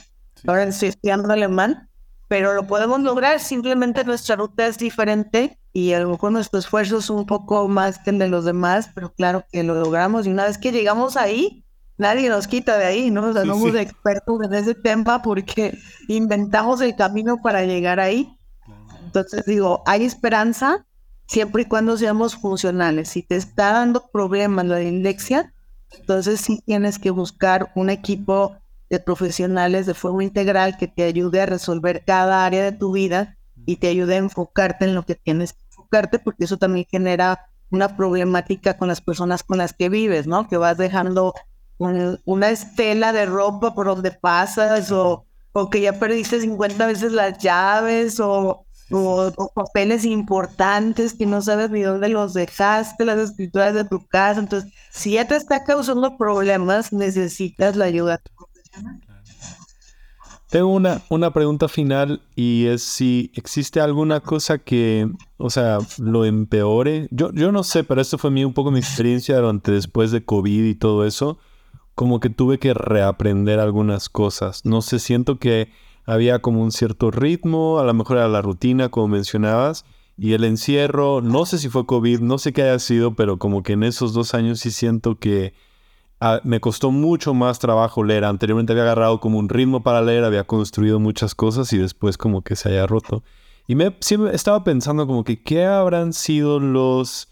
Ahora 0.47 0.63
estoy 0.63 0.89
estudiando 0.89 1.31
alemán, 1.31 1.89
pero 2.27 2.53
lo 2.53 2.65
podemos 2.65 3.01
lograr, 3.01 3.39
simplemente 3.39 4.03
nuestra 4.03 4.35
ruta 4.35 4.65
es 4.65 4.77
diferente 4.77 5.59
y 5.75 5.91
a 5.91 5.99
lo 5.99 6.09
mejor 6.09 6.31
nuestro 6.31 6.57
esfuerzo 6.57 6.99
es 6.99 7.09
un 7.09 7.25
poco 7.25 7.67
más 7.67 7.99
que 7.99 8.11
el 8.11 8.17
de 8.17 8.29
los 8.29 8.45
demás, 8.45 8.89
pero 8.95 9.13
claro 9.13 9.43
que 9.51 9.61
lo 9.61 9.75
logramos 9.75 10.25
y 10.25 10.29
una 10.29 10.45
vez 10.45 10.57
que 10.57 10.71
llegamos 10.71 11.17
ahí, 11.17 11.65
nadie 11.97 12.29
nos 12.29 12.47
quita 12.47 12.77
de 12.77 12.85
ahí, 12.85 13.11
¿no? 13.11 13.27
O 13.27 13.33
sea, 13.33 13.43
no 13.43 13.55
somos 13.55 13.75
expertos 13.75 14.39
en 14.41 14.53
ese 14.53 14.73
tema 14.73 15.21
porque 15.21 15.77
inventamos 16.07 16.79
el 16.79 16.95
camino 16.95 17.41
para 17.41 17.65
llegar 17.65 17.99
ahí. 17.99 18.39
Entonces 19.03 19.43
digo, 19.45 19.83
hay 19.85 20.05
esperanza 20.05 20.85
siempre 21.27 21.63
y 21.63 21.65
cuando 21.65 21.97
seamos 21.97 22.37
funcionales. 22.37 23.09
Si 23.09 23.21
te 23.21 23.35
está 23.35 23.73
dando 23.73 24.09
problemas 24.13 24.65
la 24.67 24.81
indexia, 24.81 25.53
entonces 25.99 26.39
sí 26.39 26.63
tienes 26.65 26.99
que 26.99 27.09
buscar 27.09 27.73
un 27.75 27.89
equipo 27.89 28.55
de 28.89 29.01
profesionales 29.01 29.87
de 29.87 29.93
forma 29.93 30.23
integral 30.23 30.77
que 30.77 30.87
te 30.87 31.03
ayude 31.03 31.41
a 31.41 31.47
resolver 31.47 32.05
cada 32.05 32.45
área 32.45 32.63
de 32.63 32.71
tu 32.71 32.93
vida 32.93 33.35
y 33.65 33.77
te 33.77 33.87
ayude 33.87 34.15
a 34.15 34.19
enfocarte 34.19 34.85
en 34.85 34.95
lo 34.95 35.05
que 35.05 35.15
tienes 35.15 35.51
que 35.53 35.64
porque 36.23 36.45
eso 36.45 36.57
también 36.57 36.85
genera 36.89 37.47
una 37.71 37.95
problemática 37.95 38.77
con 38.77 38.87
las 38.87 39.01
personas 39.01 39.43
con 39.43 39.57
las 39.57 39.73
que 39.73 39.89
vives, 39.89 40.27
¿no? 40.27 40.47
Que 40.47 40.57
vas 40.57 40.77
dejando 40.77 41.33
una 41.77 42.49
estela 42.49 43.11
de 43.11 43.25
ropa 43.25 43.73
por 43.73 43.87
donde 43.87 44.11
pasas 44.11 44.91
o, 44.91 45.25
o 45.51 45.69
que 45.69 45.81
ya 45.81 45.93
perdiste 45.99 46.39
50 46.39 46.87
veces 46.87 47.11
las 47.11 47.37
llaves 47.37 48.19
o, 48.19 48.65
o, 48.91 49.51
papeles 49.53 50.05
importantes 50.05 51.13
que 51.13 51.25
no 51.25 51.41
sabes 51.41 51.71
ni 51.71 51.81
dónde 51.81 52.09
los 52.09 52.33
dejaste, 52.33 53.03
las 53.03 53.19
escrituras 53.19 53.73
de 53.73 53.83
tu 53.83 54.05
casa. 54.07 54.39
Entonces, 54.39 54.71
si 54.91 55.13
ya 55.13 55.27
te 55.27 55.35
está 55.35 55.63
causando 55.63 56.17
problemas, 56.17 56.93
necesitas 56.93 57.75
la 57.75 57.85
ayuda 57.85 58.21
profesional. 58.37 59.04
Tengo 60.55 60.69
una, 60.69 61.01
una 61.09 61.33
pregunta 61.33 61.67
final 61.67 62.21
y 62.33 62.67
es 62.67 62.81
si 62.81 63.29
existe 63.35 63.81
alguna 63.81 64.21
cosa 64.21 64.57
que, 64.57 65.11
o 65.35 65.49
sea, 65.49 65.79
lo 65.97 66.23
empeore. 66.23 67.09
Yo, 67.11 67.33
yo 67.33 67.51
no 67.51 67.61
sé, 67.61 67.83
pero 67.83 67.99
esto 67.99 68.17
fue 68.17 68.31
mi, 68.31 68.45
un 68.45 68.53
poco 68.53 68.71
mi 68.71 68.79
experiencia 68.79 69.35
durante 69.35 69.73
después 69.73 70.11
de 70.11 70.23
COVID 70.23 70.63
y 70.63 70.75
todo 70.75 71.05
eso. 71.05 71.39
Como 71.93 72.21
que 72.21 72.29
tuve 72.29 72.57
que 72.57 72.73
reaprender 72.73 73.59
algunas 73.59 74.07
cosas. 74.07 74.63
No 74.63 74.81
sé, 74.81 74.99
siento 74.99 75.39
que 75.39 75.73
había 76.05 76.39
como 76.39 76.63
un 76.63 76.71
cierto 76.71 77.11
ritmo, 77.11 77.79
a 77.79 77.83
lo 77.83 77.93
mejor 77.93 78.15
era 78.15 78.29
la 78.29 78.41
rutina, 78.41 78.87
como 78.87 79.09
mencionabas, 79.09 79.83
y 80.17 80.31
el 80.35 80.45
encierro, 80.45 81.19
no 81.19 81.45
sé 81.45 81.57
si 81.57 81.67
fue 81.67 81.85
COVID, 81.85 82.21
no 82.21 82.37
sé 82.37 82.53
qué 82.53 82.61
haya 82.61 82.79
sido, 82.79 83.13
pero 83.13 83.39
como 83.39 83.61
que 83.61 83.73
en 83.73 83.83
esos 83.83 84.13
dos 84.13 84.33
años 84.33 84.61
sí 84.61 84.71
siento 84.71 85.19
que 85.19 85.53
Me 86.43 86.59
costó 86.59 86.91
mucho 86.91 87.33
más 87.33 87.59
trabajo 87.59 88.03
leer. 88.03 88.25
Anteriormente 88.25 88.73
había 88.73 88.83
agarrado 88.83 89.19
como 89.19 89.37
un 89.37 89.49
ritmo 89.49 89.83
para 89.83 90.01
leer, 90.01 90.23
había 90.23 90.43
construido 90.45 90.99
muchas 90.99 91.35
cosas 91.35 91.71
y 91.73 91.77
después 91.77 92.17
como 92.17 92.41
que 92.41 92.55
se 92.55 92.69
haya 92.69 92.87
roto. 92.87 93.23
Y 93.67 93.75
me 93.75 93.95
siempre 93.99 94.35
estaba 94.35 94.63
pensando 94.63 95.07
como 95.07 95.23
que 95.23 95.41
qué 95.41 95.65
habrán 95.65 96.13
sido 96.13 96.59
los 96.59 97.27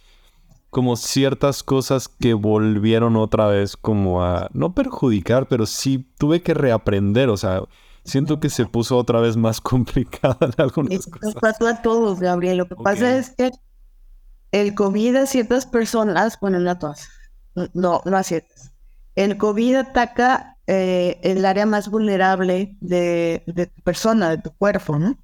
como 0.74 0.96
ciertas 0.96 1.64
cosas 1.64 2.08
que 2.08 2.34
volvieron 2.34 3.16
otra 3.16 3.48
vez 3.48 3.78
como 3.78 4.24
a 4.24 4.50
no 4.54 4.74
perjudicar, 4.74 5.48
pero 5.48 5.68
sí 5.68 6.12
tuve 6.18 6.42
que 6.42 6.56
reaprender, 6.56 7.30
o 7.30 7.38
sea, 7.38 7.62
siento 8.04 8.40
que 8.40 8.50
se 8.50 8.66
puso 8.66 8.98
otra 8.98 9.22
vez 9.22 9.38
más 9.38 9.62
complicada 9.62 10.38
en 10.42 10.54
algunas 10.58 11.06
cosas. 11.06 11.36
pasó 11.36 11.68
a 11.68 11.82
todos, 11.82 12.20
Gabriel. 12.20 12.58
Lo 12.58 12.68
que 12.68 12.76
pasa 12.76 13.16
es 13.16 13.30
que 13.30 13.52
el 14.52 14.74
COVID 14.74 15.16
a 15.16 15.26
ciertas 15.28 15.66
personas, 15.66 16.38
bueno, 16.42 16.60
no 16.60 16.72
a 16.72 16.80
todas, 16.80 17.08
no, 17.74 18.02
no 18.04 18.18
a 18.18 18.24
ciertas, 18.24 18.73
el 19.16 19.38
COVID 19.38 19.76
ataca 19.76 20.57
eh, 20.68 21.20
el 21.24 21.45
área 21.45 21.66
más 21.66 21.89
vulnerable 21.89 22.78
de, 22.80 23.43
tu 23.76 23.82
persona, 23.82 24.30
de 24.30 24.38
tu 24.38 24.51
cuerpo, 24.51 24.97
¿no? 24.97 25.18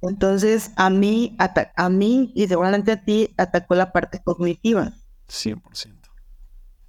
Entonces, 0.00 0.70
a 0.76 0.90
mí, 0.90 1.36
a 1.38 1.88
mí 1.88 2.32
y 2.34 2.46
seguramente 2.46 2.92
a 2.92 3.04
ti 3.04 3.34
atacó 3.36 3.74
la 3.74 3.92
parte 3.92 4.22
cognitiva. 4.22 4.92
100%. 5.28 5.98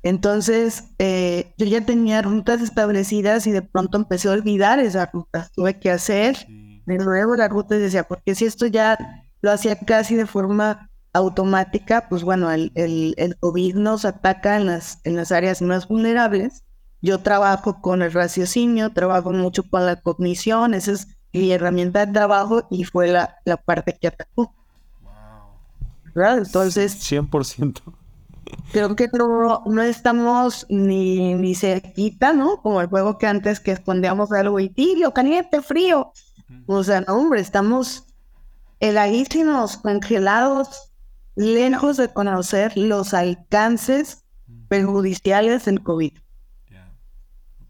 Entonces, 0.01 0.85
eh, 0.99 1.53
yo 1.57 1.65
ya 1.65 1.85
tenía 1.85 2.21
rutas 2.21 2.61
establecidas 2.61 3.47
y 3.47 3.51
de 3.51 3.61
pronto 3.61 3.97
empecé 3.97 4.29
a 4.29 4.33
olvidar 4.33 4.79
esas 4.79 5.11
rutas. 5.11 5.51
Tuve 5.51 5.79
que 5.79 5.91
hacer 5.91 6.37
de 6.47 6.97
nuevo 6.97 7.35
la 7.35 7.49
ruta 7.49 7.75
y 7.75 7.79
decía, 7.79 8.03
porque 8.03 8.35
si 8.35 8.45
esto 8.45 8.65
ya 8.65 8.97
lo 9.41 9.51
hacía 9.51 9.77
casi 9.77 10.15
de 10.15 10.25
forma 10.25 10.88
automática, 11.13 12.07
pues 12.09 12.23
bueno, 12.23 12.51
el, 12.51 12.71
el, 12.75 13.37
COVID 13.39 13.75
nos 13.75 14.05
ataca 14.05 14.57
en 14.57 14.67
las, 14.67 14.99
en 15.03 15.15
las 15.15 15.31
áreas 15.31 15.61
más 15.61 15.87
vulnerables. 15.87 16.63
Yo 17.01 17.19
trabajo 17.19 17.81
con 17.81 18.01
el 18.01 18.11
raciocinio, 18.11 18.91
trabajo 18.91 19.31
mucho 19.31 19.63
con 19.69 19.85
la 19.85 20.01
cognición, 20.01 20.73
esa 20.73 20.91
es 20.91 21.07
mi 21.31 21.51
herramienta 21.51 22.05
de 22.05 22.13
trabajo 22.13 22.67
y 22.69 22.83
fue 22.83 23.07
la, 23.07 23.37
la 23.45 23.57
parte 23.57 23.97
que 23.99 24.07
atacó. 24.07 24.53
¿Verdad? 26.13 26.39
Entonces... 26.39 26.99
100%. 26.99 27.81
Creo 28.71 28.95
que 28.95 29.07
no, 29.13 29.63
no 29.65 29.81
estamos 29.81 30.65
ni, 30.69 31.35
ni 31.35 31.53
cerquita, 31.53 32.33
¿no? 32.33 32.61
Como 32.61 32.81
el 32.81 32.87
juego 32.87 33.17
que 33.17 33.27
antes 33.27 33.59
que 33.59 33.71
escondíamos 33.71 34.31
algo 34.31 34.59
y 34.59 34.69
tibio, 34.69 35.13
caliente, 35.13 35.61
frío. 35.61 36.11
O 36.65 36.83
sea, 36.83 37.01
no, 37.01 37.15
hombre, 37.15 37.41
estamos 37.41 38.07
heladísimos, 38.79 39.77
congelados, 39.77 40.88
lejos 41.39 41.95
de 41.95 42.09
conocer 42.09 42.77
los 42.77 43.13
alcances 43.13 44.25
perjudiciales 44.67 45.65
del 45.65 45.81
COVID. 45.81 46.17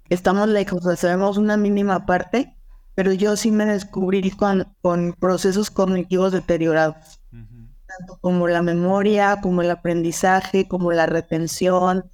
Estamos 0.10 0.50
lejos, 0.50 0.82
sabemos 1.00 1.38
una 1.38 1.56
mínima 1.56 2.08
parte, 2.08 2.58
pero 2.96 3.14
yo 3.14 3.38
sí 3.38 3.52
me 3.52 3.68
descubrí 3.68 4.32
con, 4.32 4.76
con 4.82 5.14
procesos 5.14 5.70
cognitivos 5.70 6.32
deteriorados, 6.32 7.22
tanto 7.30 8.18
como 8.22 8.48
la 8.48 8.64
memoria, 8.64 9.40
como 9.40 9.62
el 9.62 9.70
aprendizaje, 9.70 10.68
como 10.68 10.92
la 10.92 11.06
retención, 11.06 12.10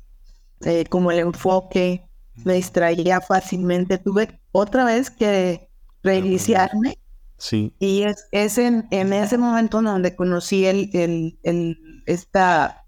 eh, 0.59 0.83
como 0.89 1.11
el 1.11 1.19
enfoque. 1.19 2.05
Me 2.43 2.55
distraía 2.55 3.21
fácilmente. 3.21 3.97
Tuve 3.97 4.41
otra 4.51 4.83
vez 4.83 5.09
que 5.09 5.69
reiniciarme 6.03 6.97
Sí. 7.37 7.73
Y 7.79 8.03
es, 8.03 8.27
es 8.31 8.57
en, 8.57 8.87
en, 8.91 9.13
ese 9.13 9.37
momento 9.37 9.81
donde 9.81 10.15
conocí 10.15 10.65
el, 10.65 10.89
el, 10.93 11.39
el, 11.43 12.03
esta, 12.05 12.85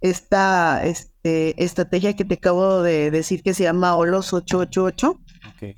esta 0.00 0.84
este, 0.84 1.62
estrategia 1.62 2.16
que 2.16 2.24
te 2.24 2.34
acabo 2.34 2.82
de 2.82 3.10
decir 3.10 3.42
que 3.42 3.54
se 3.54 3.64
llama 3.64 3.96
OLOS 3.96 4.32
888. 4.32 5.20
Okay. 5.54 5.76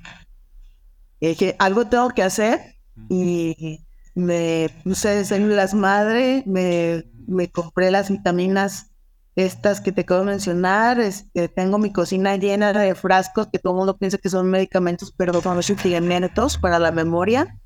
que 1.35 1.55
algo 1.59 1.87
tengo 1.87 2.09
que 2.09 2.23
hacer 2.23 2.75
y 3.09 3.85
me 4.15 4.69
puse 4.83 5.23
las 5.39 5.73
madre, 5.73 6.43
me, 6.45 7.03
me 7.27 7.49
compré 7.51 7.91
las 7.91 8.09
vitaminas 8.09 8.91
estas 9.35 9.81
que 9.81 9.91
te 9.91 10.01
acabo 10.01 10.21
de 10.21 10.27
mencionar, 10.27 10.99
este, 11.01 11.49
tengo 11.49 11.77
mi 11.77 11.91
cocina 11.91 12.37
llena 12.37 12.71
de 12.71 12.95
frascos 12.95 13.47
que 13.51 13.59
todo 13.59 13.73
el 13.73 13.77
mundo 13.77 13.97
piensa 13.97 14.17
que 14.17 14.29
son 14.29 14.49
medicamentos, 14.49 15.13
pero 15.15 15.41
son 15.41 15.61
suplementos 15.61 16.57
para 16.57 16.79
la 16.79 16.91
memoria 16.91 17.59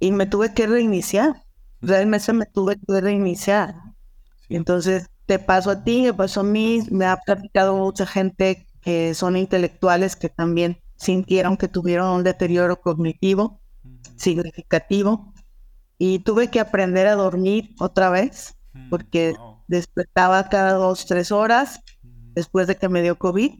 y 0.00 0.12
me 0.12 0.26
tuve 0.26 0.54
que 0.54 0.66
reiniciar. 0.66 1.44
Realmente 1.80 2.32
me 2.32 2.46
tuve 2.46 2.76
que 2.76 3.00
reiniciar. 3.00 3.74
Entonces, 4.48 5.08
te 5.26 5.38
paso 5.38 5.70
a 5.70 5.84
ti, 5.84 6.02
me 6.02 6.14
pasó 6.14 6.40
a 6.40 6.44
mí, 6.44 6.82
me 6.90 7.04
ha 7.04 7.16
platicado 7.18 7.76
mucha 7.76 8.06
gente 8.06 8.66
que 8.80 9.14
son 9.14 9.36
intelectuales 9.36 10.16
que 10.16 10.28
también 10.28 10.80
sintieron 10.96 11.56
que 11.56 11.68
tuvieron 11.68 12.08
un 12.08 12.24
deterioro 12.24 12.80
cognitivo 12.80 13.60
significativo 14.16 15.32
y 15.98 16.20
tuve 16.20 16.48
que 16.48 16.60
aprender 16.60 17.06
a 17.06 17.14
dormir 17.14 17.74
otra 17.78 18.10
vez 18.10 18.56
porque 18.90 19.34
despertaba 19.66 20.48
cada 20.48 20.72
dos, 20.72 21.06
tres 21.06 21.30
horas 21.32 21.80
después 22.34 22.66
de 22.66 22.76
que 22.76 22.88
me 22.88 23.02
dio 23.02 23.18
COVID 23.18 23.52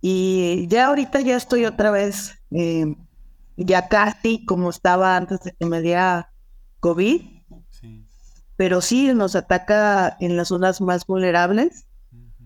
y 0.00 0.66
ya 0.68 0.88
ahorita 0.88 1.20
ya 1.20 1.36
estoy 1.36 1.64
otra 1.64 1.90
vez 1.90 2.34
eh, 2.50 2.94
ya 3.56 3.88
casi 3.88 4.44
como 4.44 4.70
estaba 4.70 5.16
antes 5.16 5.40
de 5.40 5.52
que 5.52 5.66
me 5.66 5.80
diera 5.80 6.32
COVID. 6.80 7.22
Pero 8.56 8.80
sí 8.80 9.12
nos 9.14 9.34
ataca 9.34 10.16
en 10.20 10.36
las 10.36 10.48
zonas 10.48 10.80
más 10.80 11.06
vulnerables, 11.06 11.86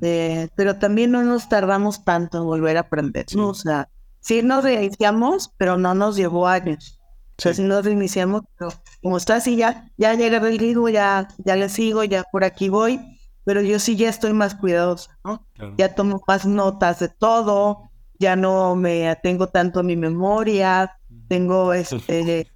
eh, 0.00 0.48
pero 0.54 0.78
también 0.78 1.10
no 1.10 1.22
nos 1.22 1.48
tardamos 1.48 2.04
tanto 2.04 2.38
en 2.38 2.44
volver 2.44 2.76
a 2.78 2.80
aprender. 2.80 3.26
O 3.36 3.54
sea, 3.54 3.90
sí 4.20 4.42
nos 4.42 4.64
reiniciamos, 4.64 5.52
pero 5.58 5.76
no 5.76 5.94
nos 5.94 6.16
llevó 6.16 6.46
años. 6.46 6.98
O 7.38 7.42
sea, 7.42 7.54
sí 7.54 7.62
nos 7.62 7.84
reiniciamos, 7.84 8.42
pero 8.58 8.72
como 9.02 9.16
está 9.16 9.36
así, 9.36 9.56
ya, 9.56 9.90
ya 9.96 10.14
llega 10.14 10.38
el 10.38 10.58
ritmo, 10.58 10.88
ya, 10.88 11.28
ya 11.38 11.56
le 11.56 11.68
sigo, 11.68 12.02
ya 12.04 12.24
por 12.24 12.42
aquí 12.42 12.68
voy, 12.68 13.00
pero 13.44 13.60
yo 13.60 13.78
sí 13.78 13.96
ya 13.96 14.08
estoy 14.08 14.32
más 14.32 14.54
cuidadosa, 14.54 15.18
¿no? 15.24 15.46
Ya 15.76 15.94
tomo 15.94 16.20
más 16.26 16.46
notas 16.46 16.98
de 16.98 17.08
todo, 17.08 17.90
ya 18.18 18.34
no 18.34 18.74
me 18.74 19.08
atengo 19.08 19.48
tanto 19.48 19.80
a 19.80 19.82
mi 19.84 19.96
memoria, 19.96 20.97
tengo 21.28 21.72
este, 21.74 22.48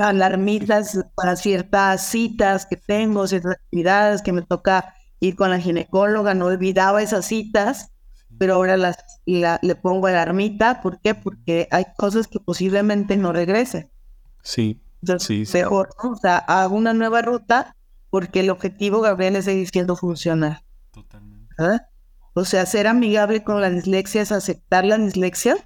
alarmitas 0.00 0.98
para 1.14 1.36
ciertas 1.36 2.06
citas 2.06 2.66
que 2.66 2.76
tengo, 2.76 3.26
ciertas 3.26 3.52
actividades 3.52 4.22
que 4.22 4.32
me 4.32 4.42
toca 4.42 4.94
ir 5.20 5.36
con 5.36 5.50
la 5.50 5.58
ginecóloga, 5.58 6.34
no 6.34 6.46
olvidaba 6.46 7.02
esas 7.02 7.26
citas, 7.26 7.92
pero 8.38 8.54
ahora 8.54 8.76
las, 8.76 8.96
le 9.26 9.74
pongo 9.76 10.06
alarmita, 10.06 10.80
¿por 10.80 11.00
qué? 11.00 11.14
Porque 11.14 11.68
hay 11.70 11.84
cosas 11.96 12.26
que 12.26 12.40
posiblemente 12.40 13.16
no 13.16 13.32
regresen. 13.32 13.90
Sí, 14.42 14.80
sí, 15.18 15.44
Mejor, 15.52 15.90
¿no? 16.02 16.12
O 16.12 16.16
sea, 16.16 16.38
hago 16.38 16.74
una 16.74 16.94
nueva 16.94 17.20
ruta 17.20 17.76
porque 18.08 18.40
el 18.40 18.50
objetivo, 18.50 19.00
Gabriel, 19.00 19.36
es 19.36 19.44
seguir 19.44 19.68
siendo 19.68 19.94
funcional. 19.94 20.62
Totalmente. 20.90 21.54
O 22.32 22.44
sea, 22.44 22.64
ser 22.64 22.86
amigable 22.86 23.44
con 23.44 23.60
la 23.60 23.70
dislexia 23.70 24.22
es 24.22 24.32
aceptar 24.32 24.84
la 24.84 24.96
dislexia 24.96 25.56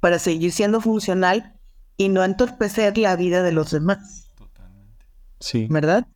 para 0.00 0.18
seguir 0.18 0.52
siendo 0.52 0.80
funcional 0.80 1.54
y 1.96 2.08
no 2.08 2.24
entorpecer 2.24 2.96
la 2.98 3.16
vida 3.16 3.42
de 3.42 3.52
los 3.52 3.70
demás. 3.70 4.30
Totalmente. 4.36 5.06
Sí. 5.40 5.66
¿Verdad? 5.70 6.06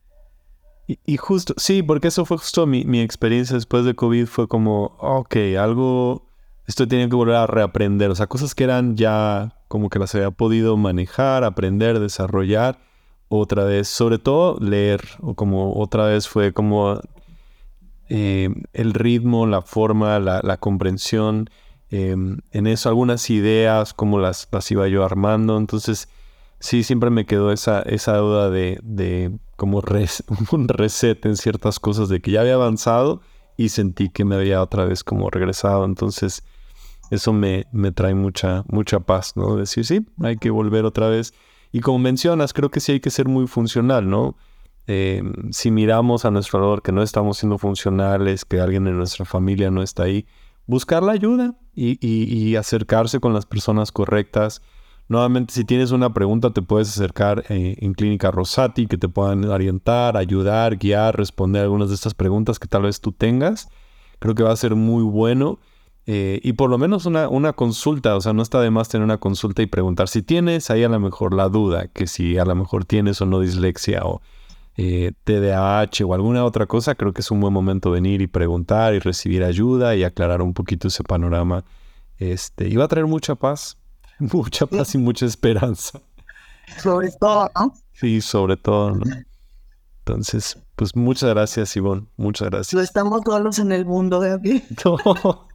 Y, 0.85 1.15
justo, 1.15 1.53
sí, 1.57 1.81
porque 1.81 2.09
eso 2.09 2.25
fue 2.25 2.37
justo 2.37 2.67
mi, 2.67 2.83
mi, 2.83 2.99
experiencia 2.99 3.55
después 3.55 3.85
de 3.85 3.95
COVID, 3.95 4.25
fue 4.25 4.49
como, 4.49 4.97
ok, 4.99 5.35
algo, 5.57 6.27
esto 6.67 6.85
tenía 6.87 7.07
que 7.07 7.15
volver 7.15 7.35
a 7.35 7.47
reaprender, 7.47 8.11
o 8.11 8.15
sea, 8.15 8.27
cosas 8.27 8.53
que 8.53 8.65
eran 8.65 8.97
ya 8.97 9.55
como 9.69 9.89
que 9.89 9.97
las 9.97 10.13
había 10.13 10.31
podido 10.31 10.75
manejar, 10.75 11.45
aprender, 11.45 11.99
desarrollar, 11.99 12.79
otra 13.29 13.63
vez, 13.63 13.87
sobre 13.87 14.19
todo 14.19 14.59
leer, 14.59 15.01
o 15.21 15.33
como 15.33 15.73
otra 15.79 16.05
vez 16.05 16.27
fue 16.27 16.53
como 16.53 16.99
eh, 18.09 18.49
el 18.73 18.93
ritmo, 18.93 19.47
la 19.47 19.61
forma, 19.61 20.19
la, 20.19 20.57
comprensión, 20.57 21.49
em, 21.93 22.39
en 22.51 22.67
eso 22.67 22.89
algunas 22.89 23.29
ideas, 23.29 23.93
como 23.93 24.19
las, 24.19 24.47
las 24.51 24.71
iba 24.71 24.87
yo 24.87 25.03
armando, 25.05 25.57
entonces 25.57 26.09
sí, 26.59 26.83
siempre 26.83 27.09
me 27.09 27.25
quedó 27.25 27.51
esa, 27.51 27.81
esa 27.83 28.17
duda 28.17 28.49
de, 28.49 28.79
de 28.83 29.31
como 29.55 29.81
un 30.51 30.67
reset 30.67 31.25
en 31.25 31.37
ciertas 31.37 31.79
cosas, 31.79 32.09
de 32.09 32.21
que 32.21 32.31
ya 32.31 32.41
había 32.41 32.55
avanzado 32.55 33.21
y 33.57 33.69
sentí 33.69 34.09
que 34.09 34.25
me 34.25 34.35
había 34.35 34.61
otra 34.61 34.85
vez 34.85 35.03
como 35.03 35.29
regresado, 35.29 35.85
entonces 35.85 36.43
eso 37.11 37.33
me, 37.33 37.67
me 37.71 37.91
trae 37.91 38.15
mucha, 38.15 38.63
mucha 38.67 38.99
paz, 39.01 39.35
¿no? 39.35 39.55
Decir, 39.55 39.85
sí, 39.85 40.07
hay 40.21 40.37
que 40.37 40.49
volver 40.49 40.85
otra 40.85 41.09
vez. 41.09 41.33
Y 41.71 41.81
como 41.81 41.99
mencionas, 41.99 42.53
creo 42.53 42.71
que 42.71 42.79
sí 42.79 42.93
hay 42.93 42.99
que 42.99 43.09
ser 43.09 43.27
muy 43.27 43.45
funcional, 43.47 44.09
¿no? 44.09 44.35
Eh, 44.87 45.23
si 45.51 45.71
miramos 45.71 46.25
a 46.25 46.31
nuestro 46.31 46.59
alrededor 46.59 46.81
que 46.81 46.91
no 46.91 47.03
estamos 47.03 47.37
siendo 47.37 47.57
funcionales, 47.57 48.45
que 48.45 48.59
alguien 48.59 48.87
en 48.87 48.97
nuestra 48.97 49.25
familia 49.25 49.71
no 49.71 49.83
está 49.83 50.03
ahí, 50.03 50.25
buscar 50.65 51.03
la 51.03 51.13
ayuda 51.13 51.55
y, 51.75 52.55
acercarse 52.55 53.19
con 53.19 53.33
las 53.33 53.45
personas 53.45 53.91
correctas. 53.91 54.61
Nuevamente, 55.09 55.53
si 55.53 55.65
tienes 55.65 55.91
una 55.91 56.13
pregunta, 56.13 56.51
te 56.51 56.61
puedes 56.61 56.89
acercar 56.89 57.43
eh, 57.49 57.75
en 57.79 57.93
Clínica 57.93 58.31
Rosati, 58.31 58.87
que 58.87 58.97
te 58.97 59.09
puedan 59.09 59.43
orientar, 59.45 60.17
ayudar, 60.17 60.77
guiar, 60.77 61.17
responder 61.17 61.63
algunas 61.63 61.89
de 61.89 61.95
estas 61.95 62.13
preguntas 62.13 62.57
que 62.57 62.67
tal 62.67 62.83
vez 62.83 63.01
tú 63.01 63.11
tengas. 63.11 63.67
Creo 64.19 64.35
que 64.35 64.43
va 64.43 64.51
a 64.51 64.55
ser 64.55 64.75
muy 64.75 65.03
bueno. 65.03 65.59
Eh, 66.05 66.39
y 66.43 66.53
por 66.53 66.69
lo 66.69 66.77
menos 66.77 67.05
una, 67.05 67.29
una, 67.29 67.53
consulta, 67.53 68.17
o 68.17 68.21
sea, 68.21 68.33
no 68.33 68.41
está 68.41 68.59
de 68.59 68.69
más 68.69 68.89
tener 68.89 69.05
una 69.05 69.19
consulta 69.19 69.61
y 69.61 69.67
preguntar 69.67 70.09
si 70.09 70.21
tienes 70.21 70.69
ahí 70.69 70.83
a 70.83 70.89
lo 70.89 70.99
mejor 70.99 71.33
la 71.33 71.47
duda, 71.47 71.87
que 71.87 72.07
si 72.07 72.37
a 72.37 72.43
lo 72.43 72.55
mejor 72.55 72.83
tienes 72.83 73.21
o 73.21 73.25
no 73.25 73.39
dislexia 73.39 74.01
o 74.03 74.21
eh, 74.77 75.11
TDAH 75.23 76.03
o 76.05 76.13
alguna 76.13 76.45
otra 76.45 76.65
cosa, 76.65 76.95
creo 76.95 77.13
que 77.13 77.21
es 77.21 77.31
un 77.31 77.39
buen 77.39 77.53
momento 77.53 77.91
venir 77.91 78.21
y 78.21 78.27
preguntar 78.27 78.93
y 78.93 78.99
recibir 78.99 79.43
ayuda 79.43 79.95
y 79.95 80.03
aclarar 80.03 80.41
un 80.41 80.53
poquito 80.53 80.87
ese 80.87 81.03
panorama. 81.03 81.63
Este, 82.17 82.67
y 82.67 82.75
va 82.75 82.85
a 82.85 82.87
traer 82.87 83.07
mucha 83.07 83.35
paz, 83.35 83.77
mucha 84.19 84.65
paz 84.65 84.95
y 84.95 84.97
mucha 84.97 85.25
esperanza. 85.25 85.99
Sobre 86.81 87.11
todo, 87.11 87.51
¿no? 87.55 87.73
Sí, 87.93 88.21
sobre 88.21 88.57
todo, 88.57 88.91
¿no? 88.91 89.03
Entonces, 89.99 90.57
pues 90.75 90.95
muchas 90.95 91.29
gracias, 91.29 91.75
Ivonne. 91.75 92.07
Muchas 92.17 92.49
gracias. 92.49 92.73
No 92.73 92.81
estamos 92.81 93.23
todos 93.23 93.59
en 93.59 93.71
el 93.71 93.85
mundo, 93.85 94.19
Gaby. 94.19 94.63
No. 94.85 94.97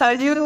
hay 0.00 0.28
un 0.28 0.38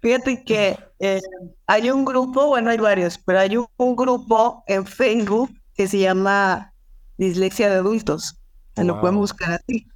Fíjate 0.00 0.44
que 0.44 0.78
eh, 1.00 1.20
hay 1.66 1.90
un 1.90 2.04
grupo, 2.04 2.46
bueno, 2.46 2.70
hay 2.70 2.78
varios, 2.78 3.18
pero 3.18 3.40
hay 3.40 3.56
un, 3.56 3.96
grupo 3.96 4.62
en 4.66 4.86
Facebook 4.86 5.50
que 5.74 5.88
se 5.88 5.98
llama 5.98 6.72
Dislexia 7.16 7.68
de 7.68 7.76
Adultos. 7.76 8.40
Lo 8.76 9.00
pueden 9.00 9.16
buscar 9.16 9.60
así. 9.60 9.86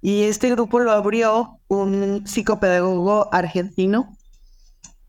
Y 0.00 0.22
este 0.22 0.50
grupo 0.50 0.80
lo 0.80 0.92
abrió 0.92 1.60
un 1.68 2.26
psicopedagogo 2.26 3.28
argentino 3.32 4.16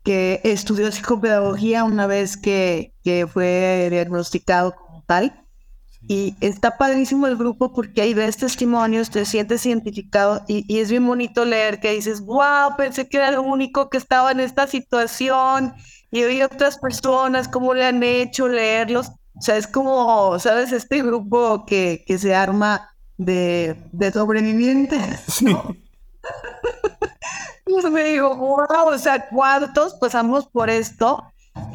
que 0.02 0.40
estudió 0.44 0.92
psicopedagogía 0.92 1.84
una 1.84 2.06
vez 2.06 2.36
que, 2.36 2.92
que 3.02 3.26
fue 3.26 3.88
diagnosticado 3.90 4.74
como 4.74 5.02
tal 5.04 5.45
y 6.08 6.36
está 6.40 6.78
padrísimo 6.78 7.26
el 7.26 7.36
grupo 7.36 7.72
porque 7.72 8.02
ahí 8.02 8.14
ves 8.14 8.36
testimonios, 8.36 9.10
te 9.10 9.24
sientes 9.24 9.66
identificado 9.66 10.44
y, 10.46 10.78
es 10.78 10.90
bien 10.90 11.06
bonito 11.06 11.44
leer 11.44 11.80
que 11.80 11.92
dices, 11.92 12.20
wow, 12.20 12.76
pensé 12.76 13.08
que 13.08 13.16
era 13.16 13.30
el 13.30 13.38
único 13.38 13.90
que 13.90 13.98
estaba 13.98 14.30
en 14.30 14.40
esta 14.40 14.66
situación 14.66 15.74
y 16.10 16.22
oí 16.22 16.42
otras 16.42 16.78
personas, 16.78 17.48
cómo 17.48 17.74
le 17.74 17.84
han 17.84 18.02
hecho, 18.02 18.48
leerlos. 18.48 19.08
O 19.34 19.42
sea, 19.42 19.56
es 19.56 19.66
como, 19.66 20.38
¿sabes? 20.38 20.72
Este 20.72 21.02
grupo 21.02 21.66
que, 21.66 22.04
que 22.06 22.18
se 22.18 22.34
arma 22.34 22.88
de, 23.18 23.76
de 23.92 24.12
sobrevivientes. 24.12 25.42
pues 27.64 27.84
me 27.90 28.04
digo, 28.04 28.34
wow, 28.36 28.88
o 28.88 28.98
sea, 28.98 29.28
¿cuántos 29.28 29.94
pasamos 29.94 30.46
por 30.46 30.70
esto? 30.70 31.22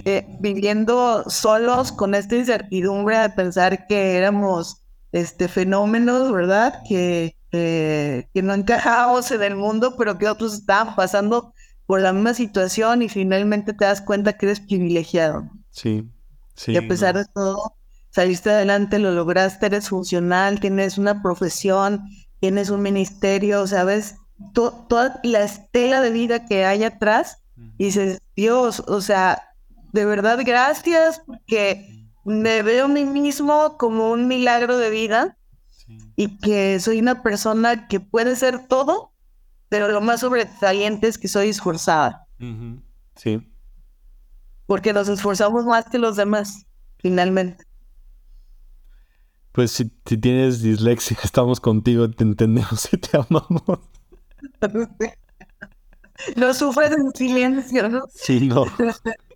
Eh, 0.05 0.25
viviendo 0.39 1.29
solos 1.29 1.91
con 1.91 2.15
esta 2.15 2.35
incertidumbre 2.35 3.17
de 3.17 3.29
pensar 3.29 3.87
que 3.87 4.17
éramos 4.17 4.83
este, 5.11 5.47
fenómenos, 5.47 6.31
¿verdad? 6.31 6.81
Que, 6.87 7.35
que 7.51 8.41
no 8.41 8.53
encajábamos 8.53 9.29
en 9.31 9.43
el 9.43 9.55
mundo, 9.55 9.95
pero 9.97 10.17
que 10.17 10.29
otros 10.29 10.53
estaban 10.53 10.95
pasando 10.95 11.53
por 11.85 12.01
la 12.01 12.13
misma 12.13 12.33
situación 12.33 13.01
y 13.01 13.09
finalmente 13.09 13.73
te 13.73 13.85
das 13.85 14.01
cuenta 14.01 14.33
que 14.33 14.45
eres 14.45 14.61
privilegiado. 14.61 15.49
Sí, 15.69 16.09
sí. 16.55 16.71
Y 16.71 16.77
a 16.77 16.87
pesar 16.87 17.17
de 17.17 17.25
todo, 17.25 17.75
saliste 18.09 18.49
adelante, 18.49 18.99
lo 18.99 19.11
lograste, 19.11 19.65
eres 19.65 19.89
funcional, 19.89 20.59
tienes 20.59 20.97
una 20.97 21.21
profesión, 21.21 22.03
tienes 22.39 22.69
un 22.69 22.81
ministerio, 22.81 23.67
¿sabes? 23.67 24.15
toda 24.53 25.19
la 25.23 25.43
estela 25.43 26.01
de 26.01 26.11
vida 26.11 26.45
que 26.45 26.65
hay 26.65 26.83
atrás, 26.83 27.43
y 27.77 27.85
dices, 27.85 28.21
Dios, 28.35 28.79
o 28.87 29.01
sea, 29.01 29.50
de 29.91 30.05
verdad 30.05 30.39
gracias 30.45 31.21
porque 31.25 32.07
me 32.23 32.61
veo 32.61 32.85
a 32.85 32.87
mí 32.87 33.05
mismo 33.05 33.77
como 33.77 34.11
un 34.11 34.27
milagro 34.27 34.77
de 34.77 34.89
vida 34.89 35.37
y 36.15 36.37
que 36.37 36.79
soy 36.79 36.99
una 36.99 37.23
persona 37.23 37.87
que 37.87 37.99
puede 37.99 38.35
ser 38.35 38.67
todo, 38.67 39.11
pero 39.69 39.87
lo 39.87 40.01
más 40.01 40.21
sobresaliente 40.21 41.07
es 41.07 41.17
que 41.17 41.27
soy 41.27 41.49
esforzada. 41.49 42.27
Sí. 43.15 43.47
Porque 44.65 44.93
nos 44.93 45.09
esforzamos 45.09 45.65
más 45.65 45.85
que 45.85 45.97
los 45.97 46.15
demás, 46.15 46.65
finalmente. 46.99 47.65
Pues 49.51 49.71
si, 49.71 49.85
tienes 49.85 50.61
dislexia, 50.61 51.17
estamos 51.23 51.59
contigo, 51.59 52.09
te 52.09 52.23
entendemos 52.23 52.87
y 52.93 52.97
te 52.97 53.17
amamos. 53.17 53.79
no 56.35 56.53
sufres 56.53 56.91
en 56.91 57.11
silencio, 57.13 57.89
¿no? 57.89 58.05
Sí, 58.13 58.47
no. 58.47 58.65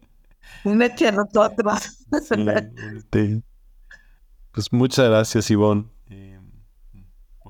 Vete 0.66 1.08
a 1.08 1.12
nosotros. 1.12 2.06
Pues 4.52 4.72
muchas 4.72 5.10
gracias, 5.10 5.52
Ivonne. 5.52 5.86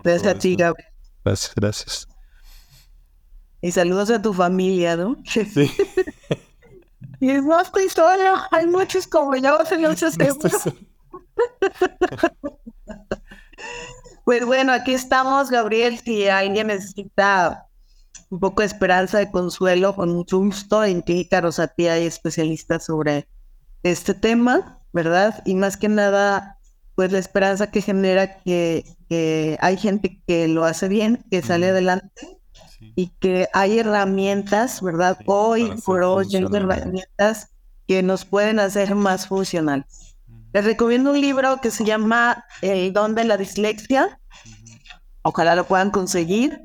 Gracias 0.03 0.35
a 0.35 0.37
ti, 0.37 0.55
Gabriel. 0.55 0.89
Gracias, 1.23 1.53
gracias. 1.55 2.07
Y 3.61 3.71
saludos 3.71 4.11
a 4.11 4.21
tu 4.21 4.33
familia, 4.33 4.95
¿no? 4.95 5.15
Sí. 5.25 5.41
y 7.19 7.33
no 7.33 7.59
estoy 7.59 7.89
sola, 7.89 8.47
hay 8.51 8.67
muchos 8.67 9.07
como 9.07 9.35
yo, 9.35 9.65
señor 9.65 9.95
Pues 14.25 14.45
bueno, 14.45 14.73
aquí 14.73 14.93
estamos, 14.93 15.49
Gabriel. 15.49 15.97
Si 15.99 16.27
alguien 16.27 16.67
necesita 16.67 17.67
un 18.29 18.39
poco 18.39 18.61
de 18.61 18.67
esperanza, 18.67 19.19
de 19.19 19.31
consuelo, 19.31 19.95
con 19.95 20.13
mucho 20.13 20.39
gusto. 20.39 20.83
En 20.83 21.01
Clínica 21.01 21.41
Rosatía 21.41 21.93
hay 21.93 22.05
especialistas 22.05 22.85
sobre 22.85 23.27
este 23.83 24.13
tema, 24.13 24.81
¿verdad? 24.93 25.43
Y 25.45 25.55
más 25.55 25.77
que 25.77 25.89
nada, 25.89 26.57
pues 26.95 27.11
la 27.11 27.19
esperanza 27.19 27.71
que 27.71 27.81
genera 27.81 28.39
que, 28.39 28.85
hay 29.61 29.77
gente 29.77 30.21
que 30.27 30.47
lo 30.47 30.65
hace 30.65 30.87
bien, 30.87 31.23
que 31.29 31.41
sale 31.41 31.69
adelante 31.69 32.39
y 32.95 33.07
que 33.19 33.47
hay 33.53 33.79
herramientas, 33.79 34.81
¿verdad? 34.81 35.17
hoy 35.25 35.71
por 35.85 36.03
hoy 36.03 36.27
hay 36.35 36.43
herramientas 36.43 37.49
que 37.87 38.01
nos 38.01 38.25
pueden 38.25 38.59
hacer 38.59 38.95
más 38.95 39.27
funcionales. 39.27 40.15
Les 40.53 40.63
recomiendo 40.63 41.11
un 41.11 41.21
libro 41.21 41.59
que 41.61 41.69
se 41.69 41.83
llama 41.83 42.45
El 42.61 42.93
don 42.93 43.13
de 43.13 43.25
la 43.25 43.37
dislexia. 43.37 44.19
Ojalá 45.21 45.55
lo 45.55 45.65
puedan 45.65 45.91
conseguir. 45.91 46.61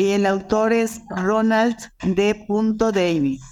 Y 0.00 0.12
el 0.12 0.24
autor 0.24 0.72
es 0.72 1.02
Ronald 1.10 1.76
D. 2.02 2.46
Davis. 2.48 3.42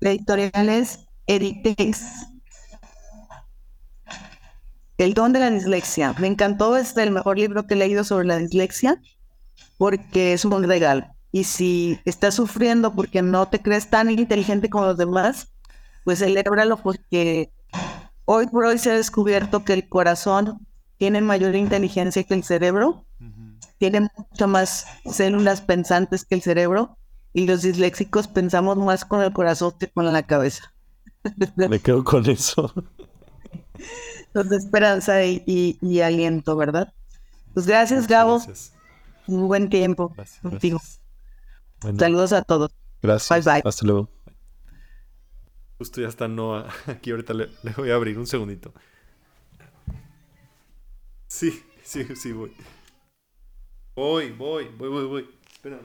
La 0.00 0.10
editorial 0.10 0.68
es 0.68 1.06
Editex. 1.28 2.02
El 4.96 5.14
don 5.14 5.32
de 5.32 5.38
la 5.38 5.48
dislexia. 5.48 6.12
Me 6.18 6.26
encantó, 6.26 6.76
es 6.76 6.96
el 6.96 7.12
mejor 7.12 7.38
libro 7.38 7.68
que 7.68 7.74
he 7.74 7.76
leído 7.76 8.02
sobre 8.02 8.26
la 8.26 8.38
dislexia 8.38 9.00
porque 9.76 10.32
es 10.32 10.44
un 10.44 10.60
regalo. 10.64 11.06
Y 11.30 11.44
si 11.44 12.00
estás 12.04 12.34
sufriendo 12.34 12.96
porque 12.96 13.22
no 13.22 13.46
te 13.46 13.62
crees 13.62 13.88
tan 13.88 14.10
inteligente 14.10 14.68
como 14.68 14.86
los 14.86 14.96
demás, 14.96 15.52
pues 16.02 16.18
celébralo 16.18 16.78
porque 16.78 17.52
hoy 18.24 18.48
por 18.48 18.64
hoy 18.64 18.78
se 18.78 18.90
ha 18.90 18.94
descubierto 18.94 19.64
que 19.64 19.74
el 19.74 19.88
corazón 19.88 20.66
tiene 20.96 21.20
mayor 21.20 21.54
inteligencia 21.54 22.24
que 22.24 22.34
el 22.34 22.42
cerebro 22.42 23.06
tiene 23.78 24.08
mucho 24.16 24.48
más 24.48 24.86
células 25.10 25.60
pensantes 25.60 26.24
que 26.24 26.34
el 26.34 26.42
cerebro 26.42 26.98
y 27.32 27.46
los 27.46 27.62
disléxicos 27.62 28.28
pensamos 28.28 28.76
más 28.76 29.04
con 29.04 29.22
el 29.22 29.32
corazón 29.32 29.72
que 29.78 29.88
con 29.88 30.12
la 30.12 30.22
cabeza. 30.24 30.74
Me 31.56 31.80
quedo 31.80 32.04
con 32.04 32.28
eso. 32.28 32.72
De 34.34 34.56
esperanza 34.56 35.24
y, 35.24 36.00
aliento, 36.00 36.56
¿verdad? 36.56 36.92
Pues 37.54 37.66
gracias, 37.66 38.06
Gabo. 38.06 38.40
Un 39.26 39.48
buen 39.48 39.68
tiempo 39.68 40.14
contigo. 40.42 40.80
Saludos 41.98 42.32
a 42.32 42.42
todos. 42.42 42.70
Gracias. 43.02 43.44
Bye 43.44 43.52
bye. 43.54 43.62
Hasta 43.64 43.86
luego. 43.86 44.08
Justo 45.78 46.00
ya 46.00 46.08
está 46.08 46.28
Noah. 46.28 46.68
Aquí 46.86 47.10
ahorita 47.10 47.34
le, 47.34 47.48
voy 47.76 47.90
a 47.90 47.94
abrir 47.94 48.18
un 48.18 48.26
segundito. 48.26 48.72
Sí, 51.28 51.62
sí, 51.82 52.04
sí, 52.16 52.32
voy. 52.32 52.52
Voy, 53.98 54.30
voy, 54.30 54.68
voy, 54.78 54.88
voy, 54.90 55.06
voy. 55.06 55.38
Espera. 55.50 55.80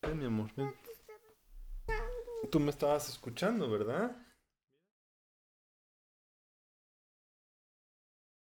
Ven, 0.00 0.18
mi 0.18 0.24
amor, 0.24 0.50
ven. 0.56 0.74
Tú 2.50 2.58
me 2.58 2.70
estabas 2.70 3.10
escuchando, 3.10 3.68
¿verdad? 3.68 4.16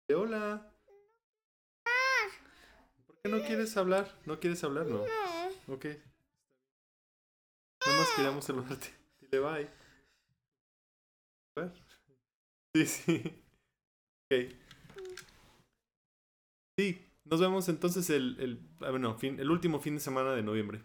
Hola. 0.09 0.74
¿Por 3.25 3.31
qué 3.31 3.37
no 3.39 3.47
quieres 3.47 3.75
hablar? 3.75 4.07
¿No 4.27 4.39
quieres 4.39 4.63
hablar? 4.63 4.85
No. 4.85 5.01
Ok. 5.73 5.85
Nada 7.83 7.99
más 7.99 8.09
queríamos 8.15 8.45
saludarte. 8.45 8.93
Dile 9.19 9.39
bye. 9.39 9.67
Sí, 12.75 12.85
sí. 12.85 13.43
Ok. 14.31 14.53
Sí, 16.77 17.03
nos 17.23 17.39
vemos 17.39 17.67
entonces 17.67 18.11
el, 18.11 18.39
el, 18.39 18.59
ah, 18.81 18.91
bueno, 18.91 19.17
fin, 19.17 19.39
el 19.39 19.49
último 19.49 19.79
fin 19.79 19.95
de 19.95 20.01
semana 20.01 20.35
de 20.35 20.43
noviembre. 20.43 20.83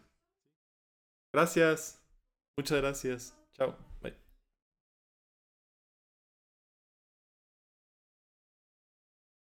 Gracias. 1.35 2.03
Muchas 2.57 2.81
gracias. 2.81 3.39
Chao. 3.53 3.90